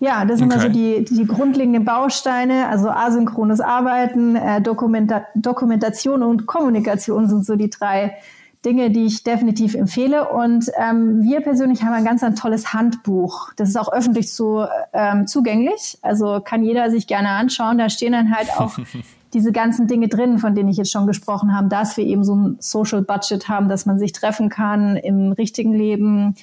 ja, 0.00 0.24
das 0.24 0.38
sind 0.38 0.52
okay. 0.52 0.62
also 0.62 0.72
die, 0.72 1.04
die 1.04 1.26
grundlegenden 1.26 1.84
Bausteine, 1.84 2.68
also 2.68 2.88
asynchrones 2.88 3.60
Arbeiten, 3.60 4.36
äh, 4.36 4.60
Dokumenta 4.60 5.26
Dokumentation 5.34 6.22
und 6.22 6.46
Kommunikation 6.46 7.28
sind 7.28 7.44
so 7.44 7.56
die 7.56 7.70
drei 7.70 8.16
Dinge, 8.64 8.90
die 8.90 9.06
ich 9.06 9.24
definitiv 9.24 9.74
empfehle. 9.74 10.28
Und 10.28 10.70
ähm, 10.78 11.22
wir 11.22 11.40
persönlich 11.40 11.82
haben 11.82 11.94
ein 11.94 12.04
ganz 12.04 12.22
ein 12.22 12.36
tolles 12.36 12.72
Handbuch. 12.72 13.52
Das 13.56 13.68
ist 13.68 13.76
auch 13.76 13.92
öffentlich 13.92 14.32
so 14.32 14.66
ähm, 14.92 15.26
zugänglich. 15.26 15.98
Also 16.02 16.40
kann 16.44 16.62
jeder 16.62 16.90
sich 16.90 17.06
gerne 17.06 17.30
anschauen. 17.30 17.78
Da 17.78 17.88
stehen 17.88 18.12
dann 18.12 18.34
halt 18.34 18.48
auch 18.56 18.78
diese 19.34 19.52
ganzen 19.52 19.86
Dinge 19.86 20.08
drin, 20.08 20.38
von 20.38 20.54
denen 20.54 20.68
ich 20.68 20.76
jetzt 20.76 20.92
schon 20.92 21.06
gesprochen 21.06 21.56
habe, 21.56 21.68
dass 21.68 21.96
wir 21.96 22.04
eben 22.04 22.24
so 22.24 22.34
ein 22.34 22.56
Social 22.60 23.02
Budget 23.02 23.48
haben, 23.48 23.68
dass 23.68 23.86
man 23.86 23.98
sich 23.98 24.12
treffen 24.12 24.48
kann 24.48 24.96
im 24.96 25.32
richtigen 25.32 25.72
Leben, 25.72 26.34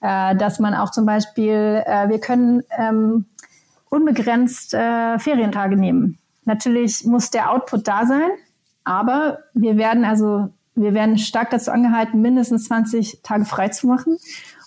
äh, 0.00 0.36
dass 0.36 0.58
man 0.58 0.74
auch 0.74 0.90
zum 0.90 1.06
Beispiel, 1.06 1.82
äh, 1.86 2.08
wir 2.08 2.20
können 2.20 2.62
ähm, 2.76 3.26
unbegrenzt 3.88 4.74
äh, 4.74 5.18
Ferientage 5.18 5.76
nehmen. 5.76 6.18
Natürlich 6.44 7.04
muss 7.04 7.30
der 7.30 7.50
Output 7.50 7.86
da 7.86 8.06
sein, 8.06 8.30
aber 8.84 9.38
wir 9.54 9.76
werden 9.76 10.04
also 10.04 10.50
wir 10.74 10.94
werden 10.94 11.18
stark 11.18 11.50
dazu 11.50 11.70
angehalten, 11.70 12.20
mindestens 12.20 12.64
20 12.64 13.20
Tage 13.22 13.44
frei 13.44 13.68
zu 13.68 13.86
machen 13.86 14.16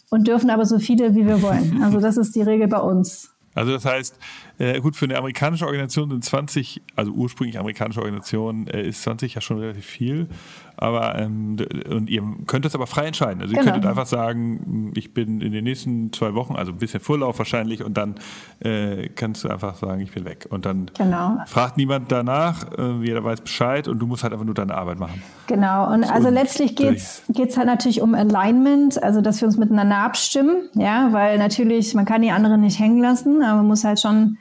und 0.10 0.28
dürfen 0.28 0.50
aber 0.50 0.65
so 0.65 0.80
viele, 0.80 1.15
wie 1.15 1.26
wir 1.26 1.41
wollen. 1.41 1.82
Also 1.84 2.00
das 2.00 2.17
ist 2.17 2.36
die 2.36 2.41
Regel 2.41 2.67
bei 2.67 2.80
uns. 2.80 3.32
Also 3.56 3.72
das 3.72 3.86
heißt, 3.86 4.15
äh, 4.63 4.80
gut, 4.80 4.95
für 4.95 5.06
eine 5.06 5.17
amerikanische 5.17 5.65
Organisation 5.65 6.10
sind 6.10 6.23
20, 6.23 6.82
also 6.95 7.12
ursprünglich 7.12 7.60
amerikanische 7.60 7.99
Organisation, 7.99 8.67
äh, 8.67 8.88
ist 8.88 9.04
20 9.04 9.36
ja 9.36 9.41
schon 9.41 9.60
relativ 9.60 9.86
viel. 9.86 10.30
Aber 10.78 11.19
ähm, 11.19 11.58
und 11.89 12.10
ihr 12.10 12.23
könnt 12.47 12.65
das 12.65 12.73
aber 12.73 12.88
frei 12.88 13.06
entscheiden. 13.06 13.41
Also 13.41 13.54
genau. 13.54 13.65
ihr 13.65 13.71
könntet 13.71 13.89
einfach 13.89 14.06
sagen, 14.06 14.91
ich 14.95 15.13
bin 15.13 15.41
in 15.41 15.52
den 15.52 15.65
nächsten 15.65 16.12
zwei 16.13 16.34
Wochen, 16.34 16.56
also 16.56 16.71
ein 16.71 16.78
bisschen 16.78 16.99
Vorlauf 16.99 17.38
wahrscheinlich, 17.39 17.84
und 17.84 17.97
dann 17.97 18.15
äh, 18.60 19.10
kannst 19.10 19.43
du 19.43 19.49
einfach 19.49 19.76
sagen, 19.76 20.02
ich 20.02 20.12
bin 20.12 20.23
weg. 20.26 20.47
Und 20.49 20.65
dann 20.65 20.89
genau. 20.97 21.38
fragt 21.45 21.78
niemand 21.78 22.12
danach, 22.12 22.65
äh, 22.78 23.04
jeder 23.04 23.23
weiß 23.23 23.41
Bescheid 23.41 23.88
und 23.88 23.99
du 23.99 24.08
musst 24.08 24.23
halt 24.23 24.34
einfach 24.34 24.45
nur 24.45 24.56
deine 24.56 24.76
Arbeit 24.76 24.97
machen. 24.97 25.21
Genau, 25.47 25.91
und 25.91 26.06
also 26.06 26.30
und 26.30 26.34
letztlich 26.36 26.76
geht 26.76 26.97
es 26.97 27.58
halt 27.58 27.67
natürlich 27.67 28.02
um 28.02 28.15
Alignment, 28.15 29.02
also 29.04 29.21
dass 29.21 29.41
wir 29.41 29.47
uns 29.47 29.58
miteinander 29.58 29.97
abstimmen, 29.97 30.69
ja, 30.73 31.10
weil 31.12 31.38
natürlich, 31.38 31.93
man 31.93 32.06
kann 32.06 32.21
die 32.21 32.32
anderen 32.32 32.62
nicht 32.62 32.80
hängen 32.80 32.99
lassen, 32.99 33.43
aber 33.43 33.58
man 33.58 33.67
muss 33.67 33.84
halt 33.84 33.99
schon 33.99 34.38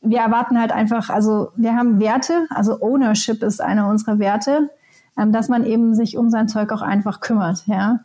wir 0.00 0.18
erwarten 0.20 0.58
halt 0.58 0.72
einfach, 0.72 1.10
also 1.10 1.50
wir 1.56 1.74
haben 1.74 2.00
Werte, 2.00 2.46
also 2.50 2.80
Ownership 2.80 3.42
ist 3.42 3.60
einer 3.60 3.88
unserer 3.88 4.18
Werte 4.18 4.70
ähm, 5.18 5.32
dass 5.32 5.48
man 5.48 5.64
eben 5.64 5.94
sich 5.94 6.16
um 6.16 6.30
sein 6.30 6.48
Zeug 6.48 6.72
auch 6.72 6.82
einfach 6.82 7.20
kümmert, 7.20 7.66
ja. 7.66 8.00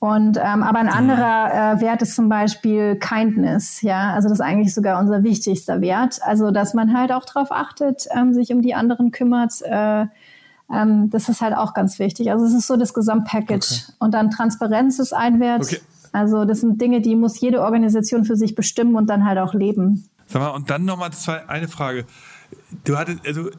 Und 0.00 0.38
ähm, 0.40 0.62
aber 0.62 0.78
ein 0.78 0.88
anderer 0.88 1.74
äh, 1.76 1.80
Wert 1.80 2.02
ist 2.02 2.14
zum 2.14 2.28
Beispiel 2.28 2.96
Kindness, 2.96 3.82
ja. 3.82 4.12
Also 4.12 4.28
das 4.28 4.38
ist 4.38 4.44
eigentlich 4.44 4.74
sogar 4.74 5.00
unser 5.00 5.24
wichtigster 5.24 5.80
Wert. 5.80 6.20
Also 6.22 6.50
dass 6.50 6.74
man 6.74 6.96
halt 6.96 7.10
auch 7.10 7.24
darauf 7.24 7.50
achtet, 7.50 8.06
ähm, 8.14 8.32
sich 8.32 8.52
um 8.52 8.62
die 8.62 8.74
anderen 8.74 9.10
kümmert. 9.10 9.60
Äh, 9.62 10.06
ähm, 10.72 11.10
das 11.10 11.28
ist 11.28 11.40
halt 11.40 11.56
auch 11.56 11.74
ganz 11.74 11.98
wichtig. 11.98 12.30
Also 12.30 12.44
es 12.44 12.54
ist 12.54 12.66
so 12.66 12.76
das 12.76 12.94
Gesamtpackage. 12.94 13.86
Okay. 13.88 13.92
Und 13.98 14.14
dann 14.14 14.30
Transparenz 14.30 15.00
ist 15.00 15.12
ein 15.12 15.40
Wert. 15.40 15.62
Okay. 15.62 15.80
Also 16.12 16.44
das 16.44 16.60
sind 16.60 16.80
Dinge, 16.80 17.00
die 17.00 17.16
muss 17.16 17.40
jede 17.40 17.62
Organisation 17.62 18.24
für 18.24 18.36
sich 18.36 18.54
bestimmen 18.54 18.94
und 18.94 19.10
dann 19.10 19.24
halt 19.24 19.38
auch 19.38 19.52
leben. 19.52 20.08
Sag 20.28 20.40
mal, 20.40 20.50
und 20.50 20.70
dann 20.70 20.84
nochmal 20.84 21.10
eine 21.46 21.68
Frage. 21.68 22.04
Du 22.84 22.96
hattest, 22.96 23.26
also 23.26 23.50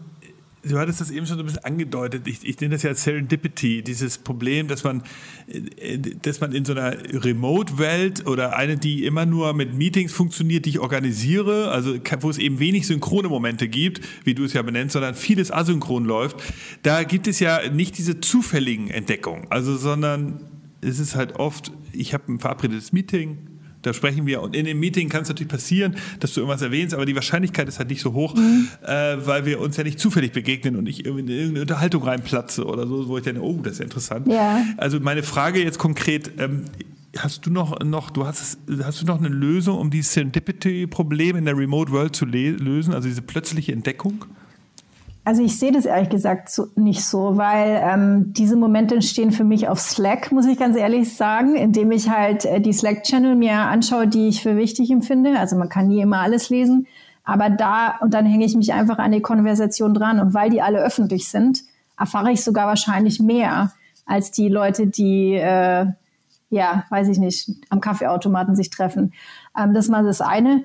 Du 0.62 0.78
hattest 0.78 1.00
das 1.00 1.10
eben 1.10 1.26
schon 1.26 1.38
so 1.38 1.44
ein 1.44 1.46
bisschen 1.46 1.64
angedeutet. 1.64 2.28
Ich, 2.28 2.46
ich 2.46 2.60
nenne 2.60 2.76
das 2.76 2.84
ja 2.84 2.94
Serendipity, 2.94 3.82
dieses 3.82 4.18
Problem, 4.18 4.68
dass 4.68 4.84
man, 4.84 5.04
dass 6.22 6.42
man 6.42 6.52
in 6.52 6.66
so 6.66 6.74
einer 6.74 6.98
Remote-Welt 7.24 8.28
oder 8.28 8.58
eine, 8.58 8.76
die 8.76 9.06
immer 9.06 9.26
nur 9.26 9.54
mit 9.54 9.74
Meetings 9.74 10.12
funktioniert, 10.12 10.66
die 10.66 10.72
ich 10.72 10.80
organisiere, 10.80 11.72
also 11.72 11.98
wo 12.20 12.30
es 12.30 12.38
eben 12.38 12.60
wenig 12.60 12.88
synchrone 12.88 13.30
Momente 13.30 13.70
gibt, 13.70 14.02
wie 14.26 14.34
du 14.34 14.44
es 14.44 14.52
ja 14.52 14.62
benennst, 14.62 14.94
sondern 14.94 15.16
vieles 15.16 15.50
asynchron 15.50 16.04
läuft, 16.04 16.44
da 16.84 17.04
gibt 17.04 17.28
es 17.28 17.40
ja 17.40 17.70
nicht 17.70 17.98
diese 17.98 18.20
zufälligen 18.20 18.90
Entdeckungen, 18.90 19.48
also 19.50 19.78
sondern 19.78 20.42
es 20.82 21.00
ist 21.00 21.16
halt 21.16 21.38
oft, 21.38 21.72
ich 21.94 22.14
habe 22.14 22.34
ein 22.34 22.40
verabredetes 22.40 22.92
Meeting, 22.92 23.38
da 23.82 23.94
sprechen 23.94 24.26
wir. 24.26 24.42
Und 24.42 24.56
in 24.56 24.65
dem 24.65 24.80
Meeting 24.80 25.10
kann 25.10 25.22
es 25.24 25.30
natürlich 25.30 25.52
passieren, 25.52 25.96
dass 26.20 26.34
du 26.34 26.42
irgendwas 26.42 26.62
erwähnst, 26.62 26.94
aber 26.94 27.06
die 27.06 27.15
Wahrscheinlichkeit 27.15 27.68
ist 27.68 27.80
halt 27.80 27.89
nicht 27.89 28.02
so 28.02 28.13
hoch, 28.13 28.36
mhm. 28.36 28.68
äh, 28.86 29.26
weil 29.26 29.46
wir 29.46 29.60
uns 29.60 29.78
ja 29.78 29.84
nicht 29.84 30.00
zufällig 30.00 30.32
begegnen 30.32 30.76
und 30.76 30.88
ich 30.88 31.06
in 31.06 31.28
irgendeine 31.28 31.62
Unterhaltung 31.62 32.04
reinplatze 32.04 32.65
oder 32.65 32.88
so, 32.88 33.08
wo 33.08 33.18
ich 33.18 33.24
denke, 33.24 33.42
oh, 33.42 33.60
das 33.63 33.74
ist 33.74 33.80
ja 33.80 33.86
interessant. 33.86 34.28
Ja. 34.28 34.63
Also 34.78 35.00
meine 35.00 35.24
Frage 35.24 35.63
jetzt 35.63 35.80
konkret, 35.80 36.32
ähm, 36.38 36.65
hast 37.18 37.46
du 37.46 37.52
noch, 37.52 37.80
noch 37.80 38.10
du 38.12 38.26
hast, 38.26 38.58
hast 38.84 39.02
du 39.02 39.06
noch 39.06 39.20
eine 39.20 39.30
Lösung, 39.30 39.78
um 39.78 39.89
dieses 39.89 40.13
Serendipity-Problem 40.13 41.38
in 41.38 41.46
der 41.46 41.58
Remote 41.58 41.92
World 41.92 42.15
zu 42.15 42.26
lösen, 42.26 42.94
also 42.94 43.08
diese 43.08 43.22
plötzliche 43.22 43.72
Entdeckung? 43.72 44.26
Also 45.30 45.44
ich 45.44 45.60
sehe 45.60 45.72
das 45.72 45.86
ehrlich 45.86 46.10
gesagt 46.10 46.50
so, 46.50 46.70
nicht 46.74 47.06
so, 47.06 47.38
weil 47.38 47.80
ähm, 47.84 48.34
diese 48.34 48.56
Momente 48.56 48.96
entstehen 48.96 49.32
für 49.32 49.44
mich 49.44 49.68
auf 49.68 49.80
Slack, 49.80 50.32
muss 50.32 50.48
ich 50.48 50.58
ganz 50.58 50.76
ehrlich 50.76 51.15
sagen, 51.15 51.56
indem 51.56 51.92
ich 51.92 52.10
halt 52.10 52.46
äh, 52.46 52.60
die 52.60 52.74
Slack-Channel 52.74 53.36
mir 53.36 53.54
anschaue, 53.54 54.08
die 54.08 54.28
ich 54.28 54.42
für 54.42 54.58
wichtig 54.58 54.89
empfinde. 54.89 55.38
Also 55.38 55.56
man 55.56 55.70
kann 55.70 55.88
nie 55.88 56.02
immer 56.02 56.22
alles 56.22 56.50
lesen, 56.50 56.88
aber 57.24 57.52
da 57.52 58.00
und 58.02 58.15
dann 58.15 58.26
hänge 58.26 58.44
ich 58.44 58.56
mich 58.56 58.74
einfach 58.74 58.98
an 58.98 59.12
die 59.12 59.22
Konversation 59.22 59.94
dran 59.94 60.20
und 60.20 60.34
weil 60.34 60.50
die 60.50 60.63
alle 60.63 60.80
öffentlich 60.80 61.30
sind, 61.30 61.62
erfahre 61.96 62.32
ich 62.32 62.44
sogar 62.44 62.65
wahrscheinlich 62.65 63.20
mehr 63.20 63.72
als 64.08 64.32
die 64.32 64.50
Leute, 64.50 64.88
die 64.88 65.36
äh, 65.36 65.86
ja, 66.50 66.86
weiß 66.89 67.08
ich 67.08 67.20
nicht, 67.20 67.52
am 67.70 67.82
Kaffeeautomaten 67.82 68.56
sich 68.56 68.72
treffen. 68.72 69.13
Ähm, 69.56 69.76
das 69.76 69.86
ist 69.86 69.92
mal 69.92 70.04
das 70.04 70.22
eine. 70.22 70.63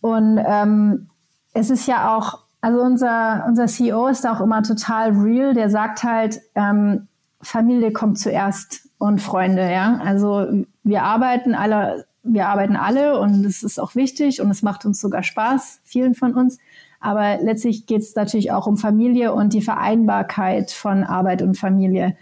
Und 0.00 0.38
ähm, 0.38 1.08
es 1.52 1.70
ist 1.70 1.88
ja 1.88 2.16
auch 2.16 2.43
also 2.64 2.80
unser, 2.80 3.44
unser 3.46 3.66
CEO 3.66 4.06
ist 4.06 4.26
auch 4.26 4.40
immer 4.40 4.62
total 4.62 5.10
real. 5.10 5.52
Der 5.52 5.68
sagt 5.68 6.02
halt, 6.02 6.40
ähm, 6.54 7.08
Familie 7.42 7.92
kommt 7.92 8.18
zuerst 8.18 8.88
und 8.96 9.20
Freunde, 9.20 9.70
ja. 9.70 10.00
Also 10.02 10.46
wir 10.82 11.02
arbeiten 11.02 11.54
alle, 11.54 12.06
wir 12.22 12.48
arbeiten 12.48 12.76
alle 12.76 13.20
und 13.20 13.44
es 13.44 13.62
ist 13.62 13.78
auch 13.78 13.94
wichtig 13.96 14.40
und 14.40 14.50
es 14.50 14.62
macht 14.62 14.86
uns 14.86 14.98
sogar 14.98 15.22
Spaß, 15.22 15.80
vielen 15.84 16.14
von 16.14 16.32
uns. 16.32 16.56
Aber 17.00 17.36
letztlich 17.42 17.84
geht 17.84 18.00
es 18.00 18.14
natürlich 18.14 18.50
auch 18.50 18.66
um 18.66 18.78
Familie 18.78 19.34
und 19.34 19.52
die 19.52 19.60
Vereinbarkeit 19.60 20.70
von 20.70 21.04
Arbeit 21.04 21.42
und 21.42 21.58
Familie. 21.58 22.16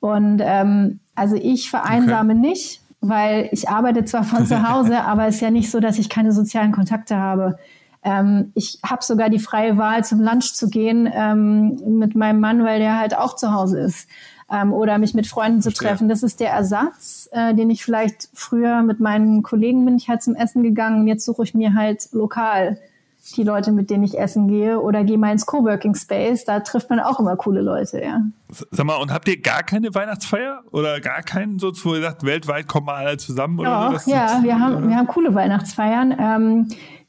Und 0.00 0.42
ähm, 0.44 1.00
also 1.14 1.34
ich 1.34 1.70
vereinsame 1.70 2.34
okay. 2.34 2.42
nicht, 2.42 2.82
weil 3.00 3.48
ich 3.52 3.70
arbeite 3.70 4.04
zwar 4.04 4.24
von 4.24 4.44
zu 4.44 4.68
Hause, 4.70 5.00
aber 5.00 5.28
es 5.28 5.36
ist 5.36 5.40
ja 5.40 5.50
nicht 5.50 5.70
so, 5.70 5.80
dass 5.80 5.98
ich 5.98 6.10
keine 6.10 6.32
sozialen 6.32 6.72
Kontakte 6.72 7.16
habe. 7.16 7.58
Ähm, 8.02 8.52
ich 8.54 8.78
habe 8.84 9.02
sogar 9.04 9.28
die 9.28 9.38
freie 9.38 9.76
Wahl, 9.76 10.04
zum 10.04 10.20
Lunch 10.20 10.54
zu 10.54 10.68
gehen 10.68 11.10
ähm, 11.12 11.98
mit 11.98 12.14
meinem 12.14 12.40
Mann, 12.40 12.64
weil 12.64 12.78
der 12.78 12.98
halt 12.98 13.16
auch 13.16 13.36
zu 13.36 13.52
Hause 13.52 13.80
ist. 13.80 14.08
Ähm, 14.50 14.72
oder 14.72 14.96
mich 14.96 15.12
mit 15.12 15.26
Freunden 15.26 15.60
zu 15.60 15.70
treffen. 15.70 16.08
Das 16.08 16.22
ist 16.22 16.40
der 16.40 16.50
Ersatz, 16.50 17.28
äh, 17.32 17.54
den 17.54 17.68
ich 17.68 17.84
vielleicht 17.84 18.30
früher 18.32 18.82
mit 18.82 18.98
meinen 18.98 19.42
Kollegen 19.42 19.84
bin 19.84 19.96
ich 19.96 20.08
halt 20.08 20.22
zum 20.22 20.34
Essen 20.34 20.62
gegangen. 20.62 21.06
Jetzt 21.06 21.26
suche 21.26 21.42
ich 21.42 21.54
mir 21.54 21.74
halt 21.74 22.08
lokal 22.12 22.78
die 23.36 23.42
Leute, 23.42 23.72
mit 23.72 23.90
denen 23.90 24.04
ich 24.04 24.18
essen 24.18 24.48
gehe 24.48 24.80
oder 24.80 25.04
gehe 25.04 25.18
mal 25.18 25.32
ins 25.32 25.46
Coworking 25.46 25.94
Space. 25.94 26.44
Da 26.44 26.60
trifft 26.60 26.88
man 26.90 27.00
auch 27.00 27.20
immer 27.20 27.36
coole 27.36 27.60
Leute, 27.60 28.02
ja. 28.02 28.22
Sag 28.70 28.86
mal, 28.86 28.96
und 28.96 29.12
habt 29.12 29.28
ihr 29.28 29.40
gar 29.40 29.62
keine 29.62 29.94
Weihnachtsfeier 29.94 30.62
oder 30.70 31.00
gar 31.00 31.22
keinen 31.22 31.58
so, 31.58 31.72
wo 31.84 31.94
ihr 31.94 32.02
sagt, 32.02 32.24
weltweit 32.24 32.68
kommen 32.68 32.86
wir 32.86 32.94
alle 32.94 33.16
zusammen? 33.18 33.58
Oder 33.58 33.68
ja, 33.68 33.98
so? 33.98 34.10
ja, 34.10 34.40
wir 34.42 34.58
haben, 34.58 34.88
wir 34.88 34.96
haben 34.96 35.06
coole 35.06 35.34
Weihnachtsfeiern. 35.34 36.16
Ähm, 36.18 36.68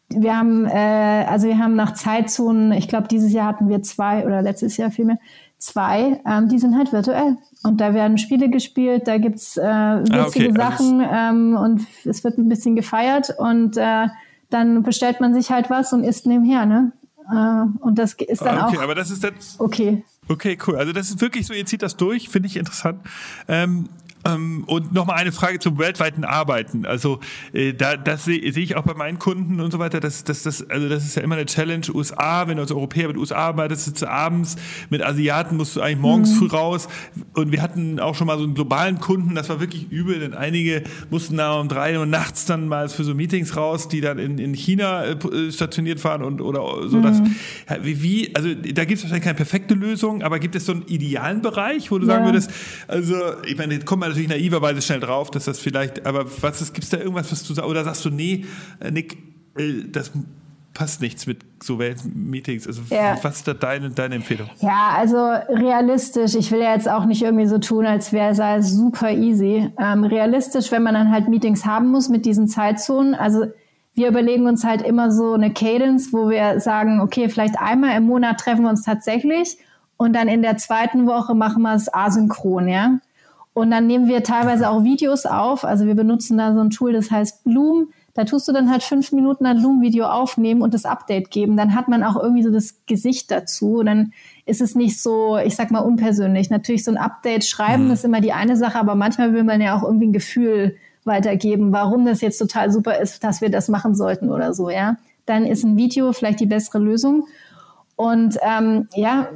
wir 0.10 0.38
haben, 0.38 0.66
äh, 0.66 1.26
also 1.28 1.48
wir 1.48 1.58
haben 1.58 1.76
nach 1.76 1.94
Zeitzonen, 1.94 2.72
ich 2.72 2.88
glaube, 2.88 3.08
dieses 3.08 3.32
Jahr 3.32 3.48
hatten 3.48 3.70
wir 3.70 3.84
zwei 3.84 4.26
oder 4.26 4.42
letztes 4.42 4.78
Jahr 4.78 4.92
vielmehr, 4.92 5.18
zwei, 5.58 6.22
ähm, 6.26 6.50
die 6.50 6.58
sind 6.58 6.76
halt 6.76 6.92
virtuell. 6.92 7.38
Und 7.64 7.82
da 7.82 7.94
werden 7.94 8.18
Spiele 8.18 8.50
gespielt, 8.50 9.08
da 9.08 9.18
gibt's 9.18 9.58
äh, 9.58 9.62
witzige 9.62 10.20
ah, 10.20 10.26
okay. 10.28 10.54
Sachen 10.56 11.04
ähm, 11.12 11.58
und 11.58 11.86
es 12.06 12.24
wird 12.24 12.38
ein 12.38 12.50
bisschen 12.50 12.76
gefeiert 12.76 13.34
und 13.38 13.78
äh, 13.78 14.08
dann 14.50 14.84
bestellt 14.84 15.22
man 15.22 15.34
sich 15.34 15.52
halt 15.52 15.70
was 15.70 15.94
und 15.94 16.04
isst 16.04 16.26
nebenher, 16.26 16.66
ne? 16.66 16.92
Äh, 17.32 17.86
und 17.86 18.00
das 18.00 18.14
ist 18.14 18.42
dann 18.42 18.58
ah, 18.58 18.68
okay, 18.68 18.78
auch. 18.78 18.84
aber 18.84 18.96
das 18.96 19.12
ist 19.12 19.24
dann. 19.24 19.34
Okay. 19.60 20.04
Okay, 20.28 20.58
cool. 20.66 20.76
Also 20.76 20.94
das 20.94 21.10
ist 21.10 21.22
wirklich 21.22 21.46
so, 21.46 21.54
ihr 21.54 21.66
zieht 21.66 21.82
das 21.82 21.98
durch, 21.98 22.30
finde 22.30 22.48
ich 22.48 22.58
interessant. 22.58 23.00
Ähm, 23.48 23.90
ähm, 24.26 24.64
und 24.68 24.94
nochmal 24.94 25.18
eine 25.18 25.32
Frage 25.32 25.60
zum 25.60 25.78
weltweiten 25.78 26.26
Arbeiten. 26.26 26.86
Also 26.86 27.20
äh, 27.54 27.74
da, 27.74 27.96
das 27.96 28.26
sehe 28.26 28.52
seh 28.52 28.62
ich 28.62 28.76
auch 28.76 28.84
bei 28.84 28.94
meinen 28.94 29.18
Kunden 29.18 29.62
und 29.62 29.72
so 29.72 29.80
weiter. 29.80 30.00
Das, 30.00 30.24
das, 30.26 30.44
das, 30.44 30.70
also 30.70 30.90
das 30.90 31.06
ist 31.06 31.16
ja 31.16 31.22
immer 31.22 31.36
eine 31.36 31.46
Challenge. 31.46 31.86
USA, 31.94 32.48
wenn 32.48 32.58
du 32.58 32.64
als 32.64 32.72
Europäer 32.72 33.08
mit 33.08 33.18
USA 33.18 33.36
arbeitest, 33.36 33.86
sitzt 33.86 34.02
du 34.02 34.10
abends. 34.10 34.58
Mit 34.90 35.02
Asiaten 35.02 35.56
musst 35.56 35.76
du 35.76 35.82
eigentlich 35.82 36.00
morgens 36.00 36.34
mhm. 36.34 36.38
früh 36.38 36.48
raus. 36.48 36.88
Und 37.34 37.52
wir 37.52 37.62
hatten 37.62 38.00
auch 38.00 38.16
schon 38.16 38.28
mal 38.28 38.38
so 38.38 38.44
einen 38.44 38.56
globalen 38.56 39.00
Kunden. 39.00 39.36
Das 39.36 39.48
war 39.48 39.62
wirklich 39.62 39.90
übel, 39.90 40.20
denn 40.20 40.34
einige 40.34 40.84
mussten 41.10 41.38
da 41.38 41.60
um 41.60 41.70
drei 41.70 41.98
Uhr 41.98 42.06
nachts 42.06 42.46
dann 42.46 42.68
mal 42.68 42.90
für 42.90 43.06
so 43.06 43.16
Meetings 43.16 43.56
raus, 43.56 43.88
die 43.88 44.02
dann 44.02 44.20
in, 44.20 44.38
in 44.38 44.54
China 44.54 45.06
äh, 45.06 45.52
stationiert 45.52 46.04
waren 46.04 46.24
und 46.24 46.42
oder 46.42 46.90
so. 46.90 46.98
Mhm. 46.98 47.04
Dass, 47.04 47.22
wie, 47.82 48.04
wie, 48.04 48.36
also 48.36 48.50
da 48.54 48.84
gibt 48.84 48.98
es 48.98 49.04
wahrscheinlich 49.04 49.24
keine 49.24 49.36
perfekte 49.36 49.76
Lösung, 49.76 50.24
aber 50.24 50.40
gibt 50.40 50.56
es 50.56 50.66
so 50.66 50.74
einen 50.74 50.84
idealen 50.88 51.42
Bereich, 51.42 51.90
wo 51.90 52.00
du 52.00 52.06
ja. 52.06 52.16
sagen 52.16 52.26
würdest, 52.26 52.52
also 52.88 53.16
ich 53.46 53.58
meine, 53.58 53.80
kommt 53.80 54.02
man 54.02 54.10
natürlich 54.28 54.52
naiverweise 54.52 54.82
schnell 54.82 55.00
drauf, 55.00 55.32
dass 55.32 55.46
das 55.46 55.60
vielleicht, 55.60 56.06
aber 56.06 56.26
was 56.42 56.62
ist, 56.62 56.74
gibt's 56.74 56.90
da 56.90 56.98
irgendwas, 56.98 57.32
was 57.32 57.44
du 57.44 57.54
sagst, 57.54 57.70
oder 57.70 57.84
sagst 57.84 58.06
du, 58.06 58.10
nee, 58.10 58.46
äh, 58.80 58.92
Nick, 58.92 59.18
äh, 59.58 59.84
das 59.92 60.12
passt 60.74 61.02
nichts 61.02 61.26
mit 61.28 61.40
so 61.62 61.80
Meetings. 62.14 62.68
Also 62.68 62.82
ja. 62.90 63.18
was 63.22 63.38
ist 63.38 63.48
da 63.48 63.54
deine, 63.54 63.90
deine 63.90 64.16
Empfehlung? 64.16 64.50
Ja, 64.62 64.92
also 64.96 65.18
realistisch. 65.18 66.36
Ich 66.36 66.52
will 66.52 66.60
ja 66.60 66.74
jetzt 66.74 66.88
auch 66.88 67.06
nicht 67.06 67.22
irgendwie 67.22 67.48
so 67.48 67.58
tun, 67.58 67.86
als 67.86 68.14
wäre 68.14 68.32
es 68.32 68.72
super 68.72 69.12
easy. 69.12 69.70
Ähm, 69.78 70.04
realistisch, 70.04 70.72
wenn 70.72 70.84
man 70.84 70.94
dann 70.94 71.12
halt 71.12 71.28
Meetings 71.28 71.66
haben 71.66 71.88
muss 71.88 72.08
mit 72.08 72.26
diesen 72.26 72.48
Zeitzonen. 72.48 73.16
Also 73.16 73.48
wir 73.96 74.08
überlegen 74.08 74.48
uns 74.48 74.64
halt 74.64 74.82
immer 74.82 75.12
so 75.12 75.34
eine 75.34 75.52
Cadence, 75.52 76.14
wo 76.14 76.30
wir 76.30 76.62
sagen, 76.62 77.02
okay, 77.02 77.28
vielleicht 77.28 77.60
einmal 77.60 77.98
im 77.98 78.04
Monat 78.04 78.40
treffen 78.40 78.62
wir 78.64 78.70
uns 78.70 78.84
tatsächlich 78.84 79.58
und 79.98 80.14
dann 80.14 80.30
in 80.30 80.42
der 80.42 80.56
zweiten 80.56 81.08
Woche 81.08 81.36
machen 81.36 81.62
wir 81.64 81.74
es 81.74 81.94
asynchron, 81.94 82.70
ja. 82.70 83.00
Und 83.54 83.72
dann 83.72 83.88
nehmen 83.88 84.08
wir 84.08 84.24
teilweise 84.24 84.70
auch 84.70 84.84
Videos 84.84 85.26
auf. 85.26 85.66
Also 85.66 85.86
wir 85.86 85.96
benutzen 85.96 86.38
da 86.38 86.54
so 86.54 86.60
ein 86.62 86.70
Tool, 86.70 86.94
das 86.94 87.12
heißt 87.12 87.44
Bloom. 87.44 87.90
Da 88.14 88.26
tust 88.26 88.48
du 88.48 88.52
dann 88.52 88.70
halt 88.72 88.84
fünf 88.84 89.12
Minuten 89.12 89.46
ein 89.46 89.58
Loom-Video 89.58 90.06
aufnehmen 90.06 90.62
und 90.62 90.74
das 90.74 90.86
Update 90.86 91.32
geben. 91.32 91.58
Dann 91.58 91.76
hat 91.76 91.88
man 91.88 92.04
auch 92.04 92.16
irgendwie 92.22 92.44
so 92.44 92.52
das 92.52 92.86
Gesicht 92.86 93.32
dazu. 93.32 93.78
Und 93.78 93.86
dann 93.86 94.14
ist 94.46 94.62
es 94.62 94.76
nicht 94.76 95.02
so, 95.02 95.38
ich 95.38 95.56
sag 95.56 95.72
mal, 95.72 95.80
unpersönlich. 95.80 96.50
Natürlich 96.50 96.84
so 96.84 96.92
ein 96.92 96.98
Update 96.98 97.46
schreiben 97.46 97.86
mhm. 97.86 97.92
ist 97.92 98.06
immer 98.06 98.22
die 98.22 98.34
eine 98.34 98.56
Sache, 98.56 98.80
aber 98.80 98.96
manchmal 98.96 99.34
will 99.34 99.44
man 99.44 99.62
ja 99.62 99.78
auch 99.78 99.84
irgendwie 99.84 100.08
ein 100.08 100.14
Gefühl 100.14 100.76
weitergeben, 101.06 101.72
warum 101.72 102.06
das 102.06 102.22
jetzt 102.22 102.38
total 102.38 102.72
super 102.72 103.00
ist, 103.00 103.24
dass 103.24 103.42
wir 103.42 103.50
das 103.50 103.68
machen 103.68 103.96
sollten 103.96 104.30
oder 104.30 104.54
so, 104.54 104.70
ja. 104.70 104.98
Dann 105.26 105.46
ist 105.46 105.64
ein 105.64 105.78
Video 105.78 106.12
vielleicht 106.14 106.40
die 106.40 106.46
bessere 106.46 106.80
Lösung. 106.80 107.28
Und 107.96 108.38
ähm, 108.42 108.88
ja, 108.96 109.28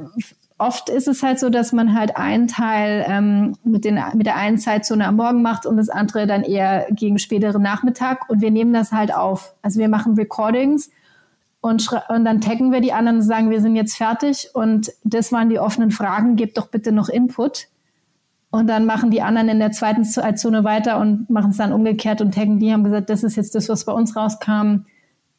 oft 0.58 0.88
ist 0.88 1.08
es 1.08 1.22
halt 1.22 1.40
so, 1.40 1.50
dass 1.50 1.72
man 1.72 1.94
halt 1.94 2.16
einen 2.16 2.48
Teil 2.48 3.04
ähm, 3.08 3.56
mit, 3.64 3.84
den, 3.84 4.00
mit 4.14 4.26
der 4.26 4.36
einen 4.36 4.58
Zeitzone 4.58 5.06
am 5.06 5.16
Morgen 5.16 5.42
macht 5.42 5.66
und 5.66 5.76
das 5.76 5.88
andere 5.88 6.26
dann 6.26 6.42
eher 6.42 6.86
gegen 6.90 7.18
späteren 7.18 7.62
Nachmittag. 7.62 8.28
Und 8.30 8.40
wir 8.40 8.50
nehmen 8.50 8.72
das 8.72 8.92
halt 8.92 9.14
auf. 9.14 9.54
Also 9.62 9.80
wir 9.80 9.88
machen 9.88 10.14
Recordings 10.14 10.90
und, 11.64 11.88
und 12.10 12.26
dann 12.26 12.42
taggen 12.42 12.72
wir 12.72 12.82
die 12.82 12.92
anderen 12.92 13.20
und 13.20 13.22
sagen, 13.22 13.48
wir 13.48 13.62
sind 13.62 13.74
jetzt 13.74 13.96
fertig 13.96 14.50
und 14.52 14.92
das 15.02 15.32
waren 15.32 15.48
die 15.48 15.58
offenen 15.58 15.90
Fragen, 15.90 16.36
gebt 16.36 16.58
doch 16.58 16.66
bitte 16.66 16.92
noch 16.92 17.08
Input. 17.08 17.68
Und 18.50 18.66
dann 18.66 18.84
machen 18.84 19.10
die 19.10 19.22
anderen 19.22 19.48
in 19.48 19.58
der 19.60 19.72
zweiten 19.72 20.04
Zeitzone 20.04 20.62
weiter 20.62 21.00
und 21.00 21.28
machen 21.30 21.52
es 21.52 21.56
dann 21.56 21.72
umgekehrt 21.72 22.20
und 22.20 22.34
taggen 22.34 22.60
die, 22.60 22.70
haben 22.70 22.84
gesagt, 22.84 23.08
das 23.08 23.24
ist 23.24 23.36
jetzt 23.36 23.54
das, 23.54 23.70
was 23.70 23.86
bei 23.86 23.92
uns 23.92 24.14
rauskam. 24.14 24.84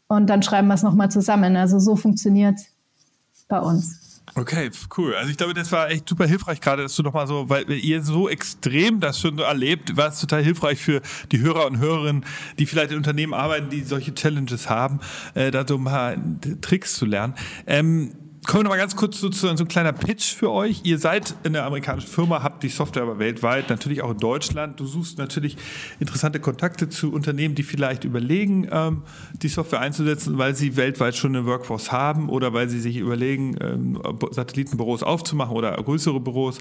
Und 0.07 0.27
dann 0.29 0.41
schreiben 0.41 0.67
wir 0.67 0.73
es 0.73 0.81
nochmal 0.81 1.11
zusammen. 1.11 1.55
Also 1.55 1.77
so 1.77 1.95
funktioniert 1.95 2.57
es 2.57 3.45
bei 3.47 3.59
uns. 3.59 4.04
Okay, 4.33 4.71
cool. 4.97 5.15
Also 5.15 5.29
ich 5.29 5.37
glaube, 5.37 5.53
das 5.53 5.71
war 5.71 5.89
echt 5.89 6.09
super 6.09 6.25
hilfreich 6.25 6.59
gerade, 6.59 6.83
dass 6.83 6.95
du 6.95 7.03
nochmal 7.03 7.27
so, 7.27 7.47
weil 7.47 7.71
ihr 7.71 8.01
so 8.01 8.27
extrem 8.27 8.99
das 8.99 9.19
schon 9.19 9.37
so 9.37 9.43
erlebt, 9.43 9.95
war 9.95 10.09
es 10.09 10.19
total 10.19 10.43
hilfreich 10.43 10.81
für 10.81 11.01
die 11.31 11.39
Hörer 11.39 11.67
und 11.67 11.77
Hörerinnen, 11.77 12.25
die 12.57 12.65
vielleicht 12.65 12.91
in 12.91 12.97
Unternehmen 12.97 13.33
arbeiten, 13.33 13.69
die 13.69 13.81
solche 13.83 14.13
Challenges 14.13 14.69
haben, 14.69 14.99
äh, 15.35 15.51
da 15.51 15.65
so 15.65 15.77
ein 15.77 15.83
paar 15.85 16.15
Tricks 16.61 16.95
zu 16.95 17.05
lernen. 17.05 17.35
Ähm, 17.67 18.13
Kommen 18.45 18.59
wir 18.59 18.63
noch 18.65 18.71
mal 18.71 18.77
ganz 18.77 18.95
kurz 18.95 19.19
so 19.19 19.29
zu 19.29 19.47
so 19.55 19.63
ein 19.63 19.67
kleiner 19.67 19.91
Pitch 19.91 20.35
für 20.35 20.51
euch. 20.51 20.81
Ihr 20.83 20.99
seid 20.99 21.35
in 21.43 21.53
der 21.53 21.65
amerikanischen 21.65 22.07
Firma, 22.07 22.43
habt 22.43 22.61
die 22.61 22.69
Software 22.69 23.03
aber 23.03 23.17
weltweit, 23.17 23.69
natürlich 23.69 24.03
auch 24.03 24.11
in 24.11 24.17
Deutschland. 24.17 24.79
Du 24.79 24.85
suchst 24.85 25.17
natürlich 25.17 25.57
interessante 25.99 26.39
Kontakte 26.39 26.87
zu 26.87 27.11
Unternehmen, 27.11 27.55
die 27.55 27.63
vielleicht 27.63 28.03
überlegen, 28.03 28.67
ähm, 28.71 29.01
die 29.41 29.47
Software 29.47 29.79
einzusetzen, 29.79 30.37
weil 30.37 30.55
sie 30.55 30.75
weltweit 30.75 31.15
schon 31.15 31.35
eine 31.35 31.45
Workforce 31.45 31.91
haben 31.91 32.29
oder 32.29 32.53
weil 32.53 32.69
sie 32.69 32.79
sich 32.79 32.97
überlegen, 32.97 33.57
ähm, 33.61 34.01
Satellitenbüros 34.31 35.01
aufzumachen 35.01 35.55
oder 35.55 35.71
größere 35.75 36.19
Büros. 36.19 36.59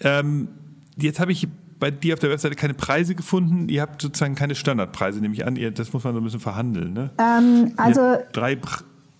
Ähm, 0.00 0.48
jetzt 0.98 1.18
habe 1.18 1.32
ich 1.32 1.48
bei 1.78 1.90
dir 1.90 2.14
auf 2.14 2.20
der 2.20 2.30
Webseite 2.30 2.56
keine 2.56 2.74
Preise 2.74 3.14
gefunden. 3.14 3.68
Ihr 3.68 3.82
habt 3.82 4.02
sozusagen 4.02 4.34
keine 4.34 4.54
Standardpreise, 4.54 5.20
nehme 5.20 5.34
ich 5.34 5.46
an. 5.46 5.56
Ihr, 5.56 5.70
das 5.70 5.92
muss 5.92 6.04
man 6.04 6.14
so 6.14 6.20
ein 6.20 6.24
bisschen 6.24 6.40
verhandeln. 6.40 6.92
Ne? 6.92 7.10
Ähm, 7.18 7.72
also 7.76 8.18
drei 8.32 8.56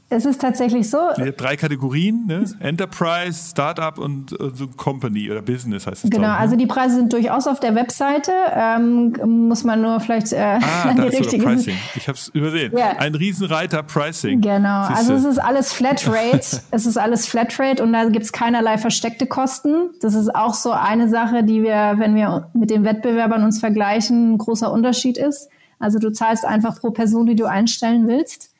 es 0.09 0.24
ist 0.24 0.40
tatsächlich 0.40 0.88
so. 0.88 0.98
Drei 1.36 1.57
Kategorien, 1.57 2.26
ne? 2.26 2.44
Enterprise, 2.61 3.50
Startup 3.50 3.98
und 3.98 4.32
äh, 4.32 4.50
so 4.54 4.68
Company 4.68 5.28
oder 5.28 5.42
Business 5.42 5.84
heißt 5.84 6.04
es. 6.04 6.11
Genau, 6.11 6.28
ich, 6.28 6.32
ne? 6.32 6.36
also 6.36 6.54
die 6.57 6.66
Preise 6.66 6.94
sind 6.94 7.12
durchaus 7.12 7.48
auf 7.48 7.59
der 7.59 7.74
Webseite. 7.74 8.30
Ähm, 8.54 9.48
muss 9.48 9.64
man 9.64 9.82
nur 9.82 9.98
vielleicht 9.98 10.32
äh, 10.32 10.61
ah, 10.62 10.94
die 10.96 11.00
richtige. 11.00 11.42
Pricing. 11.42 11.76
Ich 11.96 12.07
habe 12.07 12.16
es 12.16 12.28
übersehen. 12.28 12.72
Ja. 12.76 12.98
Ein 12.98 13.16
Riesenreiter 13.16 13.82
Pricing. 13.82 14.40
Genau, 14.40 14.86
Siehste. 14.86 14.96
also 14.96 15.14
es 15.14 15.24
ist 15.24 15.38
alles 15.38 15.72
Flatrate. 15.72 16.61
es 16.70 16.86
ist 16.86 16.96
alles 16.96 17.26
Flatrate 17.26 17.82
und 17.82 17.92
da 17.92 18.04
gibt 18.04 18.24
es 18.24 18.32
keinerlei 18.32 18.78
versteckte 18.78 19.26
Kosten. 19.26 19.90
Das 20.00 20.14
ist 20.14 20.32
auch 20.32 20.54
so 20.54 20.70
eine 20.70 21.09
Sache, 21.09 21.42
die 21.42 21.64
wir, 21.64 21.94
wenn 21.96 22.14
wir 22.14 22.48
mit 22.54 22.70
den 22.70 22.84
Wettbewerbern 22.84 23.42
uns 23.42 23.59
vergleichen, 23.59 24.34
ein 24.34 24.38
großer 24.38 24.70
Unterschied 24.70 25.18
ist. 25.18 25.48
Also 25.80 25.98
du 25.98 26.12
zahlst 26.12 26.44
einfach 26.44 26.80
pro 26.80 26.90
Person, 26.90 27.26
die 27.26 27.34
du 27.34 27.46
einstellen 27.46 28.07
willst. 28.07 28.52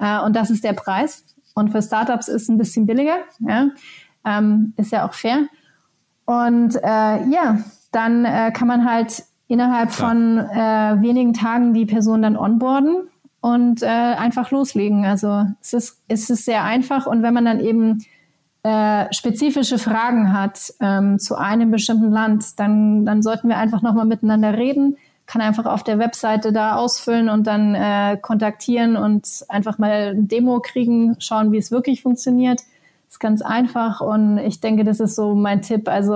Äh, 0.00 0.20
und 0.20 0.34
das 0.34 0.50
ist 0.50 0.64
der 0.64 0.72
Preis. 0.72 1.24
Und 1.54 1.70
für 1.70 1.82
Startups 1.82 2.28
ist 2.28 2.42
es 2.42 2.48
ein 2.48 2.58
bisschen 2.58 2.86
billiger. 2.86 3.18
Ja? 3.40 3.68
Ähm, 4.24 4.72
ist 4.76 4.92
ja 4.92 5.06
auch 5.06 5.14
fair. 5.14 5.46
Und 6.24 6.76
äh, 6.76 7.28
ja, 7.28 7.58
dann 7.92 8.24
äh, 8.24 8.52
kann 8.52 8.68
man 8.68 8.88
halt 8.88 9.24
innerhalb 9.48 9.90
von 9.90 10.38
äh, 10.38 11.02
wenigen 11.02 11.32
Tagen 11.32 11.74
die 11.74 11.86
Person 11.86 12.22
dann 12.22 12.36
onboarden 12.36 13.08
und 13.40 13.82
äh, 13.82 13.86
einfach 13.86 14.50
loslegen. 14.50 15.04
Also 15.04 15.46
es 15.60 15.72
ist, 15.72 16.02
es 16.06 16.30
ist 16.30 16.44
sehr 16.44 16.62
einfach. 16.62 17.06
Und 17.06 17.22
wenn 17.22 17.34
man 17.34 17.46
dann 17.46 17.58
eben 17.58 18.04
äh, 18.62 19.12
spezifische 19.12 19.78
Fragen 19.78 20.32
hat 20.32 20.72
ähm, 20.80 21.18
zu 21.18 21.34
einem 21.36 21.70
bestimmten 21.70 22.10
Land, 22.10 22.60
dann, 22.60 23.04
dann 23.04 23.22
sollten 23.22 23.48
wir 23.48 23.56
einfach 23.56 23.82
nochmal 23.82 24.06
miteinander 24.06 24.56
reden 24.56 24.96
kann 25.30 25.42
einfach 25.42 25.66
auf 25.66 25.84
der 25.84 26.00
Webseite 26.00 26.52
da 26.52 26.74
ausfüllen 26.74 27.28
und 27.28 27.46
dann 27.46 27.76
äh, 27.76 28.18
kontaktieren 28.20 28.96
und 28.96 29.44
einfach 29.48 29.78
mal 29.78 30.10
ein 30.10 30.26
Demo 30.26 30.58
kriegen, 30.58 31.14
schauen, 31.20 31.52
wie 31.52 31.58
es 31.58 31.70
wirklich 31.70 32.02
funktioniert. 32.02 32.62
Ist 33.08 33.20
ganz 33.20 33.40
einfach 33.40 34.00
und 34.00 34.38
ich 34.38 34.60
denke, 34.60 34.82
das 34.82 34.98
ist 34.98 35.14
so 35.14 35.36
mein 35.36 35.62
Tipp. 35.62 35.88
Also 35.88 36.14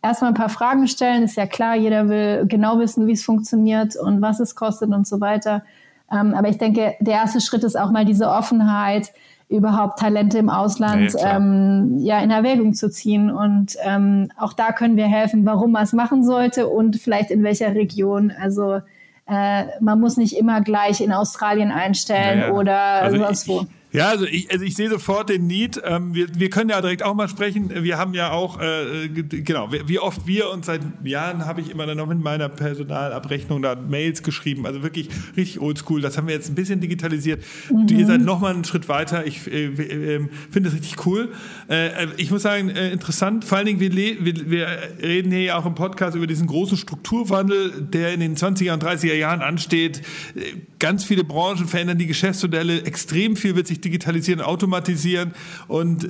erstmal 0.00 0.30
ein 0.30 0.34
paar 0.34 0.48
Fragen 0.48 0.88
stellen, 0.88 1.24
ist 1.24 1.36
ja 1.36 1.44
klar, 1.46 1.76
jeder 1.76 2.08
will 2.08 2.46
genau 2.46 2.78
wissen, 2.78 3.06
wie 3.06 3.12
es 3.12 3.22
funktioniert 3.22 3.96
und 3.96 4.22
was 4.22 4.40
es 4.40 4.54
kostet 4.54 4.90
und 4.92 5.06
so 5.06 5.20
weiter. 5.20 5.62
Ähm, 6.10 6.32
aber 6.32 6.48
ich 6.48 6.56
denke, 6.56 6.94
der 7.00 7.14
erste 7.14 7.42
Schritt 7.42 7.64
ist 7.64 7.78
auch 7.78 7.90
mal 7.90 8.06
diese 8.06 8.30
Offenheit, 8.30 9.12
überhaupt 9.48 9.98
Talente 9.98 10.38
im 10.38 10.48
Ausland 10.50 11.12
ja, 11.12 11.36
ähm, 11.36 11.98
ja, 11.98 12.20
in 12.20 12.30
Erwägung 12.30 12.74
zu 12.74 12.90
ziehen. 12.90 13.30
Und 13.30 13.76
ähm, 13.82 14.30
auch 14.38 14.52
da 14.52 14.72
können 14.72 14.96
wir 14.96 15.06
helfen, 15.06 15.44
warum 15.44 15.72
man 15.72 15.84
es 15.84 15.92
machen 15.92 16.24
sollte 16.24 16.68
und 16.68 16.96
vielleicht 16.96 17.30
in 17.30 17.42
welcher 17.42 17.74
Region. 17.74 18.32
Also 18.40 18.80
äh, 19.26 19.64
man 19.80 20.00
muss 20.00 20.16
nicht 20.16 20.36
immer 20.36 20.60
gleich 20.60 21.00
in 21.00 21.12
Australien 21.12 21.70
einstellen 21.70 22.40
ja, 22.40 22.52
oder 22.52 22.78
also 22.78 23.18
sonst 23.18 23.48
wo. 23.48 23.66
Ja, 23.94 24.08
also 24.08 24.24
ich, 24.24 24.50
also 24.50 24.64
ich 24.64 24.74
sehe 24.74 24.90
sofort 24.90 25.28
den 25.28 25.46
Need. 25.46 25.80
Ähm, 25.84 26.16
wir, 26.16 26.26
wir 26.34 26.50
können 26.50 26.68
ja 26.68 26.80
direkt 26.80 27.04
auch 27.04 27.14
mal 27.14 27.28
sprechen. 27.28 27.70
Wir 27.72 27.96
haben 27.96 28.12
ja 28.12 28.32
auch, 28.32 28.60
äh, 28.60 29.08
genau, 29.08 29.70
wie 29.70 30.00
oft 30.00 30.26
wir 30.26 30.50
uns 30.50 30.66
seit 30.66 30.80
Jahren 31.04 31.46
habe 31.46 31.60
ich 31.60 31.70
immer 31.70 31.86
dann 31.86 31.98
noch 31.98 32.08
mit 32.08 32.18
meiner 32.18 32.48
Personalabrechnung 32.48 33.62
da 33.62 33.76
Mails 33.76 34.24
geschrieben. 34.24 34.66
Also 34.66 34.82
wirklich 34.82 35.10
richtig 35.36 35.60
oldschool. 35.60 36.00
Das 36.00 36.18
haben 36.18 36.26
wir 36.26 36.34
jetzt 36.34 36.48
ein 36.48 36.56
bisschen 36.56 36.80
digitalisiert. 36.80 37.44
Mhm. 37.70 37.86
Ihr 37.96 38.06
seid 38.06 38.22
noch 38.22 38.40
mal 38.40 38.52
einen 38.52 38.64
Schritt 38.64 38.88
weiter. 38.88 39.28
Ich 39.28 39.46
äh, 39.46 39.66
äh, 39.66 40.28
finde 40.50 40.70
das 40.70 40.74
richtig 40.74 41.06
cool. 41.06 41.30
Äh, 41.68 42.08
ich 42.16 42.32
muss 42.32 42.42
sagen, 42.42 42.70
äh, 42.70 42.90
interessant. 42.90 43.44
Vor 43.44 43.58
allen 43.58 43.66
Dingen, 43.68 43.78
wir, 43.78 43.94
wir, 43.94 44.50
wir 44.50 44.66
reden 45.04 45.30
hier 45.30 45.42
ja 45.42 45.56
auch 45.56 45.66
im 45.66 45.76
Podcast 45.76 46.16
über 46.16 46.26
diesen 46.26 46.48
großen 46.48 46.76
Strukturwandel, 46.76 47.70
der 47.80 48.12
in 48.12 48.18
den 48.18 48.34
20er 48.34 48.72
und 48.72 48.82
30er 48.82 49.14
Jahren 49.14 49.40
ansteht. 49.40 50.02
Äh, 50.34 50.40
ganz 50.80 51.04
viele 51.04 51.22
Branchen 51.22 51.68
verändern 51.68 51.98
die 51.98 52.08
Geschäftsmodelle. 52.08 52.82
Extrem 52.82 53.36
viel 53.36 53.54
wird 53.54 53.68
sich 53.68 53.83
digitalisieren, 53.84 54.40
automatisieren 54.40 55.32
und 55.68 56.06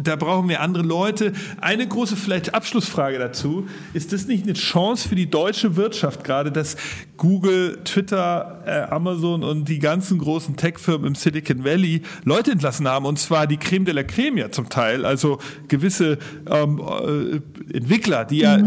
da 0.00 0.16
brauchen 0.16 0.48
wir 0.48 0.60
andere 0.60 0.82
Leute. 0.82 1.32
Eine 1.60 1.86
große 1.86 2.16
vielleicht 2.16 2.54
Abschlussfrage 2.54 3.18
dazu. 3.18 3.66
Ist 3.92 4.12
das 4.12 4.26
nicht 4.26 4.44
eine 4.44 4.54
Chance 4.54 5.08
für 5.08 5.14
die 5.14 5.28
deutsche 5.28 5.76
Wirtschaft 5.76 6.24
gerade, 6.24 6.50
dass 6.50 6.76
Google, 7.16 7.78
Twitter, 7.84 8.62
äh, 8.66 8.92
Amazon 8.92 9.42
und 9.42 9.68
die 9.68 9.78
ganzen 9.78 10.18
großen 10.18 10.56
Tech-Firmen 10.56 11.08
im 11.08 11.14
Silicon 11.14 11.64
Valley 11.64 12.02
Leute 12.24 12.52
entlassen 12.52 12.88
haben 12.88 13.04
und 13.04 13.18
zwar 13.18 13.46
die 13.46 13.56
Creme 13.56 13.84
de 13.84 13.94
la 13.94 14.02
Creme 14.02 14.38
ja 14.38 14.50
zum 14.50 14.68
Teil, 14.68 15.04
also 15.04 15.38
gewisse 15.68 16.18
ähm, 16.50 16.80
äh, 16.80 17.76
Entwickler, 17.76 18.24
die 18.24 18.38
mhm. 18.38 18.42
ja 18.42 18.58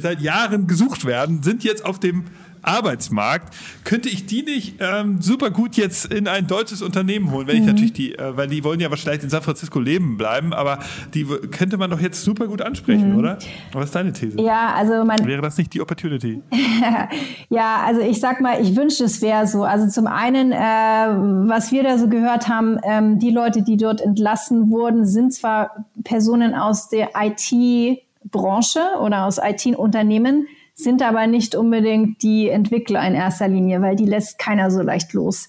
seit 0.00 0.20
Jahren 0.20 0.66
gesucht 0.66 1.04
werden, 1.04 1.42
sind 1.42 1.64
jetzt 1.64 1.84
auf 1.84 1.98
dem 1.98 2.24
Arbeitsmarkt, 2.66 3.54
könnte 3.84 4.08
ich 4.08 4.26
die 4.26 4.42
nicht 4.42 4.76
ähm, 4.80 5.20
super 5.20 5.50
gut 5.50 5.76
jetzt 5.76 6.12
in 6.12 6.28
ein 6.28 6.46
deutsches 6.46 6.82
Unternehmen 6.82 7.30
holen, 7.30 7.46
wenn 7.46 7.56
mhm. 7.56 7.62
ich 7.62 7.66
natürlich 7.66 7.92
die, 7.92 8.18
äh, 8.18 8.36
weil 8.36 8.48
die 8.48 8.64
wollen 8.64 8.80
ja 8.80 8.90
wahrscheinlich 8.90 9.22
in 9.22 9.30
San 9.30 9.42
Francisco 9.42 9.78
leben 9.78 10.16
bleiben, 10.16 10.52
aber 10.52 10.80
die 11.14 11.24
könnte 11.24 11.76
man 11.76 11.90
doch 11.90 12.00
jetzt 12.00 12.22
super 12.22 12.46
gut 12.46 12.62
ansprechen, 12.62 13.12
mhm. 13.12 13.18
oder? 13.18 13.38
Was 13.72 13.86
ist 13.86 13.94
deine 13.94 14.12
These? 14.12 14.40
Ja, 14.40 14.74
also 14.74 15.04
man. 15.04 15.24
Wäre 15.24 15.42
das 15.42 15.56
nicht 15.58 15.72
die 15.74 15.80
Opportunity? 15.80 16.42
ja, 17.48 17.82
also 17.84 18.00
ich 18.00 18.20
sag 18.20 18.40
mal, 18.40 18.60
ich 18.60 18.74
wünschte, 18.76 19.04
es 19.04 19.22
wäre 19.22 19.46
so. 19.46 19.64
Also 19.64 19.88
zum 19.88 20.06
einen, 20.06 20.52
äh, 20.52 20.56
was 20.56 21.72
wir 21.72 21.82
da 21.82 21.98
so 21.98 22.08
gehört 22.08 22.48
haben, 22.48 22.78
ähm, 22.82 23.18
die 23.18 23.30
Leute, 23.30 23.62
die 23.62 23.76
dort 23.76 24.00
entlassen 24.00 24.70
wurden, 24.70 25.06
sind 25.06 25.32
zwar 25.32 25.86
Personen 26.04 26.54
aus 26.54 26.88
der 26.88 27.10
IT-Branche 27.14 28.80
oder 29.00 29.24
aus 29.24 29.38
IT-Unternehmen, 29.38 30.46
sind 30.76 31.02
aber 31.02 31.26
nicht 31.26 31.54
unbedingt 31.54 32.22
die 32.22 32.48
Entwickler 32.48 33.06
in 33.06 33.14
erster 33.14 33.48
Linie, 33.48 33.80
weil 33.80 33.96
die 33.96 34.04
lässt 34.04 34.38
keiner 34.38 34.70
so 34.70 34.82
leicht 34.82 35.14
los. 35.14 35.48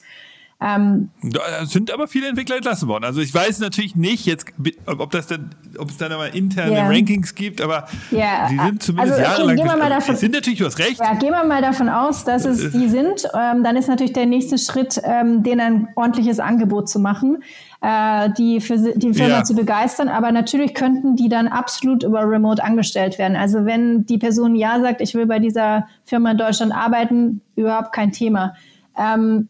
Ähm, 0.60 1.10
da 1.22 1.66
sind 1.68 1.92
aber 1.92 2.08
viele 2.08 2.30
Entwickler 2.30 2.56
entlassen 2.56 2.88
worden. 2.88 3.04
Also 3.04 3.22
ich 3.22 3.32
weiß 3.32 3.60
natürlich 3.60 3.96
nicht 3.96 4.26
jetzt, 4.26 4.48
ob 4.88 5.12
das 5.12 5.28
dann, 5.28 5.54
ob 5.78 5.92
es 5.92 5.98
dann 5.98 6.12
aber 6.12 6.34
interne 6.34 6.72
yeah. 6.72 6.88
Rankings 6.88 7.36
gibt, 7.36 7.62
aber 7.62 7.88
yeah. 8.12 8.48
die 8.50 8.58
sind 8.58 8.82
zumindest 8.82 9.20
also, 9.20 9.24
jahrelang. 9.24 9.56
Gehen 9.56 9.66
wir 9.68 9.78
mal 9.78 9.90
davon, 9.90 10.16
sind 10.16 10.34
natürlich, 10.34 10.64
hast 10.64 10.80
recht. 10.80 11.00
Ja, 11.00 11.14
gehen 11.14 11.30
wir 11.30 11.44
mal 11.44 11.62
davon 11.62 11.90
aus, 11.90 12.24
dass 12.24 12.46
es 12.46 12.72
die 12.72 12.90
sind. 12.90 13.28
Ähm, 13.36 13.64
dann 13.64 13.76
ist 13.76 13.88
natürlich 13.88 14.14
der 14.14 14.26
nächste 14.26 14.58
Schritt, 14.58 15.00
ähm, 15.04 15.44
denen 15.44 15.60
ein 15.60 15.88
ordentliches 15.96 16.40
Angebot 16.40 16.90
zu 16.90 17.00
machen, 17.00 17.44
äh, 17.82 18.30
die 18.38 18.62
für 18.62 18.78
die 18.78 19.14
Firma 19.14 19.38
ja. 19.38 19.44
zu 19.44 19.56
begeistern. 19.56 20.10
Aber 20.10 20.32
natürlich 20.32 20.74
könnten 20.74 21.16
die 21.16 21.30
dann 21.30 21.48
absolut 21.48 22.04
über 22.04 22.30
Remote 22.30 22.64
angestellt 22.64 23.18
werden. 23.18 23.36
Also 23.36 23.66
wenn 23.66 24.06
die 24.06 24.18
Person 24.18 24.56
ja 24.56 24.80
sagt, 24.80 25.02
ich 25.02 25.14
will 25.16 25.26
bei 25.26 25.40
dieser 25.40 25.88
Firma 26.06 26.32
in 26.32 26.38
Deutschland 26.38 26.74
arbeiten, 26.74 27.42
überhaupt 27.56 27.94
kein 27.94 28.12
Thema. 28.12 28.56
Ähm, 28.98 29.50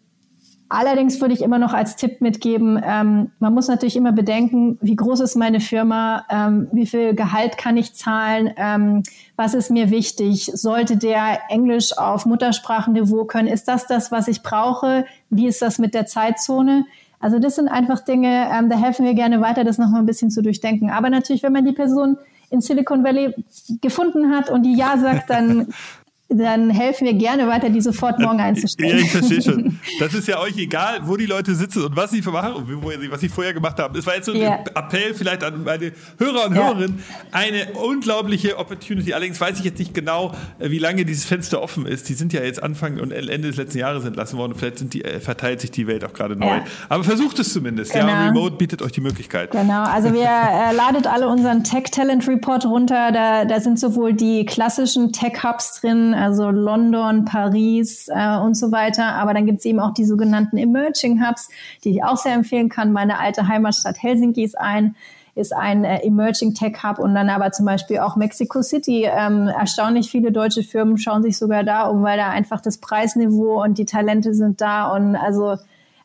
Allerdings 0.69 1.21
würde 1.21 1.33
ich 1.33 1.41
immer 1.41 1.59
noch 1.59 1.73
als 1.73 1.95
Tipp 1.95 2.19
mitgeben, 2.19 2.81
ähm, 2.83 3.31
man 3.39 3.53
muss 3.53 3.69
natürlich 3.69 3.95
immer 3.95 4.11
bedenken, 4.11 4.77
wie 4.81 4.97
groß 4.97 5.21
ist 5.21 5.37
meine 5.37 5.61
Firma, 5.61 6.25
ähm, 6.29 6.67
wie 6.73 6.85
viel 6.85 7.15
Gehalt 7.15 7.57
kann 7.57 7.77
ich 7.77 7.93
zahlen, 7.93 8.51
ähm, 8.57 9.03
was 9.37 9.53
ist 9.53 9.71
mir 9.71 9.91
wichtig, 9.91 10.51
sollte 10.53 10.97
der 10.97 11.39
Englisch 11.49 11.97
auf 11.97 12.25
Muttersprachenniveau 12.25 13.23
können, 13.23 13.47
ist 13.47 13.69
das 13.69 13.87
das, 13.87 14.11
was 14.11 14.27
ich 14.27 14.43
brauche, 14.43 15.05
wie 15.29 15.47
ist 15.47 15.61
das 15.61 15.79
mit 15.79 15.93
der 15.93 16.05
Zeitzone? 16.05 16.85
Also 17.19 17.39
das 17.39 17.55
sind 17.55 17.67
einfach 17.67 18.01
Dinge, 18.01 18.47
ähm, 18.51 18.69
da 18.69 18.77
helfen 18.77 19.05
wir 19.05 19.13
gerne 19.13 19.41
weiter, 19.41 19.63
das 19.63 19.77
nochmal 19.77 20.01
ein 20.01 20.05
bisschen 20.05 20.29
zu 20.29 20.41
durchdenken. 20.41 20.91
Aber 20.91 21.09
natürlich, 21.09 21.43
wenn 21.43 21.53
man 21.53 21.65
die 21.65 21.73
Person 21.73 22.17
in 22.49 22.61
Silicon 22.61 23.03
Valley 23.03 23.33
gefunden 23.81 24.31
hat 24.31 24.49
und 24.49 24.63
die 24.63 24.75
Ja 24.75 24.97
sagt, 24.97 25.29
dann 25.29 25.67
dann 26.29 26.69
helfen 26.69 27.05
wir 27.05 27.13
gerne 27.13 27.47
weiter, 27.47 27.69
die 27.69 27.79
sofort 27.79 28.19
morgen 28.19 28.41
einzustellen. 28.41 28.97
Ja, 28.97 29.03
ich 29.03 29.11
verstehe 29.11 29.41
schon. 29.41 29.79
Das 29.99 30.13
ist 30.13 30.27
ja 30.27 30.39
euch 30.39 30.57
egal, 30.57 30.99
wo 31.03 31.15
die 31.15 31.25
Leute 31.25 31.55
sitzen 31.55 31.83
und 31.83 31.95
was 31.95 32.11
sie 32.11 32.21
machen 32.21 32.53
und 32.53 33.11
was 33.11 33.21
sie 33.21 33.29
vorher 33.29 33.53
gemacht 33.53 33.79
haben. 33.79 33.97
Es 33.97 34.05
war 34.05 34.15
jetzt 34.15 34.25
so 34.25 34.33
ein 34.33 34.39
yeah. 34.39 34.63
Appell 34.75 35.13
vielleicht 35.13 35.43
an 35.43 35.63
meine 35.63 35.93
Hörer 36.19 36.47
und 36.47 36.55
ja. 36.55 36.67
Hörerinnen. 36.67 37.03
Eine 37.31 37.71
unglaubliche 37.73 38.57
Opportunity. 38.57 39.13
Allerdings 39.13 39.39
weiß 39.39 39.59
ich 39.59 39.65
jetzt 39.65 39.79
nicht 39.79 39.93
genau, 39.93 40.33
äh, 40.59 40.69
wie 40.69 40.79
lange 40.79 41.05
dieses 41.05 41.25
Fenster 41.25 41.61
offen 41.61 41.85
ist. 41.85 42.09
Die 42.09 42.13
sind 42.13 42.33
ja 42.33 42.41
jetzt 42.43 42.61
Anfang 42.61 42.99
und 42.99 43.11
Ende 43.11 43.47
des 43.47 43.57
letzten 43.57 43.79
Jahres 43.79 44.05
entlassen 44.05 44.37
worden. 44.37 44.53
Vielleicht 44.55 44.79
sind 44.79 44.93
die, 44.93 45.03
äh, 45.03 45.19
verteilt 45.19 45.61
sich 45.61 45.71
die 45.71 45.87
Welt 45.87 46.03
auch 46.03 46.13
gerade 46.13 46.35
neu. 46.35 46.47
Ja. 46.47 46.63
Aber 46.89 47.03
versucht 47.03 47.39
es 47.39 47.53
zumindest. 47.53 47.93
Genau. 47.93 48.07
Ja, 48.07 48.27
Remote 48.27 48.57
bietet 48.57 48.81
euch 48.81 48.91
die 48.91 49.01
Möglichkeit. 49.01 49.51
Genau. 49.51 49.83
Also 49.83 50.13
wir 50.13 50.23
äh, 50.23 50.75
ladet 50.75 51.07
alle 51.07 51.27
unseren 51.29 51.63
Tech 51.63 51.85
Talent 51.91 52.27
Report 52.27 52.65
runter. 52.65 53.11
Da, 53.11 53.45
da 53.45 53.59
sind 53.59 53.79
sowohl 53.79 54.13
die 54.13 54.45
klassischen 54.45 55.13
Tech 55.13 55.43
Hubs 55.43 55.81
drin, 55.81 56.13
also 56.17 56.49
London, 56.49 57.25
Paris 57.25 58.09
äh, 58.09 58.37
und 58.37 58.55
so 58.55 58.71
weiter. 58.71 59.13
Aber 59.13 59.33
dann 59.33 59.45
gibt 59.45 59.59
es 59.59 59.65
eben 59.65 59.79
auch 59.79 59.93
die 59.93 60.05
sogenannten 60.05 60.57
Emerging 60.57 61.25
Hubs, 61.25 61.49
die 61.83 61.91
ich 61.91 62.03
auch 62.03 62.17
sehr 62.17 62.33
empfehlen 62.33 62.69
kann. 62.69 62.91
Meine 62.91 63.19
alte 63.19 63.47
Heimatstadt 63.47 64.01
Helsinki 64.01 64.43
ist 64.43 64.57
ein 64.57 64.95
ist 65.35 65.55
ein 65.55 65.83
äh, 65.83 65.99
Emerging 65.99 66.55
Tech 66.55 66.83
Hub 66.83 66.97
und 66.97 67.13
dann 67.13 67.29
aber 67.29 67.51
zum 67.51 67.65
Beispiel 67.67 67.99
auch 67.99 68.15
Mexico 68.15 68.63
City. 68.63 69.03
Ähm, 69.05 69.47
erstaunlich 69.47 70.09
viele 70.09 70.31
deutsche 70.31 70.63
Firmen 70.63 70.97
schauen 70.97 71.21
sich 71.21 71.37
sogar 71.37 71.63
da 71.63 71.83
um, 71.83 72.01
weil 72.01 72.17
da 72.17 72.29
einfach 72.29 72.59
das 72.59 72.79
Preisniveau 72.79 73.63
und 73.63 73.77
die 73.77 73.85
Talente 73.85 74.33
sind 74.33 74.61
da 74.61 74.91
und 74.95 75.15
also 75.15 75.57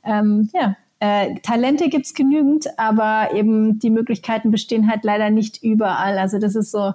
ähm, 0.05 0.51
ja, 0.53 0.77
äh, 1.01 1.35
Talente 1.43 1.89
gibt's 1.89 2.15
genügend, 2.15 2.79
aber 2.79 3.31
eben 3.35 3.79
die 3.79 3.91
Möglichkeiten 3.91 4.51
bestehen 4.51 4.91
halt 4.91 5.03
leider 5.03 5.31
nicht 5.31 5.63
überall. 5.63 6.19
Also 6.19 6.39
das 6.39 6.55
ist 6.55 6.71
so 6.71 6.93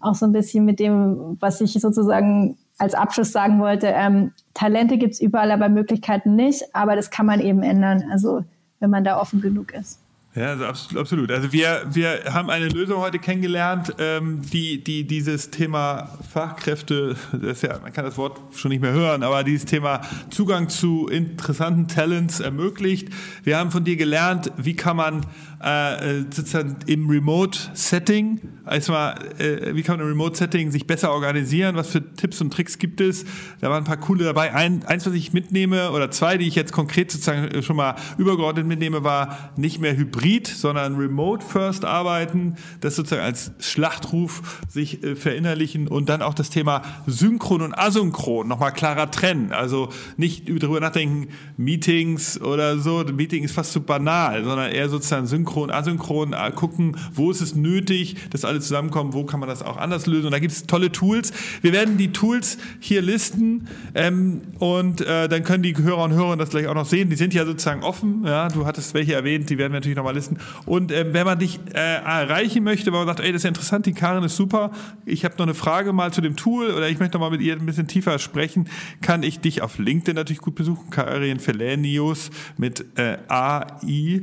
auch 0.00 0.14
so 0.14 0.26
ein 0.26 0.32
bisschen 0.32 0.64
mit 0.64 0.78
dem, 0.78 1.36
was 1.40 1.60
ich 1.60 1.72
sozusagen 1.72 2.56
als 2.78 2.94
Abschluss 2.94 3.32
sagen 3.32 3.58
wollte, 3.58 3.88
ähm, 3.88 4.32
Talente 4.54 4.98
gibt's 4.98 5.20
überall, 5.20 5.50
aber 5.50 5.68
Möglichkeiten 5.68 6.36
nicht. 6.36 6.62
Aber 6.74 6.96
das 6.96 7.10
kann 7.10 7.26
man 7.26 7.40
eben 7.40 7.62
ändern, 7.62 8.04
also 8.10 8.44
wenn 8.80 8.90
man 8.90 9.04
da 9.04 9.20
offen 9.20 9.40
genug 9.40 9.72
ist. 9.74 10.00
Ja, 10.34 10.50
also 10.50 10.66
absolut. 10.66 11.32
Also 11.32 11.52
wir, 11.52 11.82
wir 11.90 12.32
haben 12.32 12.48
eine 12.48 12.68
Lösung 12.68 13.00
heute 13.00 13.18
kennengelernt, 13.18 13.94
ähm, 13.98 14.42
die, 14.42 14.84
die 14.84 15.04
dieses 15.04 15.50
Thema 15.50 16.16
Fachkräfte, 16.32 17.16
das 17.32 17.62
ja, 17.62 17.78
man 17.80 17.92
kann 17.92 18.04
das 18.04 18.16
Wort 18.18 18.38
schon 18.54 18.68
nicht 18.68 18.80
mehr 18.80 18.92
hören, 18.92 19.24
aber 19.24 19.42
dieses 19.42 19.64
Thema 19.64 20.02
Zugang 20.30 20.68
zu 20.68 21.08
interessanten 21.08 21.88
Talents 21.88 22.38
ermöglicht. 22.38 23.08
Wir 23.42 23.58
haben 23.58 23.72
von 23.72 23.82
dir 23.82 23.96
gelernt, 23.96 24.52
wie 24.56 24.76
kann 24.76 24.96
man 24.96 25.26
äh, 25.60 26.20
sozusagen 26.30 26.76
im 26.86 27.10
Remote-Setting, 27.10 28.40
erstmal, 28.70 29.18
äh, 29.38 29.74
wie 29.74 29.82
kann 29.82 29.96
man 29.96 30.06
im 30.06 30.12
Remote-Setting 30.12 30.70
sich 30.70 30.86
besser 30.86 31.12
organisieren, 31.12 31.74
was 31.74 31.88
für 31.88 32.14
Tipps 32.14 32.40
und 32.40 32.52
Tricks 32.52 32.78
gibt 32.78 33.00
es. 33.00 33.24
Da 33.60 33.68
waren 33.68 33.82
ein 33.82 33.86
paar 33.86 33.96
coole 33.96 34.24
dabei. 34.24 34.54
Ein, 34.54 34.84
eins, 34.84 35.04
was 35.04 35.14
ich 35.14 35.32
mitnehme, 35.32 35.90
oder 35.90 36.12
zwei, 36.12 36.38
die 36.38 36.46
ich 36.46 36.54
jetzt 36.54 36.72
konkret 36.72 37.10
sozusagen 37.10 37.60
schon 37.64 37.74
mal 37.74 37.96
übergeordnet 38.18 38.66
mitnehme, 38.66 39.02
war 39.02 39.52
nicht 39.56 39.80
mehr 39.80 39.96
Hybrid, 39.96 40.46
sondern 40.46 40.94
Remote-First 40.94 41.84
arbeiten, 41.84 42.54
das 42.80 42.94
sozusagen 42.94 43.22
als 43.22 43.50
Schlachtruf 43.58 44.60
sich 44.68 45.02
äh, 45.02 45.16
verinnerlichen 45.16 45.88
und 45.88 46.08
dann 46.08 46.22
auch 46.22 46.34
das 46.34 46.50
Thema 46.50 46.82
Synchron 47.06 47.62
und 47.62 47.74
Asynchron 47.74 48.46
nochmal 48.46 48.72
klarer 48.72 49.10
trennen. 49.10 49.52
Also 49.52 49.88
nicht 50.16 50.48
darüber 50.48 50.78
nachdenken, 50.78 51.28
Meetings 51.56 52.40
oder 52.40 52.78
so, 52.78 53.04
Meeting 53.12 53.42
ist 53.42 53.54
fast 53.54 53.72
zu 53.72 53.80
banal, 53.80 54.44
sondern 54.44 54.70
eher 54.70 54.88
sozusagen 54.88 55.26
synchron 55.26 55.47
synchron, 55.48 55.70
asynchron, 55.70 56.32
äh, 56.32 56.52
gucken, 56.54 56.96
wo 57.12 57.30
ist 57.30 57.40
es 57.40 57.54
nötig, 57.54 58.16
dass 58.30 58.44
alle 58.44 58.60
zusammenkommen, 58.60 59.12
wo 59.12 59.24
kann 59.24 59.40
man 59.40 59.48
das 59.48 59.62
auch 59.62 59.76
anders 59.76 60.06
lösen. 60.06 60.26
Und 60.26 60.32
da 60.32 60.38
gibt 60.38 60.52
es 60.52 60.66
tolle 60.66 60.92
Tools. 60.92 61.32
Wir 61.62 61.72
werden 61.72 61.96
die 61.96 62.12
Tools 62.12 62.58
hier 62.80 63.02
listen 63.02 63.68
ähm, 63.94 64.42
und 64.58 65.00
äh, 65.00 65.28
dann 65.28 65.42
können 65.44 65.62
die 65.62 65.76
Hörer 65.76 66.04
und 66.04 66.12
Hörer 66.12 66.36
das 66.36 66.50
gleich 66.50 66.66
auch 66.66 66.74
noch 66.74 66.86
sehen. 66.86 67.10
Die 67.10 67.16
sind 67.16 67.34
ja 67.34 67.44
sozusagen 67.44 67.82
offen. 67.82 68.24
Ja, 68.24 68.48
du 68.48 68.66
hattest 68.66 68.94
welche 68.94 69.14
erwähnt, 69.14 69.48
die 69.50 69.58
werden 69.58 69.72
wir 69.72 69.78
natürlich 69.78 69.96
nochmal 69.96 70.14
listen. 70.14 70.38
Und 70.66 70.92
ähm, 70.92 71.08
wenn 71.12 71.24
man 71.24 71.38
dich 71.38 71.58
äh, 71.72 71.78
erreichen 71.78 72.64
möchte, 72.64 72.92
weil 72.92 73.00
man 73.00 73.08
sagt, 73.08 73.20
ey, 73.20 73.32
das 73.32 73.40
ist 73.40 73.44
ja 73.44 73.48
interessant, 73.48 73.86
die 73.86 73.94
Karin 73.94 74.24
ist 74.24 74.36
super, 74.36 74.70
ich 75.06 75.24
habe 75.24 75.34
noch 75.38 75.46
eine 75.46 75.54
Frage 75.54 75.92
mal 75.92 76.12
zu 76.12 76.20
dem 76.20 76.36
Tool 76.36 76.70
oder 76.70 76.88
ich 76.88 76.98
möchte 76.98 77.16
noch 77.16 77.26
mal 77.26 77.30
mit 77.30 77.40
ihr 77.40 77.54
ein 77.54 77.66
bisschen 77.66 77.88
tiefer 77.88 78.18
sprechen, 78.18 78.68
kann 79.00 79.22
ich 79.22 79.40
dich 79.40 79.62
auf 79.62 79.78
LinkedIn 79.78 80.14
natürlich 80.14 80.40
gut 80.40 80.54
besuchen, 80.54 80.90
Karin 80.90 81.40
Felenius 81.40 82.30
mit 82.56 82.84
äh, 82.98 83.18
AI 83.28 84.22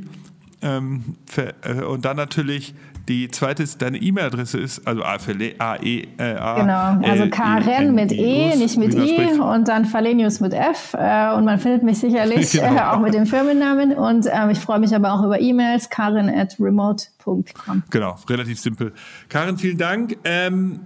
ähm, 0.62 1.16
für, 1.26 1.54
äh, 1.62 1.82
und 1.82 2.04
dann 2.04 2.16
natürlich 2.16 2.74
die 3.08 3.28
zweite 3.30 3.62
ist, 3.62 3.80
deine 3.82 3.98
E-Mail-Adresse 3.98 4.58
ist, 4.58 4.86
also 4.86 5.04
A 5.04 5.16
Le, 5.28 5.54
A, 5.58 5.76
E, 5.76 6.08
äh, 6.18 6.34
A. 6.34 6.60
Genau, 6.60 7.08
also 7.08 7.28
Karen 7.28 7.94
mit 7.94 8.10
E, 8.10 8.56
nicht 8.56 8.76
mit 8.76 8.94
I 8.94 9.38
und 9.38 9.68
dann 9.68 9.84
Falenius 9.84 10.40
mit 10.40 10.52
F. 10.52 10.94
Äh, 10.94 11.32
und 11.34 11.44
man 11.44 11.58
findet 11.60 11.84
mich 11.84 11.98
sicherlich 11.98 12.50
genau. 12.52 12.74
äh, 12.74 12.80
auch 12.80 13.00
mit 13.00 13.14
dem 13.14 13.26
Firmennamen. 13.26 13.92
Und 13.92 14.26
ähm, 14.26 14.50
ich 14.50 14.58
freue 14.58 14.80
mich 14.80 14.94
aber 14.94 15.12
auch 15.12 15.22
über 15.22 15.40
E-Mails, 15.40 15.88
karin 15.88 16.28
at 16.28 16.56
remote.com. 16.58 17.84
Genau, 17.90 18.16
relativ 18.28 18.58
simpel. 18.58 18.92
Karin, 19.28 19.56
vielen 19.56 19.78
Dank. 19.78 20.16
Ähm, 20.24 20.80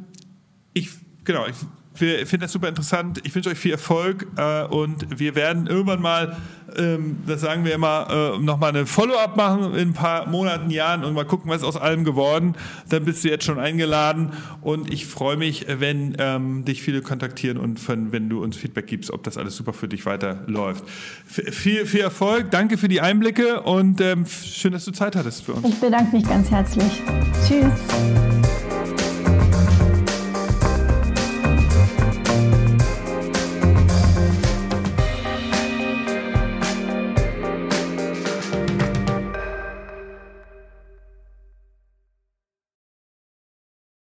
ich, 0.75 0.91
genau, 1.25 1.47
ich 1.47 1.57
wir 1.97 2.27
finden 2.27 2.43
das 2.43 2.53
super 2.53 2.69
interessant. 2.69 3.21
Ich 3.25 3.35
wünsche 3.35 3.51
euch 3.51 3.59
viel 3.59 3.73
Erfolg 3.73 4.27
äh, 4.37 4.65
und 4.65 5.19
wir 5.19 5.35
werden 5.35 5.67
irgendwann 5.67 6.01
mal, 6.01 6.37
ähm, 6.77 7.19
das 7.27 7.41
sagen 7.41 7.65
wir 7.65 7.75
immer, 7.75 8.35
äh, 8.37 8.39
nochmal 8.39 8.71
eine 8.71 8.87
Follow-up 8.87 9.37
machen 9.37 9.75
in 9.75 9.89
ein 9.89 9.93
paar 9.93 10.29
Monaten, 10.29 10.71
Jahren 10.71 11.05
und 11.05 11.15
mal 11.15 11.25
gucken, 11.25 11.51
was 11.51 11.63
aus 11.65 11.77
allem 11.77 12.05
geworden. 12.05 12.55
Dann 12.89 13.05
bist 13.05 13.25
du 13.25 13.29
jetzt 13.29 13.45
schon 13.45 13.59
eingeladen 13.59 14.33
und 14.61 14.93
ich 14.93 15.07
freue 15.07 15.37
mich, 15.37 15.67
wenn 15.69 16.15
ähm, 16.19 16.65
dich 16.65 16.83
viele 16.83 17.03
kontaktieren 17.03 17.59
und 17.59 17.81
von, 17.81 18.13
wenn 18.13 18.29
du 18.29 18.43
uns 18.43 18.57
Feedback 18.57 18.87
gibst, 18.87 19.11
ob 19.11 19.25
das 19.25 19.37
alles 19.37 19.57
super 19.57 19.73
für 19.73 19.89
dich 19.89 20.07
weiterläuft. 20.07 20.85
F 21.29 21.55
viel, 21.55 21.87
viel 21.87 22.01
Erfolg, 22.01 22.51
danke 22.51 22.79
für 22.79 22.89
die 22.89 23.01
Einblicke 23.01 23.63
und 23.63 24.01
ähm, 24.01 24.27
schön, 24.27 24.73
dass 24.73 24.85
du 24.85 24.93
Zeit 24.93 25.17
hattest 25.17 25.45
für 25.45 25.55
uns. 25.55 25.69
Ich 25.69 25.81
bedanke 25.81 26.17
mich 26.17 26.27
ganz 26.27 26.51
herzlich. 26.51 27.03
Tschüss. 27.47 28.40